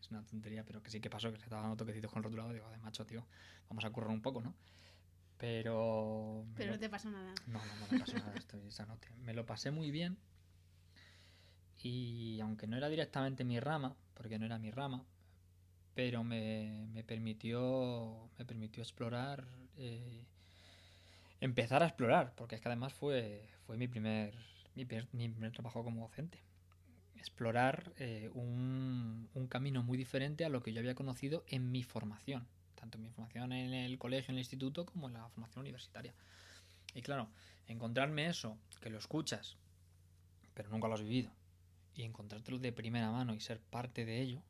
es 0.00 0.10
una 0.10 0.22
tontería, 0.24 0.64
pero 0.64 0.82
que 0.82 0.90
sí 0.90 1.00
que 1.00 1.10
pasó, 1.10 1.30
que 1.30 1.38
se 1.38 1.44
estaba 1.44 1.62
dando 1.62 1.76
toquecitos 1.76 2.10
con 2.10 2.18
el 2.20 2.24
rotulado. 2.24 2.52
Digo, 2.52 2.68
de 2.70 2.78
macho, 2.78 3.04
tío, 3.06 3.24
vamos 3.68 3.84
a 3.84 3.90
currar 3.90 4.10
un 4.10 4.22
poco, 4.22 4.42
¿no? 4.42 4.54
Pero. 5.38 6.44
Pero 6.54 6.68
lo- 6.68 6.74
no 6.74 6.80
te 6.80 6.88
pasó 6.90 7.10
nada. 7.10 7.32
no, 7.46 7.58
no, 7.64 7.76
no 7.76 7.86
me 7.92 7.98
pasó 7.98 8.18
nada, 8.18 8.34
estoy 8.36 8.70
sanote. 8.70 9.08
Me 9.24 9.34
lo 9.34 9.46
pasé 9.46 9.70
muy 9.70 9.90
bien. 9.90 10.18
Y 11.82 12.38
aunque 12.40 12.66
no 12.66 12.76
era 12.76 12.88
directamente 12.88 13.44
mi 13.44 13.58
rama, 13.58 13.96
porque 14.14 14.38
no 14.38 14.44
era 14.44 14.58
mi 14.58 14.70
rama, 14.70 15.04
pero 15.94 16.22
me, 16.24 16.86
me 16.92 17.04
permitió, 17.04 18.30
me 18.38 18.44
permitió 18.44 18.82
explorar, 18.82 19.46
eh, 19.78 20.26
empezar 21.40 21.82
a 21.82 21.86
explorar, 21.86 22.34
porque 22.36 22.56
es 22.56 22.60
que 22.60 22.68
además 22.68 22.92
fue, 22.92 23.48
fue 23.66 23.76
mi, 23.76 23.88
primer, 23.88 24.34
mi, 24.74 24.84
primer, 24.84 25.08
mi 25.12 25.28
primer 25.28 25.52
trabajo 25.52 25.82
como 25.82 26.02
docente. 26.02 26.38
Explorar 27.20 27.92
eh, 27.98 28.30
un, 28.34 29.28
camino 29.48 29.82
muy 29.82 29.96
diferente 29.96 30.44
a 30.44 30.48
lo 30.48 30.62
que 30.62 30.72
yo 30.72 30.80
había 30.80 30.94
conocido 30.94 31.44
en 31.48 31.70
mi 31.70 31.82
formación, 31.82 32.46
tanto 32.74 32.98
en 32.98 33.04
mi 33.04 33.10
formación 33.10 33.52
en 33.52 33.72
el 33.72 33.98
colegio, 33.98 34.32
en 34.32 34.36
el 34.36 34.40
instituto, 34.40 34.84
como 34.84 35.08
en 35.08 35.14
la 35.14 35.28
formación 35.28 35.60
universitaria. 35.60 36.14
Y 36.94 37.02
claro, 37.02 37.28
encontrarme 37.68 38.26
eso, 38.28 38.56
que 38.80 38.90
lo 38.90 38.98
escuchas, 38.98 39.56
pero 40.54 40.70
nunca 40.70 40.88
lo 40.88 40.94
has 40.94 41.02
vivido, 41.02 41.30
y 41.94 42.02
encontrártelo 42.02 42.58
de 42.58 42.72
primera 42.72 43.10
mano 43.10 43.34
y 43.34 43.40
ser 43.40 43.60
parte 43.60 44.04
de 44.04 44.20
ello, 44.20 44.42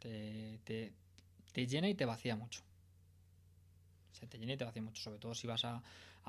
te 0.00 1.66
llena 1.66 1.88
y 1.88 1.94
te 1.94 2.04
vacía 2.04 2.36
mucho. 2.36 2.62
Se 4.12 4.26
te 4.26 4.38
llena 4.38 4.54
y 4.54 4.56
te 4.56 4.64
vacía 4.64 4.82
mucho, 4.82 5.02
sobre 5.02 5.18
todo 5.18 5.34
si 5.34 5.46
vas 5.46 5.64
a, 5.64 5.82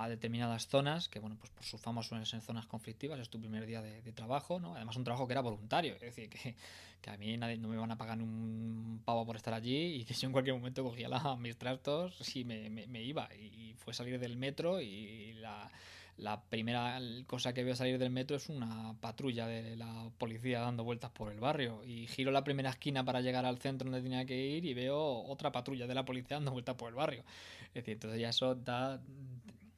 a 0.03 0.09
determinadas 0.09 0.67
zonas, 0.67 1.09
que 1.09 1.19
bueno, 1.19 1.35
pues 1.39 1.51
por 1.51 1.63
su 1.63 1.77
fama 1.77 2.03
suelen 2.03 2.25
ser 2.25 2.41
zonas 2.41 2.65
conflictivas, 2.67 3.19
es 3.19 3.29
tu 3.29 3.39
primer 3.39 3.65
día 3.65 3.81
de, 3.81 4.01
de 4.01 4.11
trabajo, 4.13 4.59
¿no? 4.59 4.75
Además 4.75 4.95
un 4.95 5.03
trabajo 5.03 5.27
que 5.27 5.33
era 5.33 5.41
voluntario, 5.41 5.95
es 5.95 6.01
decir, 6.01 6.29
que, 6.29 6.55
que 7.01 7.09
a 7.09 7.17
mí 7.17 7.35
nadie, 7.37 7.57
no 7.57 7.67
me 7.67 7.77
van 7.77 7.91
a 7.91 7.97
pagar 7.97 8.19
un 8.21 9.01
pavo 9.05 9.25
por 9.25 9.35
estar 9.35 9.53
allí 9.53 9.95
y 10.01 10.05
que 10.05 10.13
yo 10.13 10.27
en 10.27 10.31
cualquier 10.33 10.55
momento 10.55 10.83
cogía 10.83 11.09
la- 11.09 11.35
mis 11.37 11.57
trastos 11.57 12.35
y 12.35 12.43
me, 12.43 12.69
me- 12.69 12.87
me 12.87 13.01
iba. 13.03 13.29
Y 13.35 13.73
fue 13.77 13.93
salir 13.93 14.19
del 14.19 14.37
metro 14.37 14.81
y 14.81 15.33
la, 15.33 15.71
la 16.17 16.41
primera 16.43 16.99
cosa 17.27 17.53
que 17.53 17.63
veo 17.63 17.75
salir 17.75 17.97
del 17.97 18.09
metro 18.09 18.35
es 18.35 18.49
una 18.49 18.93
patrulla 18.99 19.47
de 19.47 19.75
la 19.77 20.09
policía 20.17 20.59
dando 20.59 20.83
vueltas 20.83 21.11
por 21.11 21.31
el 21.31 21.39
barrio. 21.39 21.83
Y 21.85 22.07
giro 22.07 22.31
la 22.31 22.43
primera 22.43 22.69
esquina 22.71 23.05
para 23.05 23.21
llegar 23.21 23.45
al 23.45 23.57
centro 23.59 23.89
donde 23.89 24.01
tenía 24.03 24.25
que 24.25 24.37
ir 24.37 24.65
y 24.65 24.73
veo 24.73 24.97
otra 25.23 25.51
patrulla 25.51 25.87
de 25.87 25.95
la 25.95 26.03
policía 26.05 26.37
dando 26.37 26.51
vueltas 26.51 26.75
por 26.75 26.89
el 26.89 26.95
barrio. 26.95 27.23
Es 27.69 27.73
decir, 27.75 27.93
entonces 27.93 28.19
ya 28.19 28.29
eso 28.29 28.55
da, 28.55 28.99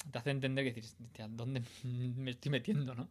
te 0.10 0.18
hace 0.18 0.32
entender 0.32 0.66
que 0.66 0.74
dices, 0.74 0.96
"Hostia, 1.04 1.28
¿dónde 1.28 1.62
me 1.84 2.32
estoy 2.32 2.52
metiendo, 2.52 2.96
no? 2.96 3.10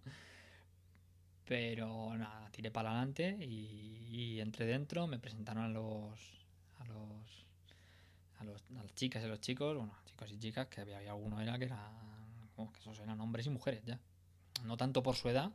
Pero 1.44 2.16
nada, 2.16 2.48
tiré 2.50 2.70
para 2.70 2.90
adelante 2.90 3.36
y, 3.40 4.06
y 4.10 4.40
entré 4.40 4.66
dentro, 4.66 5.06
me 5.06 5.18
presentaron 5.18 5.64
a 5.64 5.68
los 5.68 6.46
a 6.78 6.84
los 6.84 7.46
a, 8.38 8.44
los, 8.44 8.62
a 8.78 8.82
las 8.82 8.94
chicas 8.94 9.22
y 9.22 9.26
a 9.26 9.28
los 9.28 9.40
chicos, 9.40 9.76
bueno, 9.76 9.92
chicos 10.06 10.30
y 10.32 10.38
chicas, 10.38 10.68
que 10.68 10.80
había, 10.80 10.98
había 10.98 11.10
alguno 11.10 11.40
era 11.40 11.58
que 11.58 11.64
eran 11.66 12.48
como 12.54 12.72
que 12.72 12.80
esos 12.80 12.98
eran 13.00 13.20
hombres 13.20 13.46
y 13.46 13.50
mujeres 13.50 13.84
ya. 13.84 13.98
No 14.64 14.76
tanto 14.76 15.02
por 15.02 15.16
su 15.16 15.28
edad, 15.28 15.50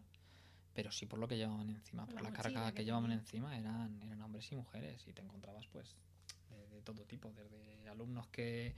pero 0.74 0.92
sí 0.92 1.06
por 1.06 1.20
lo 1.20 1.28
que 1.28 1.38
llevaban 1.38 1.70
encima, 1.70 2.06
Por 2.06 2.16
la 2.16 2.30
la 2.30 2.32
carga 2.32 2.68
que 2.70 2.76
que 2.78 2.86
llevaban 2.86 3.12
encima 3.12 3.58
eran, 3.58 4.02
eran 4.04 4.22
hombres 4.22 4.52
y 4.52 4.56
mujeres 4.56 5.08
y 5.08 5.14
te 5.14 5.22
encontrabas 5.22 5.66
pues 5.68 5.96
de, 6.50 6.68
de 6.76 6.82
todo 6.82 7.06
tipo, 7.06 7.32
desde 7.32 7.88
alumnos 7.90 8.28
que 8.28 8.76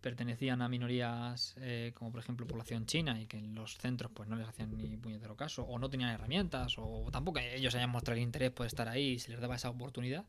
pertenecían 0.00 0.62
a 0.62 0.68
minorías 0.68 1.54
eh, 1.58 1.92
como 1.94 2.10
por 2.12 2.20
ejemplo 2.20 2.46
población 2.46 2.86
china 2.86 3.20
y 3.20 3.26
que 3.26 3.38
en 3.38 3.54
los 3.54 3.76
centros 3.78 4.12
pues 4.12 4.28
no 4.28 4.36
les 4.36 4.48
hacían 4.48 4.76
ni 4.76 4.96
puñetero 4.96 5.36
caso 5.36 5.62
o 5.62 5.78
no 5.78 5.90
tenían 5.90 6.10
herramientas 6.10 6.76
o 6.78 7.08
tampoco 7.10 7.40
ellos 7.40 7.74
hayan 7.74 7.90
mostrado 7.90 8.20
interés 8.20 8.50
por 8.50 8.66
estar 8.66 8.88
ahí 8.88 9.12
y 9.12 9.18
se 9.18 9.30
les 9.30 9.40
daba 9.40 9.56
esa 9.56 9.70
oportunidad 9.70 10.24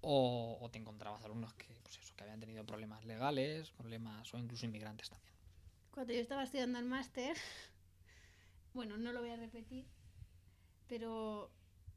o, 0.00 0.58
o 0.60 0.70
te 0.70 0.78
encontrabas 0.78 1.22
alumnos 1.24 1.52
que 1.54 1.66
pues 1.82 1.98
eso 1.98 2.14
que 2.16 2.22
habían 2.22 2.40
tenido 2.40 2.64
problemas 2.64 3.04
legales 3.04 3.70
problemas 3.70 4.32
o 4.32 4.38
incluso 4.38 4.66
inmigrantes 4.66 5.10
también. 5.10 5.34
Cuando 5.90 6.12
yo 6.12 6.20
estaba 6.20 6.44
estudiando 6.44 6.78
el 6.78 6.84
máster, 6.84 7.36
bueno, 8.74 8.96
no 8.96 9.12
lo 9.12 9.20
voy 9.20 9.30
a 9.30 9.36
repetir, 9.36 9.86
pero 10.88 11.50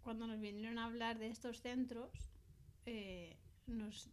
cuando 0.03 0.27
nos 0.27 0.39
vinieron 0.39 0.77
a 0.77 0.85
hablar 0.85 1.19
de 1.19 1.27
estos 1.27 1.61
centros, 1.61 2.11
eh, 2.85 3.37
nos 3.67 4.09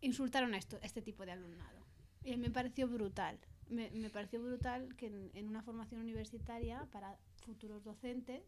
insultaron 0.00 0.54
a, 0.54 0.58
esto, 0.58 0.78
a 0.82 0.86
este 0.86 1.02
tipo 1.02 1.24
de 1.26 1.32
alumnado. 1.32 1.80
Y 2.24 2.36
me 2.36 2.50
pareció 2.50 2.88
brutal. 2.88 3.38
Me, 3.68 3.90
me 3.92 4.10
pareció 4.10 4.42
brutal 4.42 4.96
que 4.96 5.06
en, 5.06 5.30
en 5.34 5.46
una 5.48 5.62
formación 5.62 6.00
universitaria 6.00 6.86
para 6.92 7.16
futuros 7.36 7.84
docentes 7.84 8.42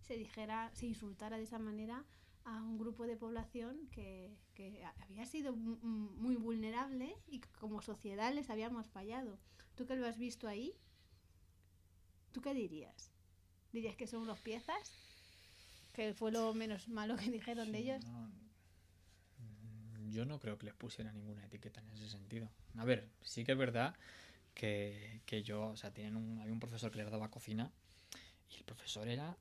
se 0.00 0.16
dijera, 0.16 0.70
se 0.74 0.86
insultara 0.86 1.36
de 1.38 1.44
esa 1.44 1.58
manera 1.58 2.04
a 2.44 2.62
un 2.62 2.78
grupo 2.78 3.06
de 3.06 3.16
población 3.16 3.88
que, 3.90 4.34
que 4.54 4.84
había 5.02 5.26
sido 5.26 5.54
mu- 5.54 5.76
mu- 5.82 6.10
muy 6.16 6.36
vulnerable 6.36 7.14
y 7.26 7.40
como 7.60 7.80
sociedad 7.82 8.32
les 8.34 8.50
habíamos 8.50 8.88
fallado. 8.88 9.38
Tú 9.76 9.86
que 9.86 9.96
lo 9.96 10.06
has 10.06 10.18
visto 10.18 10.48
ahí, 10.48 10.74
¿tú 12.32 12.40
qué 12.40 12.54
dirías? 12.54 13.10
¿Dirías 13.72 13.96
que 13.96 14.06
son 14.06 14.22
unos 14.22 14.40
piezas? 14.40 14.92
Que 15.92 16.14
fue 16.14 16.32
lo 16.32 16.52
menos 16.54 16.88
malo 16.88 17.16
que 17.16 17.30
dijeron 17.30 17.72
de 17.72 17.78
Sí, 17.78 17.84
ellos. 17.84 18.04
no, 18.06 18.30
yo 20.10 20.24
no 20.24 20.38
creo 20.38 20.58
que 20.58 20.66
les 20.66 20.74
pusiera 20.74 21.12
ninguna 21.12 21.44
etiqueta 21.44 21.80
en 21.80 21.90
ese 21.90 22.08
sentido. 22.08 22.48
A 22.76 22.84
ver, 22.84 23.08
sí 23.22 23.44
que 23.44 23.52
es 23.52 23.58
verdad 23.58 23.94
que, 24.54 25.20
que 25.26 25.42
yo, 25.42 25.68
o 25.68 25.76
sea, 25.76 25.92
tienen 25.92 26.16
un, 26.16 26.40
había 26.40 26.52
un 26.52 26.60
profesor 26.60 26.90
que 26.90 26.98
les 26.98 27.10
daba 27.10 27.30
cocina 27.30 27.70
y 28.50 28.56
el 28.56 28.64
profesor 28.64 29.08
era 29.08 29.36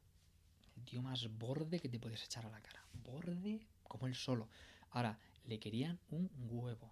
el 0.78 0.86
tío 0.86 1.02
más 1.02 1.28
borde 1.38 1.80
que 1.80 1.90
te 1.90 2.00
podías 2.00 2.24
echar 2.24 2.46
a 2.46 2.50
la 2.50 2.62
cara. 2.62 2.84
Borde 3.04 3.68
como 3.84 4.08
él 4.08 4.16
solo. 4.16 4.50
Ahora, 4.92 5.20
le 5.46 5.60
querían 5.60 6.00
un 6.10 6.30
huevo. 6.50 6.90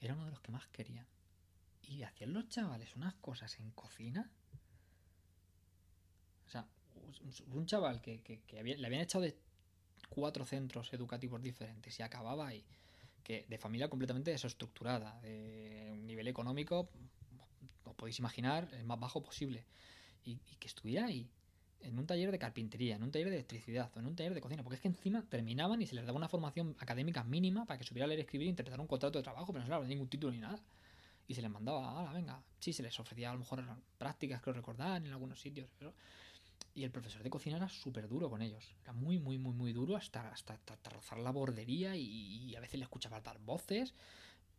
Era 0.00 0.14
uno 0.14 0.24
de 0.24 0.30
los 0.30 0.40
que 0.40 0.52
más 0.52 0.66
querían. 0.68 1.06
Y 1.82 2.02
hacían 2.02 2.32
los 2.32 2.48
chavales 2.48 2.96
unas 2.96 3.14
cosas 3.14 3.58
en 3.58 3.70
cocina. 3.72 4.30
O 6.46 6.50
sea, 6.50 6.66
un- 7.50 7.66
chaval 7.66 8.00
que, 8.00 8.42
le 8.50 8.86
habían 8.86 9.02
echado 9.02 9.24
de 9.24 9.36
cuatro 10.08 10.44
centros 10.44 10.92
educativos 10.92 11.42
diferentes 11.42 11.98
y 11.98 12.02
acababa 12.02 12.46
ahí. 12.46 12.64
Que 13.22 13.46
de 13.48 13.58
familia 13.58 13.88
completamente 13.88 14.30
desestructurada, 14.30 15.20
de 15.20 15.90
un 15.92 16.06
nivel 16.06 16.28
económico, 16.28 16.88
os 17.84 17.94
podéis 17.94 18.18
imaginar, 18.18 18.68
el 18.72 18.84
más 18.84 18.98
bajo 18.98 19.22
posible. 19.22 19.64
Y, 20.24 20.36
que 20.36 20.68
estuviera 20.68 21.06
ahí, 21.06 21.28
en 21.80 21.98
un 21.98 22.06
taller 22.06 22.30
de 22.30 22.38
carpintería, 22.38 22.96
en 22.96 23.02
un 23.02 23.10
taller 23.10 23.28
de 23.28 23.36
electricidad 23.36 23.90
o 23.96 23.98
en 23.98 24.06
un 24.06 24.14
taller 24.14 24.34
de 24.34 24.40
cocina, 24.40 24.62
porque 24.62 24.76
es 24.76 24.80
que 24.80 24.88
encima 24.88 25.22
terminaban 25.28 25.82
y 25.82 25.86
se 25.86 25.96
les 25.96 26.06
daba 26.06 26.16
una 26.16 26.28
formación 26.28 26.76
académica 26.78 27.24
mínima 27.24 27.66
para 27.66 27.78
que 27.78 27.84
supiera 27.84 28.06
leer, 28.06 28.20
escribir 28.20 28.46
e 28.46 28.50
interpretar 28.50 28.80
un 28.80 28.86
contrato 28.86 29.18
de 29.18 29.24
trabajo, 29.24 29.46
pero 29.52 29.60
no 29.60 29.66
se 29.66 29.70
les 29.70 29.76
daba 29.76 29.86
ningún 29.86 30.08
título 30.08 30.32
ni 30.32 30.38
nada. 30.38 30.62
Y 31.26 31.34
se 31.34 31.42
les 31.42 31.50
mandaba, 31.50 31.90
ahora 31.90 32.12
venga, 32.12 32.42
sí, 32.60 32.72
se 32.72 32.82
les 32.82 32.98
ofrecía 33.00 33.30
a 33.30 33.32
lo 33.32 33.40
mejor 33.40 33.64
prácticas, 33.98 34.40
creo 34.42 34.54
recordar, 34.54 35.04
en 35.04 35.12
algunos 35.12 35.40
sitios, 35.40 35.68
pero 35.78 35.92
y 36.74 36.84
el 36.84 36.90
profesor 36.90 37.22
de 37.22 37.30
cocina 37.30 37.56
era 37.56 37.68
súper 37.68 38.08
duro 38.08 38.30
con 38.30 38.42
ellos. 38.42 38.74
Era 38.82 38.92
muy, 38.92 39.18
muy, 39.18 39.38
muy, 39.38 39.52
muy 39.54 39.72
duro 39.72 39.96
hasta, 39.96 40.30
hasta, 40.30 40.54
hasta- 40.54 40.90
rozar 40.90 41.18
la 41.18 41.30
bordería 41.30 41.96
y, 41.96 42.02
y 42.04 42.56
a 42.56 42.60
veces 42.60 42.78
le 42.78 42.84
escuchaba 42.84 43.20
dar 43.20 43.38
voces. 43.40 43.94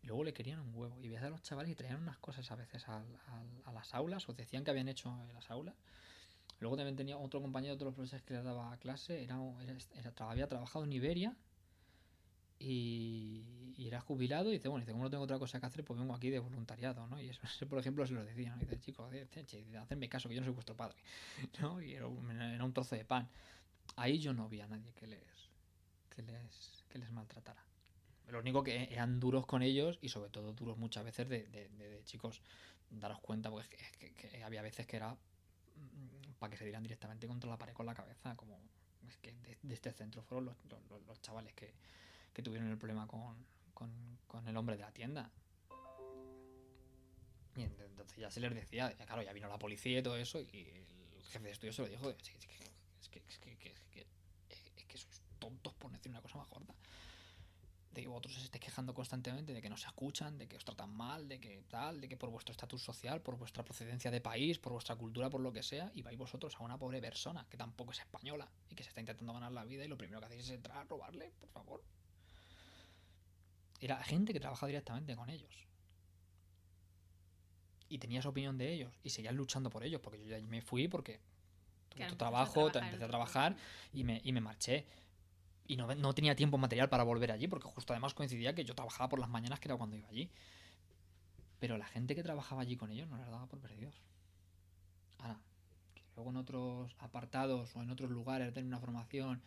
Y 0.01 0.07
luego 0.07 0.23
le 0.23 0.33
querían 0.33 0.59
un 0.59 0.75
huevo. 0.75 0.99
Y 1.01 1.07
veías 1.07 1.23
a 1.23 1.29
los 1.29 1.41
chavales 1.41 1.71
y 1.71 1.75
traían 1.75 2.01
unas 2.01 2.17
cosas 2.19 2.49
a 2.51 2.55
veces 2.55 2.87
a, 2.87 3.03
las 3.73 3.93
aulas 3.93 4.27
o 4.29 4.33
decían 4.33 4.63
que 4.63 4.71
habían 4.71 4.89
hecho 4.89 5.09
en 5.27 5.33
las 5.33 5.49
aulas. 5.49 5.75
Luego 6.59 6.75
también 6.77 6.95
tenía 6.95 7.17
otro 7.17 7.41
compañero 7.41 7.75
de 7.75 7.85
los 7.85 7.93
profesores 7.93 8.23
que 8.23 8.33
le 8.35 8.43
daba 8.43 8.77
clase. 8.77 9.23
Era, 9.23 9.37
era, 9.61 9.75
era- 9.95 10.29
había 10.29 10.47
trabajado 10.47 10.85
en 10.85 10.93
Iberia 10.93 11.35
y, 12.63 13.73
y 13.77 13.87
era 13.87 13.99
jubilado 14.01 14.49
y 14.49 14.53
dice, 14.53 14.67
bueno, 14.69 14.81
dice, 14.81 14.91
como 14.93 15.03
no 15.03 15.09
tengo 15.09 15.23
otra 15.23 15.39
cosa 15.39 15.59
que 15.59 15.65
hacer, 15.65 15.83
pues 15.83 15.99
vengo 15.99 16.15
aquí 16.15 16.29
de 16.29 16.39
voluntariado, 16.39 17.07
¿no? 17.07 17.19
Y 17.21 17.29
eso, 17.29 17.41
por 17.69 17.79
ejemplo, 17.79 18.05
se 18.07 18.13
lo 18.13 18.23
decía, 18.23 18.51
¿no? 18.55 18.57
Y 18.57 18.65
dice, 18.65 18.79
chicos, 18.79 19.11
hacedme 19.81 20.09
caso, 20.09 20.29
que 20.29 20.35
yo 20.35 20.41
no 20.41 20.45
soy 20.45 20.53
vuestro 20.53 20.75
padre, 20.75 20.97
¿no? 21.61 21.81
Y 21.81 21.93
era 21.93 22.07
un, 22.07 22.31
era 22.31 22.63
un 22.63 22.73
trozo 22.73 22.95
de 22.95 23.05
pan. 23.05 23.27
Ahí 23.97 24.19
yo 24.19 24.33
no 24.33 24.49
vi 24.49 24.61
a 24.61 24.67
nadie 24.67 24.93
que 24.93 25.07
les, 25.07 25.23
que 26.15 26.21
les, 26.23 26.85
que 26.89 26.99
les 26.99 27.11
maltratara. 27.11 27.63
Lo 28.29 28.39
único 28.39 28.63
que 28.63 28.89
eran 28.91 29.19
duros 29.19 29.45
con 29.45 29.61
ellos 29.63 29.99
y 30.01 30.09
sobre 30.09 30.29
todo 30.29 30.53
duros 30.53 30.77
muchas 30.77 31.03
veces 31.05 31.29
de, 31.29 31.47
de- 31.47 31.69
de- 31.69 31.89
de 31.89 32.03
chicos, 32.05 32.41
daros 32.89 33.19
cuenta, 33.21 33.49
porque 33.51 33.75
es 33.77 33.91
que, 33.93 34.13
que- 34.13 34.43
había 34.43 34.61
veces 34.61 34.87
que 34.87 34.97
era 34.97 35.13
mm, 35.13 36.33
para 36.39 36.51
que 36.51 36.57
se 36.57 36.65
dieran 36.65 36.83
directamente 36.83 37.27
contra 37.27 37.49
la 37.49 37.57
pared 37.57 37.73
con 37.73 37.85
la 37.85 37.93
cabeza, 37.95 38.35
como 38.35 38.57
es 39.07 39.17
que 39.17 39.33
de, 39.63 39.73
este 39.73 39.91
centro 39.91 40.21
fueron 40.23 40.45
los- 40.45 40.57
los- 40.89 41.05
los 41.07 41.21
chavales 41.21 41.53
que, 41.53 41.73
que 42.33 42.41
tuvieron 42.41 42.69
el 42.69 42.77
problema 42.77 43.07
con, 43.07 43.45
con, 43.73 44.47
el 44.47 44.57
hombre 44.57 44.75
de 44.75 44.81
la 44.83 44.91
tienda. 44.91 45.29
Y 47.55 47.61
ent- 47.61 47.79
entonces 47.85 48.17
ya 48.17 48.31
se 48.31 48.39
les 48.39 48.53
decía, 48.53 48.91
ya 48.97 49.05
claro, 49.05 49.21
ya 49.21 49.31
vino 49.33 49.47
la 49.47 49.59
policía 49.59 49.99
y 49.99 50.03
todo 50.03 50.17
eso, 50.17 50.39
y 50.41 50.67
el 51.15 51.23
jefe 51.25 51.45
de 51.45 51.51
estudio 51.51 51.73
se 51.73 51.81
lo 51.83 51.87
dijo, 51.87 52.09
es 52.09 52.17
que, 52.17 52.37
es 52.37 52.47
que, 52.47 52.63
es 52.99 53.39
que, 53.39 53.69
es 53.69 53.83
que, 53.91 54.07
es 54.49 54.85
que, 54.85 54.97
sois 54.97 55.21
tontos 55.39 55.73
por 55.75 55.91
decir 55.91 56.09
una 56.11 56.21
cosa 56.21 56.37
más 56.39 56.49
gorda. 56.49 56.73
de 57.91 58.01
que 58.01 58.07
vosotros 58.07 58.37
os 58.37 58.43
estéis 58.45 58.63
quejando 58.63 58.93
constantemente 58.95 59.53
de 59.53 59.61
que 59.61 59.69
no 59.69 59.77
se 59.77 59.85
escuchan, 59.85 60.37
de 60.39 60.47
que 60.47 60.57
os 60.57 60.65
tratan 60.65 60.89
mal, 60.89 61.27
de 61.27 61.39
que 61.39 61.63
tal, 61.69 62.01
de 62.01 62.07
que 62.09 62.17
por 62.17 62.29
vuestro 62.31 62.51
estatus 62.51 62.81
social, 62.81 63.21
por 63.21 63.37
vuestra 63.37 63.63
procedencia 63.63 64.09
de 64.09 64.19
país, 64.19 64.57
por 64.57 64.71
vuestra 64.73 64.95
cultura, 64.95 65.29
por 65.29 65.41
lo 65.41 65.51
que 65.53 65.61
sea, 65.61 65.91
y 65.93 66.01
vais 66.01 66.17
vosotros 66.17 66.55
a 66.55 66.63
una 66.63 66.77
pobre 66.79 66.99
persona 67.01 67.45
que 67.51 67.57
tampoco 67.57 67.91
es 67.91 67.99
española 67.99 68.49
y 68.69 68.73
que 68.75 68.81
se 68.83 68.89
está 68.89 68.99
intentando 69.01 69.31
ganar 69.33 69.51
la 69.51 69.63
vida 69.63 69.85
y 69.85 69.87
lo 69.87 69.95
primero 69.97 70.19
que 70.19 70.25
hacéis 70.25 70.45
es 70.45 70.49
entrar 70.51 70.77
a 70.77 70.83
robarle, 70.85 71.31
por 71.39 71.49
favor. 71.49 71.83
Era 73.79 74.01
gente 74.03 74.33
que 74.33 74.39
trabajaba 74.39 74.67
directamente 74.67 75.15
con 75.15 75.29
ellos. 75.29 75.67
Y 77.89 77.97
tenías 77.99 78.25
opinión 78.25 78.57
de 78.57 78.73
ellos 78.73 78.93
y 79.03 79.09
seguías 79.09 79.33
luchando 79.33 79.69
por 79.69 79.83
ellos, 79.83 80.01
porque 80.01 80.19
yo 80.19 80.37
ya 80.37 80.45
me 80.45 80.61
fui 80.61 80.87
porque 80.87 81.19
tuve 81.89 82.07
tu 82.07 82.15
a 82.15 82.17
trabajo, 82.17 82.69
en 82.69 82.83
empecé 82.83 83.03
a 83.03 83.07
trabajar 83.07 83.55
y 83.93 84.03
me, 84.03 84.21
y 84.23 84.31
me 84.31 84.41
marché. 84.41 84.85
Y 85.67 85.77
no, 85.77 85.93
no 85.95 86.13
tenía 86.13 86.35
tiempo 86.35 86.57
material 86.57 86.89
para 86.89 87.03
volver 87.03 87.31
allí, 87.31 87.47
porque 87.47 87.67
justo 87.67 87.93
además 87.93 88.13
coincidía 88.13 88.53
que 88.53 88.65
yo 88.65 88.75
trabajaba 88.75 89.09
por 89.09 89.19
las 89.19 89.29
mañanas, 89.29 89.59
que 89.59 89.67
era 89.67 89.77
cuando 89.77 89.95
iba 89.95 90.07
allí. 90.09 90.29
Pero 91.59 91.77
la 91.77 91.85
gente 91.85 92.15
que 92.15 92.23
trabajaba 92.23 92.61
allí 92.61 92.75
con 92.75 92.91
ellos 92.91 93.07
no 93.07 93.17
les 93.17 93.27
daba 93.27 93.45
por 93.47 93.59
perdidos. 93.59 94.01
Ahora, 95.19 95.39
que 95.93 96.01
luego 96.15 96.31
en 96.31 96.37
otros 96.37 96.95
apartados 96.99 97.75
o 97.75 97.81
en 97.81 97.89
otros 97.89 98.09
lugares 98.09 98.53
den 98.53 98.67
una 98.67 98.79
formación 98.79 99.41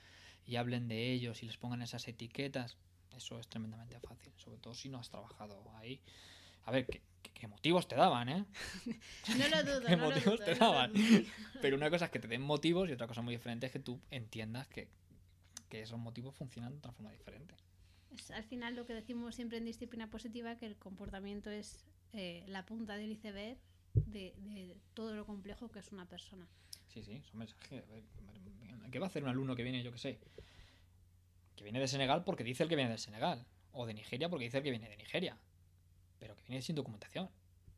y 0.47 0.57
hablen 0.57 0.89
de 0.89 1.13
ellos 1.13 1.43
y 1.43 1.47
les 1.47 1.59
pongan 1.59 1.83
esas 1.83 2.09
etiquetas, 2.09 2.79
eso 3.17 3.39
es 3.39 3.49
tremendamente 3.49 3.99
fácil, 4.01 4.33
sobre 4.37 4.59
todo 4.59 4.75
si 4.75 4.89
no 4.89 4.99
has 4.99 5.09
trabajado 5.11 5.63
ahí. 5.77 6.01
A 6.65 6.71
ver, 6.71 6.87
¿qué, 6.87 7.01
qué- 7.33 7.47
motivos 7.49 7.87
te 7.89 7.95
daban, 7.97 8.29
eh? 8.29 8.45
No 9.39 9.49
lo 9.49 9.63
dudo. 9.65 9.81
¿Qué 9.87 9.97
no 9.97 10.03
lo 10.03 10.09
motivos 10.11 10.37
dudo, 10.39 10.45
te 10.45 10.55
no 10.55 10.59
lo 10.61 10.73
daban? 10.73 10.93
Pero 11.63 11.77
una 11.77 11.91
cosa 11.91 12.07
es 12.07 12.11
que 12.11 12.19
te 12.19 12.29
den 12.29 12.43
motivos 12.43 12.89
y 12.89 12.93
otra 12.93 13.07
cosa 13.07 13.23
muy 13.23 13.35
diferente 13.35 13.67
es 13.67 13.73
que 13.73 13.79
tú 13.79 14.01
entiendas 14.11 14.67
que, 14.69 14.89
que 15.69 15.83
esos 15.83 15.99
motivos 15.99 16.35
funcionan 16.35 16.73
de 16.73 16.79
otra 16.79 16.93
forma 16.93 17.11
diferente. 17.13 17.55
Es 18.11 18.31
al 18.31 18.45
final 18.45 18.75
lo 18.77 18.87
que 18.87 18.95
decimos 18.95 19.35
siempre 19.35 19.59
en 19.59 19.65
disciplina 19.65 20.09
positiva, 20.11 20.57
que 20.57 20.67
el 20.67 20.77
comportamiento 20.77 21.51
es 21.51 21.85
eh, 22.13 22.45
la 22.49 22.65
punta 22.65 22.95
del 22.97 23.11
iceberg 23.13 23.59
de, 24.07 24.35
de 24.39 24.77
todo 24.95 25.15
lo 25.15 25.27
complejo 25.27 25.71
que 25.71 25.79
es 25.81 25.93
una 25.93 26.07
persona. 26.07 26.47
Sí, 26.89 27.03
sí, 27.03 27.21
son 27.31 27.39
mensajes. 27.41 27.83
¿Qué 28.91 28.99
va 28.99 29.07
a 29.07 29.09
hacer 29.09 29.23
un 29.23 29.29
alumno 29.29 29.55
que 29.57 29.63
viene, 29.63 29.83
yo 29.83 29.93
qué 29.93 29.99
sé? 29.99 30.19
Que 31.57 31.65
viene 31.65 31.81
de 31.81 31.89
Senegal 31.89 32.25
porque 32.25 32.45
dice 32.45 32.63
el 32.63 32.69
que 32.69 32.77
viene 32.77 32.91
de 32.91 32.99
Senegal. 32.99 33.45
O 33.73 33.87
de 33.87 33.95
Nigeria 33.95 34.29
porque 34.29 34.45
dice 34.45 34.59
el 34.59 34.63
que 34.63 34.71
viene 34.71 34.89
de 34.89 34.97
Nigeria. 34.97 35.37
Pero 36.19 36.37
que 36.37 36.43
viene 36.47 36.63
sin 36.63 36.77
documentación. 36.77 37.29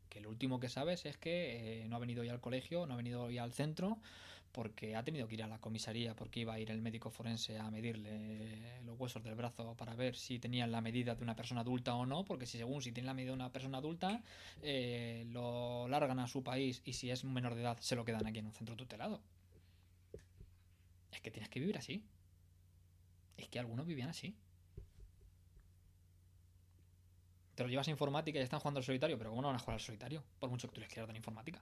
Que 0.09 0.21
lo 0.21 0.29
último 0.29 0.59
que 0.59 0.69
sabes 0.69 1.05
es 1.05 1.17
que 1.17 1.83
eh, 1.83 1.87
no 1.87 1.95
ha 1.95 1.99
venido 1.99 2.21
hoy 2.21 2.29
al 2.29 2.41
colegio, 2.41 2.85
no 2.85 2.93
ha 2.93 2.97
venido 2.97 3.23
hoy 3.23 3.37
al 3.37 3.53
centro, 3.53 3.99
porque 4.51 4.95
ha 4.95 5.03
tenido 5.03 5.27
que 5.27 5.35
ir 5.35 5.43
a 5.43 5.47
la 5.47 5.59
comisaría, 5.59 6.15
porque 6.15 6.41
iba 6.41 6.53
a 6.53 6.59
ir 6.59 6.71
el 6.71 6.81
médico 6.81 7.09
forense 7.09 7.57
a 7.57 7.69
medirle 7.69 8.81
los 8.83 8.99
huesos 8.99 9.23
del 9.23 9.35
brazo 9.35 9.75
para 9.75 9.95
ver 9.95 10.15
si 10.15 10.39
tenían 10.39 10.71
la 10.71 10.81
medida 10.81 11.15
de 11.15 11.23
una 11.23 11.35
persona 11.35 11.61
adulta 11.61 11.95
o 11.95 12.05
no, 12.05 12.25
porque 12.25 12.45
si 12.45 12.57
según 12.57 12.81
si 12.81 12.91
tienen 12.91 13.07
la 13.07 13.13
medida 13.13 13.31
de 13.31 13.35
una 13.35 13.51
persona 13.51 13.77
adulta, 13.77 14.23
eh, 14.63 15.25
lo 15.29 15.87
largan 15.87 16.19
a 16.19 16.27
su 16.27 16.43
país 16.43 16.81
y 16.83 16.93
si 16.93 17.11
es 17.11 17.23
menor 17.23 17.55
de 17.55 17.61
edad 17.61 17.77
se 17.79 17.95
lo 17.95 18.05
quedan 18.05 18.25
aquí 18.25 18.39
en 18.39 18.47
un 18.47 18.53
centro 18.53 18.75
tutelado. 18.75 19.21
Es 21.11 21.21
que 21.21 21.31
tienes 21.31 21.49
que 21.49 21.59
vivir 21.59 21.77
así. 21.77 22.03
Es 23.39 23.47
que 23.47 23.57
algunos 23.57 23.85
vivían 23.85 24.09
así. 24.09 24.35
Te 27.55 27.63
lo 27.63 27.69
llevas 27.69 27.87
a 27.87 27.91
informática 27.91 28.37
y 28.37 28.41
están 28.41 28.59
jugando 28.59 28.79
al 28.79 28.83
solitario, 28.83 29.17
pero 29.17 29.29
¿cómo 29.29 29.41
no 29.41 29.47
van 29.47 29.55
a 29.55 29.59
jugar 29.59 29.75
al 29.75 29.79
solitario? 29.79 30.23
Por 30.39 30.49
mucho 30.49 30.67
que 30.67 30.75
tú 30.75 30.81
les 30.81 30.89
quieras 30.89 31.07
dar 31.07 31.15
informática. 31.15 31.61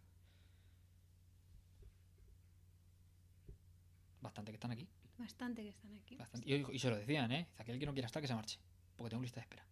Bastante 4.21 4.51
que 4.51 4.55
están 4.55 4.71
aquí. 4.71 4.88
Bastante 5.17 5.61
que 5.61 5.69
están 5.69 5.93
aquí. 5.93 6.15
Bastante. 6.15 6.49
Y, 6.49 6.65
y 6.75 6.80
se 6.80 6.89
lo 6.89 6.97
decían, 6.97 7.32
¿eh? 7.32 7.47
Aquel 7.59 7.80
que 7.80 7.86
no 7.86 7.93
quiera 7.93 8.07
estar, 8.07 8.21
que 8.21 8.28
se 8.28 8.36
marche. 8.36 8.59
Porque 8.95 9.11
tengo 9.11 9.21
lista 9.21 9.39
de 9.39 9.41
espera. 9.41 9.65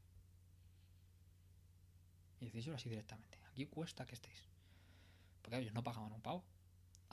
Y 2.39 2.45
decíselo 2.45 2.75
así 2.75 2.87
directamente. 2.87 3.39
Aquí 3.49 3.65
cuesta 3.65 4.05
que 4.05 4.13
estéis. 4.13 4.47
Porque 5.41 5.57
ellos 5.57 5.73
no 5.73 5.83
pagaban 5.83 6.11
un 6.11 6.21
pavo. 6.21 6.43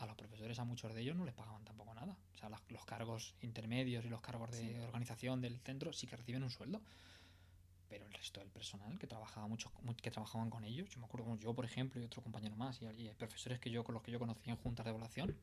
A 0.03 0.07
los 0.07 0.17
profesores, 0.17 0.59
a 0.59 0.65
muchos 0.65 0.93
de 0.93 1.01
ellos, 1.01 1.15
no 1.17 1.25
les 1.25 1.33
pagaban 1.33 1.65
tampoco 1.65 1.95
nada. 1.95 2.17
O 2.35 2.37
sea, 2.37 2.49
las- 2.49 2.61
los 2.71 2.85
cargos 2.85 3.37
intermedios 3.41 4.05
y 4.05 4.09
los 4.09 4.21
cargos 4.21 4.51
de 4.51 4.59
Sí. 4.59 4.75
organización 4.81 5.41
del 5.41 5.61
centro 5.61 5.93
sí 5.93 6.09
que 6.09 6.17
reciben 6.17 6.43
un 6.43 6.51
sueldo. 6.51 6.83
Pero 7.89 8.05
el 8.07 8.13
resto 8.13 8.41
del 8.41 8.51
personal 8.51 8.99
que 8.99 9.07
trabajaba 9.07 9.47
mucho, 9.47 9.71
mu- 9.83 9.95
que 9.95 10.11
trabajaban 10.11 10.51
con 10.51 10.65
ellos, 10.65 10.91
yo 10.91 10.99
me 10.99 11.07
acuerdo 11.07 11.27
como 11.27 11.37
yo, 11.39 11.55
por 11.55 11.65
ejemplo, 11.65 12.01
y 12.01 12.05
otro 12.05 12.21
compañero 12.21 12.57
más, 12.57 12.81
y, 12.83 12.87
y 12.87 13.15
profesores 13.15 13.61
que 13.61 13.71
yo 13.71 13.85
con 13.85 13.95
los 13.95 14.03
que 14.03 14.11
yo 14.11 14.19
conocí 14.19 14.51
en 14.51 14.57
juntas 14.57 14.85
de 14.85 14.91
evaluación, 14.91 15.37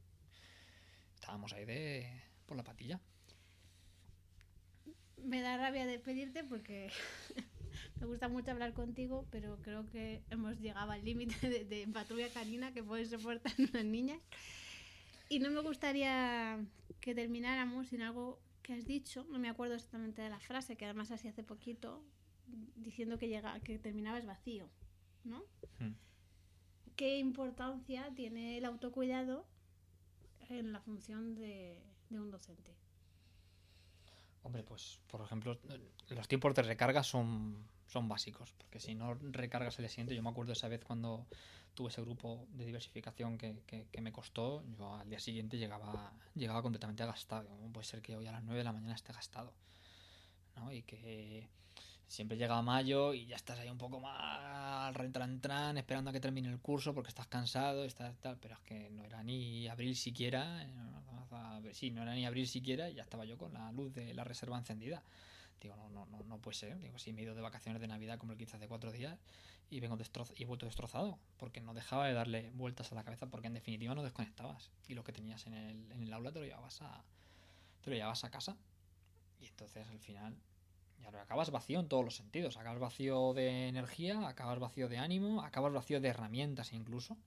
estábamos 1.16 1.54
ahí 1.54 1.64
de 1.64 2.22
por 2.46 2.58
la 2.58 2.64
patilla. 2.64 3.00
Me 5.24 5.40
da 5.42 5.56
rabia 5.56 5.86
de 5.86 6.00
pedirte 6.00 6.44
porque 6.44 6.92
me 8.00 8.06
gusta 8.08 8.30
mucho 8.30 8.52
hablar 8.52 8.74
contigo, 8.74 9.26
pero 9.32 9.58
creo 9.62 9.86
que 9.88 10.22
hemos 10.30 10.60
llegado 10.60 10.92
al 10.92 11.04
límite 11.04 11.50
de, 11.50 11.66
de 11.66 11.88
patrulla 11.88 12.30
canina 12.30 12.74
que 12.74 12.84
pueden 12.84 13.10
soportar 13.10 13.52
unas 13.58 13.86
niñas. 13.86 14.20
Y 15.30 15.40
no 15.40 15.52
me 15.52 15.62
gustaría 15.62 16.60
que 17.02 17.14
termináramos 17.14 17.88
sin 17.88 18.02
algo 18.02 18.40
que 18.64 18.74
has 18.74 18.86
dicho, 18.86 19.26
no 19.30 19.40
me 19.40 19.50
acuerdo 19.50 19.76
exactamente 19.76 20.22
de 20.22 20.30
la 20.30 20.40
frase, 20.40 20.76
que 20.76 20.86
además 20.86 21.12
así 21.12 21.28
hace 21.28 21.44
poquito, 21.44 22.04
diciendo 22.76 23.18
que, 23.18 23.28
llega, 23.28 23.60
que 23.62 23.78
terminabas 23.80 24.26
vacío, 24.26 24.70
¿no? 25.24 25.44
Hmm. 25.80 25.94
¿Qué 26.96 27.18
importancia 27.20 28.12
tiene 28.16 28.58
el 28.58 28.66
autocuidado 28.66 29.48
en 30.50 30.72
la 30.72 30.82
función 30.82 31.36
de, 31.36 31.82
de 32.10 32.20
un 32.20 32.32
docente? 32.32 32.76
Hombre, 34.44 34.64
pues 34.64 35.00
por 35.12 35.22
ejemplo, 35.22 35.58
los 36.10 36.28
tiempos 36.28 36.54
de 36.56 36.62
recarga 36.64 37.04
son, 37.04 37.68
son 37.88 38.08
básicos, 38.08 38.54
porque 38.58 38.80
si 38.80 38.96
no 38.96 39.14
recargas 39.16 39.78
el 39.80 39.90
siguiente, 39.90 40.16
yo 40.16 40.24
me 40.24 40.30
acuerdo 40.30 40.54
esa 40.54 40.68
vez 40.68 40.84
cuando 40.84 41.26
tuve 41.74 41.90
ese 41.90 42.02
grupo 42.02 42.48
de 42.54 42.66
diversificación 42.66 43.38
que, 43.38 43.56
que- 43.66 44.02
me 44.02 44.12
costó, 44.12 44.64
yo 44.78 44.96
al 44.96 45.10
día 45.10 45.20
siguiente 45.20 45.58
llegaba, 45.58 46.14
llegaba 46.36 46.62
completamente 46.62 47.06
gastado. 47.06 47.48
¿Cómo 47.50 47.72
puede 47.72 47.86
ser 47.86 48.02
que 48.02 48.16
hoy 48.16 48.28
a 48.28 48.32
las 48.32 48.44
9 48.44 48.60
de 48.60 48.64
la 48.64 48.74
mañana 48.74 48.96
esté 48.96 49.14
gastado? 49.14 49.54
¿no? 50.56 50.72
Y 50.72 50.82
que 50.84 51.48
siempre 52.10 52.38
llega 52.38 52.62
mayo 52.62 53.14
y 53.14 53.28
ya 53.28 53.36
estás 53.36 53.60
ahí 53.60 53.70
un 53.70 53.78
poco 53.78 54.00
más 54.00 54.94
rentran 54.96 55.78
esperando 55.78 56.10
a 56.10 56.14
que 56.14 56.20
termine 56.20 56.50
el 56.50 56.60
curso 56.60 56.94
porque 56.94 57.10
estás 57.10 57.28
cansado, 57.28 57.86
estás 57.86 58.18
tal, 58.18 58.38
pero 58.42 58.56
es 58.56 58.62
que 58.62 58.90
no 58.90 59.06
era 59.06 59.24
ni 59.24 59.68
abril 59.68 59.96
siquiera, 59.96 60.64
eh, 60.64 61.74
sí, 61.74 61.92
no 61.92 62.02
era 62.02 62.16
ni 62.16 62.26
abril 62.26 62.48
siquiera 62.48 62.90
y 62.90 62.96
ya 62.96 63.04
estaba 63.04 63.26
yo 63.26 63.38
con 63.38 63.54
la 63.54 63.72
luz 63.72 63.94
de 63.94 64.14
la 64.14 64.24
reserva 64.24 64.58
encendida. 64.58 65.04
Digo, 65.62 65.76
no, 65.76 65.90
no, 65.90 66.06
no, 66.08 66.24
no 66.24 66.38
puede 66.40 66.58
ser. 66.58 66.80
Digo, 66.80 66.98
si 66.98 67.14
me 67.14 67.22
he 67.22 67.26
ido 67.26 67.36
de 67.36 67.42
vacaciones 67.42 67.82
de 67.82 67.88
Navidad 67.88 68.18
como 68.18 68.32
el 68.32 68.38
15 68.38 68.58
hace 68.58 68.68
cuatro 68.68 68.92
días 68.92 69.20
y 69.70 69.80
vengo 69.80 69.96
destroz 69.96 70.34
y 70.36 70.46
vuelto 70.46 70.66
destrozado 70.66 71.20
porque 71.38 71.62
no 71.62 71.76
dejaba 71.76 72.08
de 72.08 72.14
darle 72.14 72.50
vueltas 72.56 72.92
a 72.92 72.96
la 72.96 73.04
cabeza 73.04 73.28
porque 73.28 73.48
en 73.48 73.54
definitiva 73.54 73.94
no 73.94 74.02
desconectabas 74.02 74.72
y 74.88 74.96
lo 74.96 75.04
que 75.04 75.12
tenías 75.12 75.46
en 75.46 75.54
el, 75.54 75.92
en 75.92 76.04
el 76.04 76.14
aula 76.14 76.32
te 76.32 76.40
lo 76.40 76.46
llevabas 76.46 76.82
a 76.82 77.04
te 77.84 77.92
lo 77.92 77.96
llevabas 77.96 78.24
a 78.24 78.32
casa 78.32 78.58
y 79.40 79.46
entonces 79.46 79.88
al 79.88 80.00
final 80.00 80.36
lo 81.02 81.20
acabas 81.20 81.50
vacío 81.52 81.80
en 81.80 81.88
todos 81.88 82.04
los 82.04 82.16
sentidos. 82.16 82.58
Acabas 82.58 82.80
vacío 82.80 83.34
de 83.34 83.68
energía, 83.68 84.28
acabas 84.28 84.60
vacío 84.60 84.90
de 84.90 84.98
ánimo, 84.98 85.42
acabas 85.44 85.74
vacío 85.74 86.00
de 86.00 86.10
herramientas 86.10 86.74
incluso. 86.74 87.18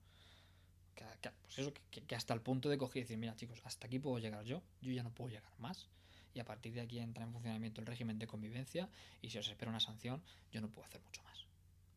Que, 0.95 1.05
pues 1.41 1.59
eso, 1.59 1.73
que 1.89 2.15
hasta 2.15 2.33
el 2.33 2.41
punto 2.41 2.69
de 2.69 2.77
coger 2.77 2.97
y 2.97 3.01
decir, 3.01 3.17
mira 3.17 3.35
chicos, 3.35 3.61
hasta 3.63 3.87
aquí 3.87 3.99
puedo 3.99 4.19
llegar 4.19 4.43
yo, 4.43 4.61
yo 4.81 4.91
ya 4.91 5.03
no 5.03 5.11
puedo 5.11 5.29
llegar 5.29 5.51
más. 5.57 5.87
Y 6.33 6.39
a 6.39 6.45
partir 6.45 6.73
de 6.73 6.81
aquí 6.81 6.99
entra 6.99 7.23
en 7.23 7.31
funcionamiento 7.31 7.81
el 7.81 7.87
régimen 7.87 8.19
de 8.19 8.27
convivencia 8.27 8.89
y 9.21 9.29
si 9.29 9.37
os 9.37 9.47
espera 9.47 9.69
una 9.69 9.79
sanción, 9.79 10.21
yo 10.51 10.61
no 10.61 10.69
puedo 10.69 10.85
hacer 10.85 11.01
mucho 11.01 11.21
más. 11.23 11.45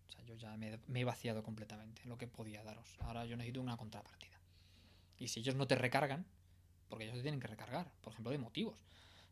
O 0.09 0.13
sea, 0.13 0.23
yo 0.25 0.35
ya 0.35 0.57
me, 0.57 0.79
me 0.87 1.01
he 1.01 1.05
vaciado 1.05 1.43
completamente 1.43 2.03
lo 2.05 2.19
que 2.19 2.27
podía 2.27 2.63
daros. 2.63 2.97
Ahora 3.01 3.25
yo 3.25 3.37
necesito 3.37 3.61
una 3.61 3.77
contrapartida. 3.77 4.39
Y 5.19 5.29
si 5.29 5.41
ellos 5.41 5.55
no 5.55 5.67
te 5.67 5.75
recargan, 5.75 6.27
porque 6.89 7.05
ellos 7.05 7.17
te 7.17 7.23
tienen 7.23 7.41
que 7.41 7.47
recargar, 7.47 7.91
por 8.03 8.13
ejemplo, 8.13 8.31
de 8.31 8.39
motivos, 8.39 8.79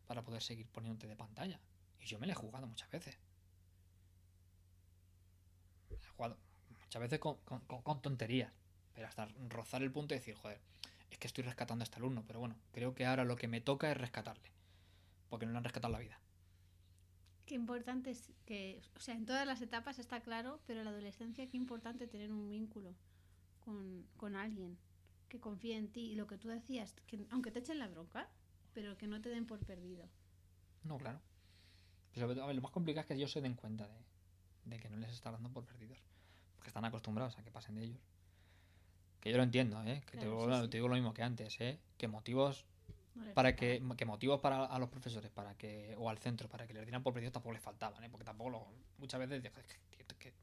para 0.07 0.23
poder 0.23 0.41
seguir 0.41 0.67
poniéndote 0.67 1.07
de 1.07 1.15
pantalla. 1.15 1.59
Y 1.99 2.05
yo 2.05 2.19
me 2.19 2.27
la 2.27 2.33
he 2.33 2.35
jugado 2.35 2.67
muchas 2.67 2.89
veces. 2.91 3.17
Me 5.89 5.97
la 5.97 6.03
he 6.03 6.09
jugado 6.09 6.37
muchas 6.81 7.01
veces 7.01 7.19
con, 7.19 7.37
con- 7.45 7.61
con- 7.61 7.81
con 7.81 8.01
tonterías. 8.01 8.51
Pero 8.93 9.07
hasta 9.07 9.27
rozar 9.49 9.83
el 9.83 9.91
punto 9.91 10.13
de 10.13 10.19
decir, 10.19 10.35
joder, 10.35 10.59
es 11.11 11.17
que 11.17 11.27
estoy 11.27 11.43
rescatando 11.43 11.83
a 11.83 11.85
este 11.85 11.97
alumno. 11.97 12.23
Pero 12.27 12.39
bueno, 12.39 12.55
creo 12.71 12.93
que 12.95 13.05
ahora 13.05 13.25
lo 13.25 13.35
que 13.35 13.47
me 13.47 13.61
toca 13.61 13.91
es 13.91 13.97
rescatarle. 13.97 14.49
Porque 15.29 15.45
no 15.45 15.51
le 15.53 15.57
han 15.57 15.63
rescatado 15.63 15.91
la 15.91 15.99
vida. 15.99 16.19
Qué 17.45 17.55
importante 17.55 18.09
es 18.11 18.31
que, 18.45 18.81
o 18.95 18.99
sea, 18.99 19.13
en 19.15 19.25
todas 19.25 19.45
las 19.45 19.61
etapas 19.61 19.99
está 19.99 20.21
claro, 20.21 20.59
pero 20.65 20.79
en 20.79 20.85
la 20.85 20.91
adolescencia 20.91 21.47
qué 21.49 21.57
importante 21.57 22.07
tener 22.07 22.31
un 22.31 22.49
vínculo 22.49 22.95
con, 23.59 24.07
con 24.17 24.35
alguien 24.35 24.77
que 25.29 25.39
confíe 25.39 25.75
en 25.77 25.91
ti 25.91 26.11
y 26.11 26.15
lo 26.15 26.27
que 26.27 26.37
tú 26.37 26.49
decías, 26.49 26.93
que 27.07 27.25
aunque 27.31 27.51
te 27.51 27.59
echen 27.59 27.79
la 27.79 27.87
bronca, 27.87 28.29
pero 28.73 28.97
que 28.97 29.07
no 29.07 29.21
te 29.21 29.29
den 29.29 29.45
por 29.45 29.59
perdido. 29.59 30.09
No, 30.83 30.97
claro. 30.97 31.19
Pero 32.15 32.25
sobre 32.27 32.35
todo, 32.35 32.45
a 32.45 32.47
ver, 32.47 32.55
lo 32.55 32.61
más 32.61 32.71
complicado 32.71 33.01
es 33.01 33.07
que 33.07 33.13
ellos 33.13 33.31
se 33.31 33.41
den 33.41 33.53
cuenta 33.55 33.87
de, 33.87 33.99
de 34.65 34.79
que 34.79 34.89
no 34.89 34.97
les 34.97 35.11
está 35.11 35.31
dando 35.31 35.49
por 35.49 35.65
perdidos. 35.65 35.99
Porque 36.55 36.69
están 36.69 36.85
acostumbrados 36.85 37.37
a 37.37 37.43
que 37.43 37.51
pasen 37.51 37.75
de 37.75 37.83
ellos. 37.83 37.99
Que 39.19 39.31
yo 39.31 39.37
lo 39.37 39.43
entiendo, 39.43 39.81
¿eh? 39.83 40.01
Que 40.09 40.17
te, 40.17 40.25
digo, 40.25 40.45
sí, 40.55 40.61
sí. 40.63 40.69
te 40.69 40.77
digo 40.77 40.87
lo 40.87 40.95
mismo 40.95 41.13
que 41.13 41.23
antes, 41.23 41.59
¿eh? 41.59 41.79
Que 41.97 42.07
motivos 42.07 42.65
para 43.33 43.55
que, 43.55 43.81
que 43.97 44.05
motivos 44.05 44.39
para 44.41 44.65
a 44.65 44.77
los 44.79 44.89
profesores 44.89 45.29
para 45.31 45.55
que 45.55 45.95
o 45.97 46.09
al 46.09 46.17
centro 46.19 46.47
para 46.49 46.67
que 46.67 46.73
les 46.73 46.83
dieran 46.85 47.01
por 47.01 47.13
perdido 47.13 47.31
tampoco 47.31 47.53
les 47.53 47.61
faltaban 47.61 48.03
¿eh? 48.03 48.09
porque 48.09 48.25
tampoco 48.25 48.49
lo- 48.49 48.67
muchas 48.97 49.19
veces 49.21 49.41
dices, 49.41 49.57
"Es 49.57 50.05
que, 50.05 50.15
que 50.19 50.33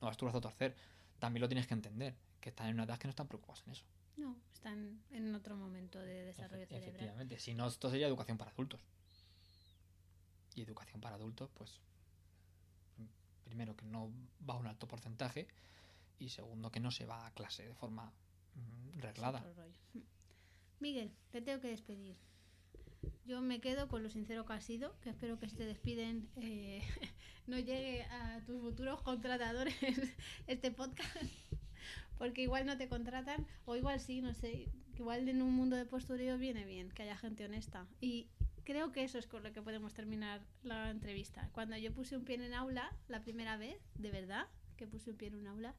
no 0.00 0.06
das 0.06 0.16
tu 0.16 0.24
brazo 0.24 0.38
a 0.38 0.40
torcer 0.40 0.74
también 1.18 1.40
lo 1.40 1.48
tienes 1.48 1.66
que 1.66 1.74
entender 1.74 2.14
que 2.40 2.50
están 2.50 2.68
en 2.68 2.74
una 2.74 2.84
edad 2.84 2.96
que 2.98 3.08
no 3.08 3.10
están 3.10 3.26
preocupados 3.26 3.64
en 3.66 3.72
eso 3.72 3.84
No, 4.16 4.36
están 4.54 5.00
en 5.10 5.34
otro 5.34 5.56
momento 5.56 5.98
de 5.98 6.22
desarrollo 6.26 6.62
Efe- 6.62 6.68
cerebral. 6.68 6.90
efectivamente 6.94 7.38
si 7.40 7.54
no 7.54 7.66
esto 7.66 7.90
sería 7.90 8.06
educación 8.06 8.38
para 8.38 8.52
adultos 8.52 8.80
y 10.56 10.62
educación 10.62 11.00
para 11.00 11.16
adultos 11.16 11.50
pues 11.54 11.80
primero 13.44 13.76
que 13.76 13.84
no 13.84 14.10
va 14.48 14.54
a 14.54 14.56
un 14.56 14.66
alto 14.66 14.88
porcentaje 14.88 15.46
y 16.18 16.30
segundo 16.30 16.70
que 16.70 16.80
no 16.80 16.90
se 16.90 17.04
va 17.04 17.26
a 17.26 17.32
clase 17.32 17.66
de 17.66 17.74
forma 17.74 18.12
mm, 18.54 19.00
reglada. 19.00 19.44
Miguel, 20.80 21.12
te 21.30 21.42
tengo 21.42 21.60
que 21.60 21.68
despedir. 21.68 22.16
Yo 23.24 23.40
me 23.40 23.60
quedo 23.60 23.88
con 23.88 24.02
lo 24.02 24.08
sincero 24.08 24.46
que 24.46 24.52
has 24.54 24.64
sido, 24.64 24.98
que 25.00 25.10
espero 25.10 25.38
que 25.38 25.48
si 25.48 25.56
te 25.56 25.66
despiden 25.66 26.28
eh, 26.36 26.82
no 27.46 27.58
llegue 27.58 28.04
a 28.04 28.40
tus 28.46 28.60
futuros 28.60 29.02
contratadores 29.02 29.74
este 30.46 30.70
podcast, 30.70 31.16
porque 32.18 32.42
igual 32.42 32.66
no 32.66 32.76
te 32.78 32.88
contratan, 32.88 33.46
o 33.64 33.76
igual 33.76 34.00
sí, 34.00 34.22
no 34.22 34.32
sé, 34.34 34.68
igual 34.96 35.28
en 35.28 35.42
un 35.42 35.52
mundo 35.52 35.76
de 35.76 35.84
postureo 35.84 36.38
viene 36.38 36.64
bien 36.64 36.90
que 36.90 37.02
haya 37.02 37.16
gente 37.16 37.44
honesta. 37.44 37.86
Y 38.00 38.28
creo 38.64 38.92
que 38.92 39.04
eso 39.04 39.18
es 39.18 39.26
con 39.26 39.42
lo 39.42 39.52
que 39.52 39.62
podemos 39.62 39.94
terminar 39.94 40.42
la 40.62 40.90
entrevista. 40.90 41.48
Cuando 41.52 41.76
yo 41.76 41.92
puse 41.92 42.16
un 42.16 42.24
pie 42.24 42.36
en 42.36 42.54
aula, 42.54 42.94
la 43.08 43.22
primera 43.22 43.56
vez, 43.56 43.80
de 43.94 44.10
verdad, 44.10 44.46
que 44.76 44.86
puse 44.86 45.10
un 45.10 45.16
pie 45.16 45.28
en 45.28 45.36
un 45.36 45.46
aula, 45.46 45.74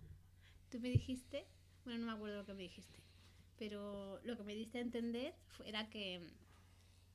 tú 0.69 0.79
me 0.79 0.89
dijiste, 0.89 1.45
bueno, 1.85 1.99
no 1.99 2.05
me 2.07 2.11
acuerdo 2.13 2.37
lo 2.37 2.45
que 2.45 2.53
me 2.53 2.63
dijiste, 2.63 2.99
pero 3.57 4.19
lo 4.23 4.37
que 4.37 4.43
me 4.43 4.55
diste 4.55 4.77
a 4.77 4.81
entender 4.81 5.35
era 5.65 5.89
que, 5.89 6.27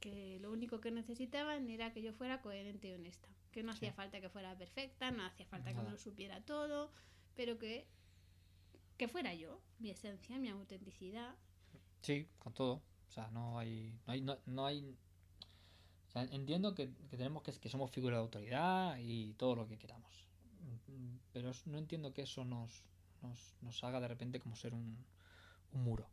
que 0.01 0.39
lo 0.41 0.53
único 0.53 0.81
que 0.81 0.91
necesitaban 0.91 1.69
era 1.69 1.93
que 1.93 2.03
yo 2.03 2.13
fuera 2.13 2.41
coherente 2.41 2.89
y 2.89 2.93
honesta. 2.93 3.29
Que 3.53 3.63
no 3.63 3.73
hacía 3.73 3.93
falta 3.93 4.21
que 4.21 4.29
fuera 4.29 4.57
perfecta, 4.57 5.11
no 5.11 5.25
hacía 5.25 5.47
falta 5.47 5.71
que 5.71 5.77
Nada. 5.77 5.87
me 5.87 5.93
lo 5.93 5.99
supiera 5.99 6.41
todo, 6.43 6.93
pero 7.35 7.59
que, 7.59 7.87
que 8.97 9.09
fuera 9.09 9.35
yo, 9.35 9.61
mi 9.79 9.91
esencia, 9.91 10.39
mi 10.39 10.49
autenticidad. 10.49 11.35
Sí, 12.03 12.29
con 12.39 12.53
todo. 12.53 12.83
O 13.09 13.11
sea, 13.11 13.31
no 13.31 13.59
hay. 13.59 13.99
No 14.07 14.13
hay. 14.13 14.21
No, 14.21 14.39
no 14.47 14.67
hay 14.67 14.97
entiendo 16.23 16.75
que, 16.75 16.89
tenemos 17.11 17.43
que, 17.43 17.53
somos 17.69 17.91
figuras 17.91 18.17
de 18.19 18.23
autoridad 18.23 18.97
y 19.01 19.35
todo 19.35 19.57
lo 19.57 19.69
que 19.69 19.79
queramos. 19.79 20.29
Mm, 20.89 21.17
Pero 21.33 21.53
no 21.67 21.79
entiendo 21.79 22.13
que 22.13 22.23
eso 22.23 22.45
nos, 22.45 22.83
nos, 23.23 23.55
nos 23.63 23.83
haga 23.85 24.01
de 24.01 24.09
repente 24.09 24.41
como 24.41 24.57
ser 24.57 24.75
un, 24.75 25.05
un 25.73 25.85
muro. 25.85 26.09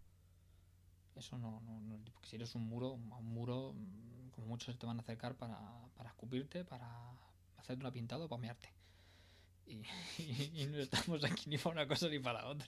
Eso 1.15 1.37
no, 1.37 1.61
no, 1.61 1.79
no- 1.81 1.97
porque 2.13 2.27
si 2.29 2.35
eres 2.35 2.53
un 2.55 2.67
muro, 2.67 2.91
un 2.93 3.25
muro, 3.33 3.73
mm, 3.73 4.29
como 4.31 4.47
muchos 4.47 4.77
te 4.77 4.85
van 4.85 4.97
a 4.97 5.01
acercar 5.01 5.35
para, 5.35 5.57
para 5.95 6.09
escupirte, 6.09 6.63
para 6.65 6.87
hacerte 7.57 7.81
una 7.81 7.91
pintada 7.91 8.25
o 8.25 8.29
para 8.29 8.41
mearte. 8.41 8.69
Y 9.67 9.83
no 10.67 10.77
estamos 10.79 11.23
aquí 11.23 11.49
ni 11.49 11.57
para 11.57 11.71
una 11.75 11.87
cosa 11.87 12.07
ni 12.09 12.19
para 12.19 12.41
la 12.41 12.47
otra. 12.49 12.67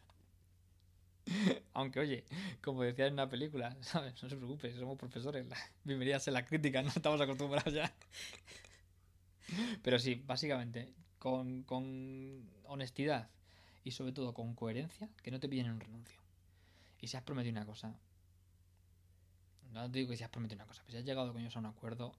Aunque, 1.74 2.00
oye, 2.00 2.26
como 2.62 2.84
decía 2.84 3.08
en 3.08 3.14
una 3.14 3.30
película, 3.30 3.76
¿sabes? 3.82 4.22
No 4.22 4.30
se 4.30 4.36
preocupe, 4.36 4.74
somos 4.74 4.98
profesores. 4.98 5.46
La... 5.48 5.58
Bienvenidas 5.84 6.28
en 6.28 6.34
la 6.34 6.46
crítica, 6.46 6.82
no 6.84 6.90
estamos 6.90 7.20
acostumbrados 7.22 7.74
ya. 7.74 7.94
Pero 9.82 10.00
sí, 10.00 10.16
básicamente, 10.26 10.94
con, 11.20 11.64
con 11.64 12.50
honestidad 12.66 13.30
y 13.84 13.92
sobre 13.92 14.12
todo 14.12 14.34
con 14.34 14.54
coherencia, 14.56 15.10
que 15.24 15.32
no 15.32 15.40
te 15.40 15.50
piden 15.50 15.72
un 15.72 15.80
renuncio. 15.80 16.20
Y 17.00 17.08
si 17.08 17.18
has 17.18 17.24
prometido 17.24 17.54
una 17.54 17.66
cosa, 17.66 18.00
no 19.72 19.90
te 19.92 20.00
digo 20.00 20.10
que 20.10 20.18
si 20.18 20.24
has 20.24 20.30
prometido 20.32 20.58
una 20.58 20.66
cosa, 20.68 20.82
pero 20.84 20.94
si 20.94 20.98
has 20.98 21.06
llegado 21.06 21.32
con 21.32 21.42
ellos 21.42 21.56
a 21.56 21.60
un 21.60 21.68
acuerdo, 21.68 22.18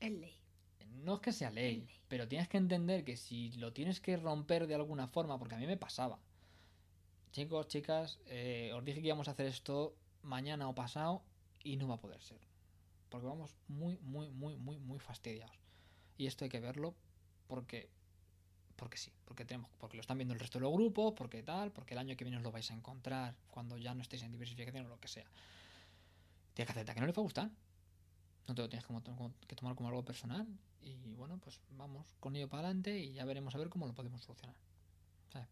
Es 0.00 0.10
ley. 0.12 0.34
no 1.04 1.14
es 1.14 1.20
que 1.20 1.32
sea 1.32 1.50
ley, 1.50 1.86
ley. 1.86 2.00
pero 2.08 2.28
tienes 2.28 2.48
que 2.48 2.58
entender 2.58 3.04
que 3.04 3.16
si 3.16 3.52
lo 3.52 3.72
tienes 3.72 4.00
que 4.00 4.16
romper 4.18 4.66
de 4.66 4.74
alguna 4.74 5.08
forma, 5.08 5.38
porque 5.38 5.54
a 5.54 5.58
mí 5.58 5.66
me 5.66 5.76
pasaba. 5.78 6.20
Chicos, 7.32 7.66
chicas, 7.66 8.18
eh, 8.26 8.72
os 8.74 8.84
dije 8.84 9.00
que 9.00 9.06
íbamos 9.06 9.26
a 9.26 9.30
hacer 9.30 9.46
esto 9.46 9.96
mañana 10.22 10.68
o 10.68 10.74
pasado 10.74 11.22
y 11.64 11.76
no 11.76 11.88
va 11.88 11.94
a 11.94 12.00
poder 12.00 12.20
ser. 12.20 12.40
Porque 13.08 13.26
vamos 13.26 13.56
muy, 13.68 13.96
muy, 14.02 14.30
muy, 14.30 14.54
muy, 14.56 14.78
muy 14.78 14.98
fastidiados. 14.98 15.56
Y 16.18 16.26
esto 16.26 16.44
hay 16.44 16.50
que 16.50 16.60
verlo 16.60 16.94
porque 17.48 17.88
porque 18.76 18.98
sí, 18.98 19.12
porque 19.24 19.44
tenemos, 19.44 19.70
porque 19.78 19.96
lo 19.96 20.00
están 20.00 20.18
viendo 20.18 20.34
el 20.34 20.40
resto 20.40 20.58
de 20.58 20.64
los 20.64 20.72
grupos, 20.72 21.14
porque 21.16 21.42
tal, 21.42 21.70
porque 21.70 21.94
el 21.94 21.98
año 21.98 22.16
que 22.16 22.24
viene 22.24 22.36
os 22.36 22.42
lo 22.42 22.50
vais 22.50 22.68
a 22.70 22.74
encontrar 22.74 23.36
cuando 23.48 23.78
ya 23.78 23.94
no 23.94 24.02
estéis 24.02 24.24
en 24.24 24.32
diversificación 24.32 24.86
o 24.86 24.88
lo 24.88 24.98
que 24.98 25.08
sea. 25.08 25.30
Tienes 26.52 26.66
que 26.66 26.72
aceptar 26.72 26.94
que 26.94 27.00
no 27.00 27.06
les 27.06 27.16
va 27.16 27.20
a 27.20 27.22
gustar. 27.22 27.50
No 28.48 28.54
te 28.54 28.62
lo 28.62 28.68
tienes 28.68 28.84
que 29.46 29.56
tomar 29.56 29.74
como 29.76 29.88
algo 29.88 30.04
personal. 30.04 30.46
Y 30.82 31.14
bueno, 31.14 31.38
pues 31.38 31.60
vamos 31.70 32.14
con 32.18 32.34
ello 32.34 32.48
para 32.48 32.64
adelante 32.64 32.98
y 32.98 33.12
ya 33.12 33.24
veremos 33.24 33.54
a 33.54 33.58
ver 33.58 33.68
cómo 33.70 33.86
lo 33.86 33.94
podemos 33.94 34.22
solucionar. 34.22 34.56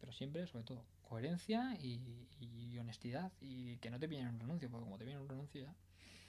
Pero 0.00 0.12
siempre, 0.12 0.46
sobre 0.46 0.64
todo, 0.64 0.84
coherencia 1.10 1.76
y, 1.82 2.28
y 2.38 2.78
honestidad 2.78 3.32
y 3.40 3.76
que 3.78 3.90
no 3.90 3.98
te 3.98 4.08
pillen 4.08 4.28
un 4.28 4.38
renuncio, 4.38 4.70
porque 4.70 4.84
como 4.84 4.96
te 4.96 5.04
viene 5.04 5.20
un 5.20 5.28
renuncio 5.28 5.60
ya. 5.62 5.74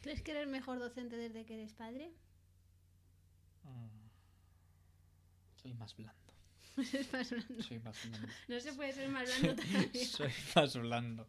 ¿Crees 0.01 0.23
que 0.23 0.31
eres 0.31 0.47
mejor 0.47 0.79
docente 0.79 1.15
desde 1.17 1.45
que 1.45 1.53
eres 1.53 1.71
padre? 1.73 2.11
mm, 3.63 4.09
soy 5.61 5.73
más 5.75 5.95
blando. 5.95 6.19
Es 6.77 7.13
más 7.13 7.29
blando. 7.29 7.63
Soy 7.63 7.79
más 7.79 8.09
blando. 8.09 8.27
No 8.47 8.59
se 8.59 8.73
puede 8.73 8.91
ser 8.91 9.09
más 9.09 9.29
blando 9.39 9.61
todavía. 9.63 10.05
Soy 10.05 10.31
más 10.55 10.75
blando. 10.75 11.27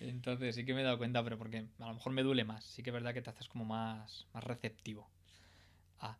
Entonces 0.00 0.56
sí 0.56 0.64
que 0.64 0.74
me 0.74 0.80
he 0.80 0.84
dado 0.84 0.98
cuenta, 0.98 1.22
pero 1.22 1.38
porque 1.38 1.68
a 1.78 1.86
lo 1.86 1.94
mejor 1.94 2.12
me 2.12 2.24
duele 2.24 2.42
más. 2.42 2.64
Sí 2.64 2.82
que 2.82 2.90
es 2.90 2.94
verdad 2.94 3.14
que 3.14 3.22
te 3.22 3.30
haces 3.30 3.46
como 3.46 3.64
más, 3.64 4.26
más 4.34 4.42
receptivo. 4.42 5.08
a 6.00 6.18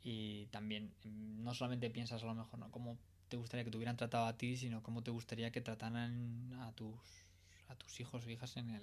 y 0.00 0.46
también 0.46 0.94
mm, 1.02 1.42
no 1.42 1.54
solamente 1.54 1.90
piensas 1.90 2.22
a 2.22 2.26
lo 2.26 2.34
mejor 2.36 2.60
¿no? 2.60 2.70
cómo 2.70 2.98
te 3.28 3.36
gustaría 3.36 3.64
que 3.64 3.70
te 3.70 3.76
hubieran 3.76 3.96
tratado 3.96 4.26
a 4.26 4.36
ti, 4.36 4.56
sino 4.56 4.82
cómo 4.82 5.02
te 5.02 5.10
gustaría 5.10 5.50
que 5.50 5.60
trataran 5.60 6.52
a 6.60 6.72
tus, 6.72 6.98
a 7.68 7.74
tus 7.76 8.00
hijos 8.00 8.24
o 8.26 8.30
hijas 8.30 8.56
en 8.56 8.70
el, 8.70 8.82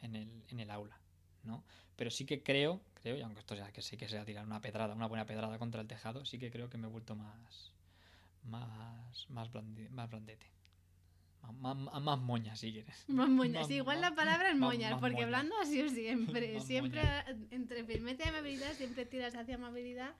en 0.00 0.16
el, 0.16 0.44
en 0.50 0.60
el 0.60 0.70
aula. 0.70 0.98
¿no? 1.44 1.62
Pero 1.96 2.10
sí 2.10 2.24
que 2.24 2.42
creo, 2.42 2.80
creo, 3.02 3.16
y 3.16 3.20
aunque 3.20 3.40
esto 3.40 3.54
ya 3.54 3.70
que 3.70 3.82
sí 3.82 3.96
que 3.96 4.08
sea 4.08 4.24
tirar 4.24 4.46
una 4.46 4.60
pedrada, 4.60 4.94
una 4.94 5.06
buena 5.06 5.26
pedrada 5.26 5.58
contra 5.58 5.80
el 5.82 5.86
tejado, 5.86 6.24
sí 6.24 6.38
que 6.38 6.50
creo 6.50 6.70
que 6.70 6.78
me 6.78 6.86
he 6.86 6.90
vuelto 6.90 7.14
más, 7.14 7.72
más, 8.44 9.28
más, 9.30 9.50
blandi- 9.52 9.90
más 9.90 10.10
blandete. 10.10 10.46
Más, 11.42 11.76
más, 11.76 12.02
más 12.02 12.18
moña, 12.20 12.56
si 12.56 12.72
quieres. 12.72 13.04
Más 13.08 13.66
Sí, 13.66 13.74
igual 13.74 14.00
la 14.00 14.14
palabra 14.14 14.50
es 14.50 14.56
más 14.56 14.74
porque 15.00 15.22
hablando 15.22 15.54
ha 15.60 15.66
sido 15.66 15.88
siempre. 15.90 16.58
Siempre 16.62 17.02
entre 17.50 17.84
firmeza 17.84 18.24
y 18.24 18.28
amabilidad, 18.28 18.72
siempre 18.72 19.04
tiras 19.04 19.34
hacia 19.34 19.56
amabilidad 19.56 20.14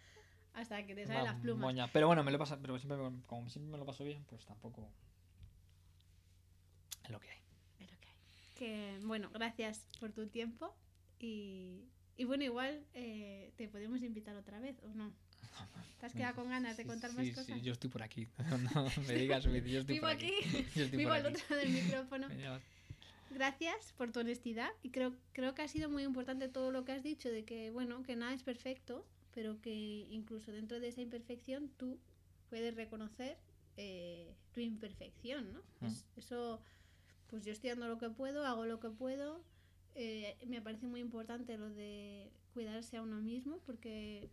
hasta 0.54 0.86
que 0.86 0.94
te 0.94 1.06
salen 1.06 1.24
las 1.24 1.40
plumas. 1.40 1.62
moña. 1.62 1.88
Pero 1.92 2.06
bueno, 2.06 2.22
me 2.24 2.30
lo 2.30 2.38
pasa, 2.38 2.58
pero 2.60 2.78
siempre, 2.78 2.98
como 3.26 3.48
siempre 3.50 3.72
me 3.72 3.78
lo 3.78 3.84
paso 3.84 4.04
bien, 4.04 4.24
pues 4.28 4.44
tampoco 4.46 4.88
es 7.04 7.10
lo 7.10 7.20
que 7.20 7.30
hay. 7.30 7.38
Es 7.80 7.90
lo 7.92 7.98
que 8.00 8.08
hay. 8.08 8.14
Que, 8.54 8.98
bueno, 9.04 9.30
gracias 9.32 9.86
por 10.00 10.12
tu 10.12 10.26
tiempo. 10.28 10.74
Y, 11.18 11.84
y 12.16 12.24
bueno, 12.24 12.44
igual 12.44 12.84
eh, 12.94 13.52
te 13.56 13.68
podemos 13.68 14.02
invitar 14.02 14.36
otra 14.36 14.58
vez, 14.60 14.76
¿o 14.82 14.88
no? 14.94 15.12
¿Te 16.00 16.06
has 16.06 16.12
quedado 16.12 16.34
con 16.36 16.48
ganas 16.48 16.76
de 16.76 16.86
contar 16.86 17.10
sí, 17.10 17.16
más 17.16 17.26
sí, 17.26 17.32
cosas? 17.32 17.62
yo 17.62 17.72
estoy 17.72 17.90
por 17.90 18.02
aquí. 18.02 18.28
No 18.74 18.84
me 19.06 19.14
digas, 19.14 19.44
yo 19.44 19.50
estoy 19.50 19.94
Vivo 19.94 20.06
por 20.06 20.10
aquí, 20.10 20.32
Yo 20.74 20.84
estoy 20.84 20.98
vivo 20.98 21.10
por 21.10 21.18
al 21.18 21.26
aquí. 21.26 21.42
otro 21.42 21.56
del 21.56 21.70
micrófono. 21.70 22.28
Gracias 23.30 23.92
por 23.96 24.12
tu 24.12 24.20
honestidad 24.20 24.70
y 24.82 24.90
creo, 24.90 25.12
creo 25.32 25.54
que 25.56 25.62
ha 25.62 25.68
sido 25.68 25.90
muy 25.90 26.04
importante 26.04 26.48
todo 26.48 26.70
lo 26.70 26.84
que 26.84 26.92
has 26.92 27.02
dicho 27.02 27.28
de 27.28 27.44
que, 27.44 27.70
bueno, 27.70 28.04
que 28.04 28.14
nada 28.14 28.32
es 28.32 28.44
perfecto, 28.44 29.04
pero 29.34 29.60
que 29.60 29.72
incluso 30.10 30.52
dentro 30.52 30.80
de 30.80 30.88
esa 30.88 31.00
imperfección 31.00 31.68
tú 31.76 31.98
puedes 32.48 32.74
reconocer 32.74 33.36
eh, 33.76 34.34
tu 34.52 34.60
imperfección, 34.60 35.52
¿no? 35.52 35.60
Mm. 35.80 35.86
Es- 35.86 36.04
eso, 36.16 36.62
pues 37.28 37.44
yo 37.44 37.52
estoy 37.52 37.70
dando 37.70 37.88
lo 37.88 37.98
que 37.98 38.10
puedo, 38.10 38.46
hago 38.46 38.64
lo 38.66 38.80
que 38.80 38.90
puedo. 38.90 39.42
eh, 39.96 40.36
me 40.48 40.60
parece 40.60 40.86
muy 40.86 40.98
importante 41.00 41.56
lo 41.56 41.70
de 41.70 42.32
cuidarse 42.52 42.96
a 42.96 43.02
uno 43.02 43.20
mismo 43.20 43.58
porque, 43.66 44.28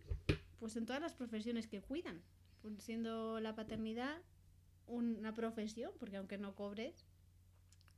pues 0.60 0.76
en 0.76 0.86
todas 0.88 1.02
las 1.02 1.14
profesiones 1.14 1.68
que 1.68 1.82
cuidan, 1.82 2.22
pues 2.64 2.84
siendo 2.84 3.39
la 3.39 3.54
paternidad 3.56 4.22
una 4.88 5.34
profesión, 5.34 5.91
porque 5.99 6.18
aunque 6.18 6.38
no 6.39 6.56
cobres, 6.56 7.06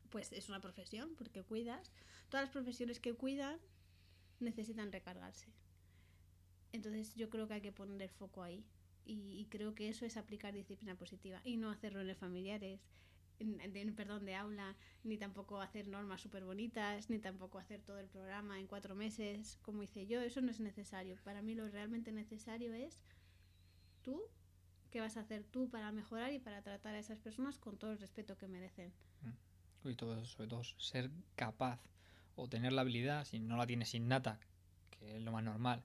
pues 0.10 0.32
es 0.34 0.48
una 0.50 0.60
profesión, 0.62 1.16
porque 1.16 1.42
cuidas. 1.42 1.92
Todas 2.30 2.46
las 2.48 2.52
profesiones 2.54 3.00
que 3.00 3.14
cuidan 3.14 3.60
necesitan 4.40 4.92
recargarse. 4.92 5.48
Entonces 6.74 7.16
yo 7.16 7.30
creo 7.30 7.48
que 7.48 7.54
hay 7.56 7.62
que 7.62 7.72
poner 7.72 8.02
el 8.02 8.10
foco 8.10 8.44
ahí. 8.44 8.66
Y, 9.06 9.40
y 9.40 9.46
creo 9.50 9.76
que 9.76 9.90
eso 9.90 10.06
es 10.06 10.16
aplicar 10.18 10.54
disciplina 10.54 10.96
positiva 10.96 11.42
y 11.44 11.58
no 11.58 11.70
hacer 11.70 11.94
reuniones 11.94 12.18
familiares, 12.18 12.80
de- 13.40 13.94
perdón, 13.96 14.26
de 14.26 14.36
aula, 14.36 14.76
ni 15.04 15.18
tampoco 15.18 15.62
hacer 15.62 15.88
normas 15.88 16.22
súper 16.22 16.46
bonitas, 16.46 17.10
ni 17.10 17.20
tampoco 17.20 17.60
hacer 17.60 17.82
todo 17.82 18.00
el 18.00 18.08
programa 18.08 18.60
en 18.60 18.68
cuatro 18.68 18.96
meses, 18.96 19.60
como 19.62 19.84
hice 19.84 20.08
yo. 20.08 20.22
Eso 20.22 20.42
no 20.42 20.52
es 20.52 20.60
necesario. 20.60 21.18
Para 21.24 21.42
mí 21.42 21.54
lo 21.54 21.68
realmente 21.68 22.12
necesario 22.12 22.74
es 22.74 23.02
tú, 24.04 24.22
qué 24.92 25.00
vas 25.02 25.18
a 25.18 25.22
hacer 25.22 25.44
tú 25.44 25.70
para 25.70 25.92
mejorar 25.92 26.32
y 26.32 26.40
para 26.40 26.62
tratar 26.62 26.96
a 26.96 27.00
esas 27.00 27.20
personas 27.20 27.60
con 27.60 27.78
todo 27.78 27.92
el 27.92 28.00
respeto 28.00 28.38
que 28.38 28.48
merecen. 28.48 28.92
Y 29.84 29.96
todo 29.96 30.16
eso, 30.16 30.26
sobre 30.26 30.48
todo, 30.48 30.64
ser 30.64 31.12
capaz 31.36 31.82
o 32.38 32.48
tener 32.48 32.72
la 32.72 32.82
habilidad, 32.82 33.26
si 33.26 33.40
no 33.40 33.58
la 33.58 33.68
tienes 33.68 33.94
innata, 33.94 34.40
que 34.92 35.18
es 35.18 35.22
lo 35.22 35.34
más 35.34 35.44
normal, 35.44 35.84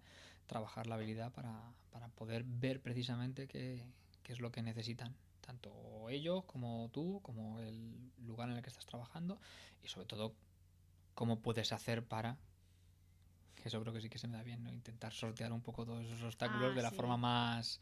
trabajar 0.49 0.89
la 0.89 0.97
habilidad 0.97 1.31
para, 1.33 1.55
para 1.93 2.09
poder 2.09 2.43
ver 2.45 2.81
precisamente 2.81 3.47
qué, 3.47 3.85
qué 4.25 4.33
es 4.33 4.41
lo 4.41 4.51
que 4.51 4.63
necesitan 4.63 5.15
tanto 5.47 6.11
ellos 6.11 6.45
como 6.45 6.91
tú, 6.93 7.21
como 7.23 7.61
el 7.61 8.11
lugar 8.27 8.51
en 8.51 8.57
el 8.57 8.63
que 8.63 8.69
estás 8.69 8.85
trabajando 8.87 9.39
y 9.83 9.89
sobre 9.89 10.07
todo 10.07 10.35
cómo 11.15 11.41
puedes 11.41 11.73
hacer 11.73 12.05
para 12.05 12.37
que 13.57 13.69
eso 13.69 13.81
creo 13.81 13.93
que 13.93 14.01
sí 14.01 14.09
que 14.09 14.19
se 14.19 14.29
me 14.29 14.37
da 14.37 14.43
bien, 14.43 14.63
¿no? 14.63 14.73
Intentar 14.73 15.13
sortear 15.13 15.53
un 15.53 15.61
poco 15.63 15.85
todos 15.85 16.05
esos 16.05 16.23
obstáculos 16.23 16.73
Ah, 16.73 16.77
de 16.77 16.83
la 16.83 16.91
sí. 16.91 16.97
forma 16.97 17.17
más 17.17 17.81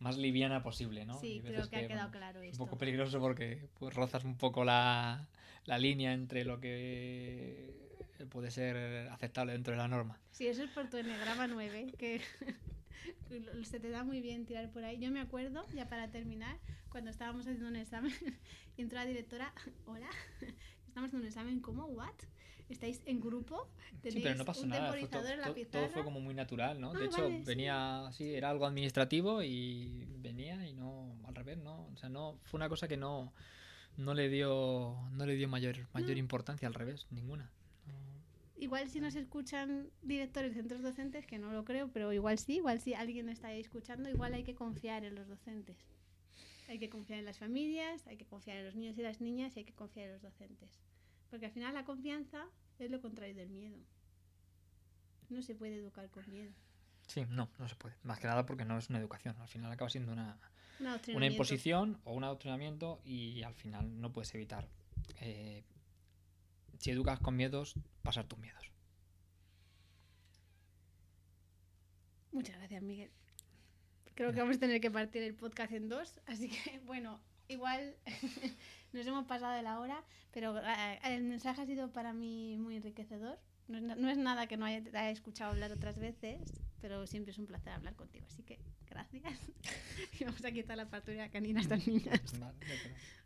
más 0.00 0.18
liviana 0.18 0.62
posible, 0.62 1.04
¿no? 1.06 1.18
Sí, 1.18 1.40
creo 1.46 1.68
que 1.70 1.76
ha 1.76 1.88
quedado 1.88 1.88
bueno, 1.88 2.10
claro 2.10 2.42
es 2.42 2.52
un 2.52 2.58
poco 2.58 2.76
peligroso 2.76 3.20
porque 3.20 3.68
pues 3.78 3.94
rozas 3.94 4.24
un 4.24 4.36
poco 4.36 4.64
la, 4.64 5.26
la 5.66 5.78
línea 5.78 6.12
entre 6.12 6.44
lo 6.44 6.60
que 6.60 7.83
puede 8.30 8.50
ser 8.50 8.76
aceptable 9.08 9.52
dentro 9.52 9.72
de 9.72 9.78
la 9.78 9.88
norma. 9.88 10.18
Sí, 10.30 10.46
eso 10.46 10.62
es 10.62 10.70
por 10.70 10.88
tu 10.88 10.96
enegrama 10.96 11.46
9, 11.46 11.92
que 11.98 12.20
se 13.64 13.80
te 13.80 13.90
da 13.90 14.04
muy 14.04 14.20
bien 14.20 14.46
tirar 14.46 14.70
por 14.70 14.84
ahí. 14.84 14.98
Yo 14.98 15.10
me 15.10 15.20
acuerdo, 15.20 15.64
ya 15.74 15.88
para 15.88 16.10
terminar, 16.10 16.56
cuando 16.90 17.10
estábamos 17.10 17.46
haciendo 17.46 17.68
un 17.68 17.76
examen, 17.76 18.12
y 18.76 18.82
entró 18.82 18.98
la 18.98 19.06
directora, 19.06 19.52
hola, 19.86 20.08
estamos 20.88 21.08
haciendo 21.08 21.24
un 21.24 21.26
examen, 21.28 21.60
¿cómo? 21.60 21.86
¿What? 21.86 22.14
¿Estáis 22.70 23.02
en 23.04 23.20
grupo? 23.20 23.68
Sí, 24.02 24.20
pero 24.22 24.36
no 24.36 24.44
pasó 24.46 24.62
un 24.62 24.70
nada. 24.70 24.88
fue 24.90 25.00
to- 25.02 25.08
temporizador 25.10 25.32
en 25.34 25.40
la 25.40 25.70
todo 25.70 25.88
fue 25.90 26.02
como 26.02 26.20
muy 26.20 26.34
natural, 26.34 26.80
¿no? 26.80 26.92
Ah, 26.94 26.98
de 26.98 27.04
hecho, 27.06 27.22
vale, 27.24 27.38
sí. 27.40 27.44
venía, 27.44 28.08
sí, 28.12 28.34
era 28.34 28.48
algo 28.48 28.64
administrativo 28.66 29.42
y 29.42 30.06
venía 30.18 30.66
y 30.66 30.72
no, 30.72 31.14
al 31.26 31.34
revés, 31.34 31.58
¿no? 31.58 31.86
O 31.92 31.96
sea, 31.96 32.08
no, 32.08 32.38
fue 32.44 32.56
una 32.58 32.70
cosa 32.70 32.88
que 32.88 32.96
no, 32.96 33.34
no 33.98 34.14
le 34.14 34.30
dio, 34.30 34.96
no 35.12 35.26
le 35.26 35.34
dio 35.34 35.46
mayor, 35.48 35.76
mayor 35.92 36.12
No. 36.12 36.16
importancia, 36.18 36.66
al 36.66 36.74
revés, 36.74 37.06
ninguna. 37.10 37.50
Igual 38.64 38.88
si 38.88 38.98
nos 38.98 39.14
escuchan 39.14 39.90
directores 40.00 40.54
de 40.54 40.62
centros 40.62 40.80
docentes, 40.80 41.26
que 41.26 41.38
no 41.38 41.52
lo 41.52 41.66
creo, 41.66 41.92
pero 41.92 42.14
igual 42.14 42.38
sí, 42.38 42.54
igual 42.54 42.80
si 42.80 42.94
alguien 42.94 43.28
está 43.28 43.48
ahí 43.48 43.60
escuchando, 43.60 44.08
igual 44.08 44.32
hay 44.32 44.42
que 44.42 44.54
confiar 44.54 45.04
en 45.04 45.14
los 45.14 45.28
docentes. 45.28 45.76
Hay 46.68 46.78
que 46.78 46.88
confiar 46.88 47.18
en 47.18 47.26
las 47.26 47.36
familias, 47.38 48.06
hay 48.06 48.16
que 48.16 48.24
confiar 48.24 48.56
en 48.56 48.64
los 48.64 48.74
niños 48.74 48.96
y 48.96 49.02
las 49.02 49.20
niñas 49.20 49.54
y 49.54 49.58
hay 49.58 49.64
que 49.66 49.74
confiar 49.74 50.06
en 50.06 50.12
los 50.14 50.22
docentes. 50.22 50.80
Porque 51.28 51.44
al 51.44 51.52
final 51.52 51.74
la 51.74 51.84
confianza 51.84 52.46
es 52.78 52.90
lo 52.90 53.02
contrario 53.02 53.34
del 53.34 53.50
miedo. 53.50 53.76
No 55.28 55.42
se 55.42 55.54
puede 55.54 55.76
educar 55.76 56.08
con 56.08 56.24
miedo. 56.30 56.54
Sí, 57.06 57.26
no, 57.28 57.50
no 57.58 57.68
se 57.68 57.76
puede. 57.76 57.96
Más 58.02 58.18
que 58.18 58.28
nada 58.28 58.46
porque 58.46 58.64
no 58.64 58.78
es 58.78 58.88
una 58.88 58.98
educación. 58.98 59.36
Al 59.42 59.48
final 59.48 59.70
acaba 59.70 59.90
siendo 59.90 60.10
una, 60.10 60.38
Un 60.80 61.16
una 61.16 61.26
imposición 61.26 62.00
o 62.04 62.14
un 62.14 62.24
adoctrinamiento 62.24 63.02
y 63.04 63.42
al 63.42 63.54
final 63.54 64.00
no 64.00 64.10
puedes 64.10 64.34
evitar. 64.34 64.70
eh, 65.20 65.64
si 66.84 66.90
educas 66.90 67.18
con 67.18 67.34
miedos, 67.34 67.76
pasar 68.02 68.26
tus 68.26 68.38
miedos. 68.38 68.70
Muchas 72.30 72.58
gracias, 72.58 72.82
Miguel. 72.82 73.10
Creo 74.14 74.34
que 74.34 74.40
vamos 74.40 74.58
a 74.58 74.60
tener 74.60 74.82
que 74.82 74.90
partir 74.90 75.22
el 75.22 75.34
podcast 75.34 75.72
en 75.72 75.88
dos, 75.88 76.20
así 76.26 76.50
que 76.50 76.78
bueno, 76.84 77.22
igual 77.48 77.96
nos 78.92 79.06
hemos 79.06 79.24
pasado 79.24 79.54
de 79.54 79.62
la 79.62 79.80
hora, 79.80 80.04
pero 80.30 80.58
eh, 80.58 81.00
el 81.04 81.24
mensaje 81.24 81.62
ha 81.62 81.66
sido 81.66 81.90
para 81.90 82.12
mí 82.12 82.58
muy 82.58 82.76
enriquecedor. 82.76 83.38
No 83.68 83.78
es, 83.78 83.82
na- 83.82 83.94
no 83.96 84.10
es 84.10 84.18
nada 84.18 84.46
que 84.46 84.56
no 84.56 84.66
haya, 84.66 84.78
haya 84.88 85.10
escuchado 85.10 85.52
hablar 85.52 85.72
otras 85.72 85.98
veces, 85.98 86.40
pero 86.80 87.06
siempre 87.06 87.32
es 87.32 87.38
un 87.38 87.46
placer 87.46 87.72
hablar 87.72 87.94
contigo, 87.94 88.26
así 88.28 88.42
que 88.42 88.58
gracias. 88.88 89.22
y 90.20 90.24
vamos 90.24 90.44
a 90.44 90.52
quitar 90.52 90.76
la 90.76 90.86
factura 90.86 91.30
canina 91.30 91.60
a 91.60 91.62
estas 91.62 91.86
niñas. 91.86 92.20
Vale. 92.38 92.54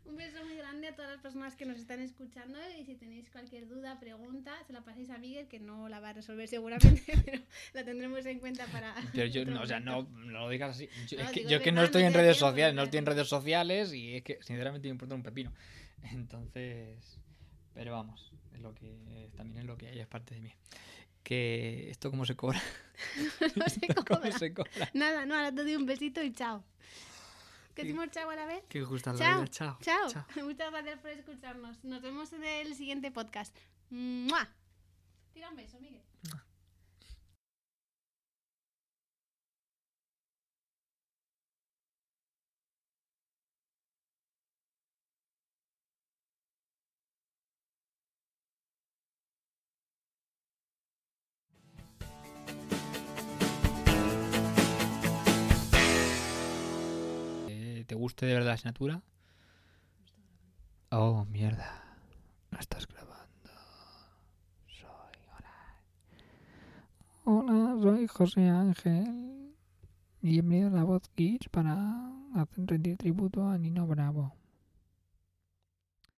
Un 0.05 0.15
beso 0.15 0.43
muy 0.43 0.55
grande 0.55 0.87
a 0.87 0.95
todas 0.95 1.11
las 1.11 1.21
personas 1.21 1.55
que 1.55 1.65
nos 1.65 1.77
están 1.77 1.99
escuchando 1.99 2.57
y 2.79 2.83
si 2.85 2.95
tenéis 2.95 3.29
cualquier 3.29 3.67
duda, 3.67 3.99
pregunta, 3.99 4.53
se 4.65 4.73
la 4.73 4.81
paséis 4.81 5.09
a 5.11 5.19
Miguel, 5.19 5.47
que 5.47 5.59
no 5.59 5.87
la 5.87 5.99
va 5.99 6.09
a 6.09 6.13
resolver 6.13 6.47
seguramente, 6.47 7.03
pero 7.25 7.43
la 7.73 7.83
tendremos 7.85 8.25
en 8.25 8.39
cuenta 8.39 8.65
para... 8.67 8.95
Pero 9.13 9.27
yo, 9.27 9.45
no, 9.45 9.61
o 9.61 9.67
sea, 9.67 9.79
no, 9.79 10.03
no 10.03 10.31
lo 10.31 10.49
digas 10.49 10.71
así. 10.71 10.89
Yo, 11.07 11.19
No, 11.19 11.25
es 11.25 11.31
que, 11.31 11.39
digo, 11.41 11.51
yo 11.51 11.61
que 11.61 11.71
no 11.71 11.83
estoy 11.83 12.03
en 12.03 12.13
redes 12.13 12.37
sociales, 12.37 12.73
no 12.73 12.83
estoy 12.83 12.97
en 12.99 13.05
redes 13.05 13.27
sociales 13.27 13.93
y 13.93 14.15
es 14.15 14.23
que 14.23 14.39
sinceramente 14.41 14.87
me 14.87 14.91
importa 14.93 15.13
un 15.13 15.21
pepino. 15.21 15.53
Entonces, 16.11 17.19
pero 17.73 17.91
vamos, 17.93 18.31
es 18.53 18.59
lo 18.59 18.73
que 18.73 19.29
también 19.35 19.59
es 19.59 19.65
lo 19.65 19.77
que 19.77 19.87
hay, 19.87 19.99
es 19.99 20.07
parte 20.07 20.35
de 20.35 20.41
mí. 20.41 20.53
Que 21.23 21.89
esto 21.89 22.09
cómo 22.09 22.25
se 22.25 22.35
cobra, 22.35 22.61
no 23.55 23.69
se 23.69 23.87
cómo 23.93 24.05
cobra. 24.05 24.31
se 24.37 24.53
cobra. 24.53 24.89
Nada, 24.93 25.25
no, 25.25 25.35
ahora 25.35 25.53
te 25.53 25.63
doy 25.63 25.75
un 25.75 25.85
besito 25.85 26.23
y 26.23 26.33
chao. 26.33 26.63
¿Que 27.75 27.83
decimos 27.83 28.09
chao 28.11 28.29
a 28.29 28.35
la 28.35 28.45
vez? 28.45 28.63
Que 28.67 28.81
gusta 28.81 29.13
la 29.13 29.19
Chao, 29.19 29.41
vida. 29.41 29.47
Chao. 29.47 29.77
Chao. 29.81 30.25
Muchas 30.43 30.71
gracias 30.71 30.99
por 30.99 31.11
escucharnos. 31.11 31.83
Nos 31.83 32.01
vemos 32.01 32.33
en 32.33 32.43
el 32.43 32.75
siguiente 32.75 33.11
podcast. 33.11 33.55
¡Mua! 33.89 34.49
Tira 35.33 35.49
un 35.49 35.55
beso, 35.55 35.79
Miguel. 35.79 36.01
¿Te 57.89 57.95
guste 57.95 58.27
de 58.27 58.35
verdad 58.35 58.49
la 58.49 58.53
asignatura? 58.53 59.01
Oh, 60.91 61.25
mierda. 61.25 61.97
No 62.51 62.59
estás 62.59 62.87
grabando. 62.87 63.49
Soy. 64.67 65.17
Hola. 65.35 65.81
Hola, 67.23 67.81
soy 67.81 68.05
José 68.05 68.47
Ángel. 68.47 69.55
Y 70.21 70.29
bienvenido 70.33 70.67
a 70.67 70.71
la 70.73 70.83
voz 70.83 71.09
Kids 71.15 71.49
para 71.49 72.11
hacer 72.35 72.67
rendir 72.67 72.95
tributo 72.95 73.49
a 73.49 73.57
Nino 73.57 73.87
Bravo. 73.87 74.35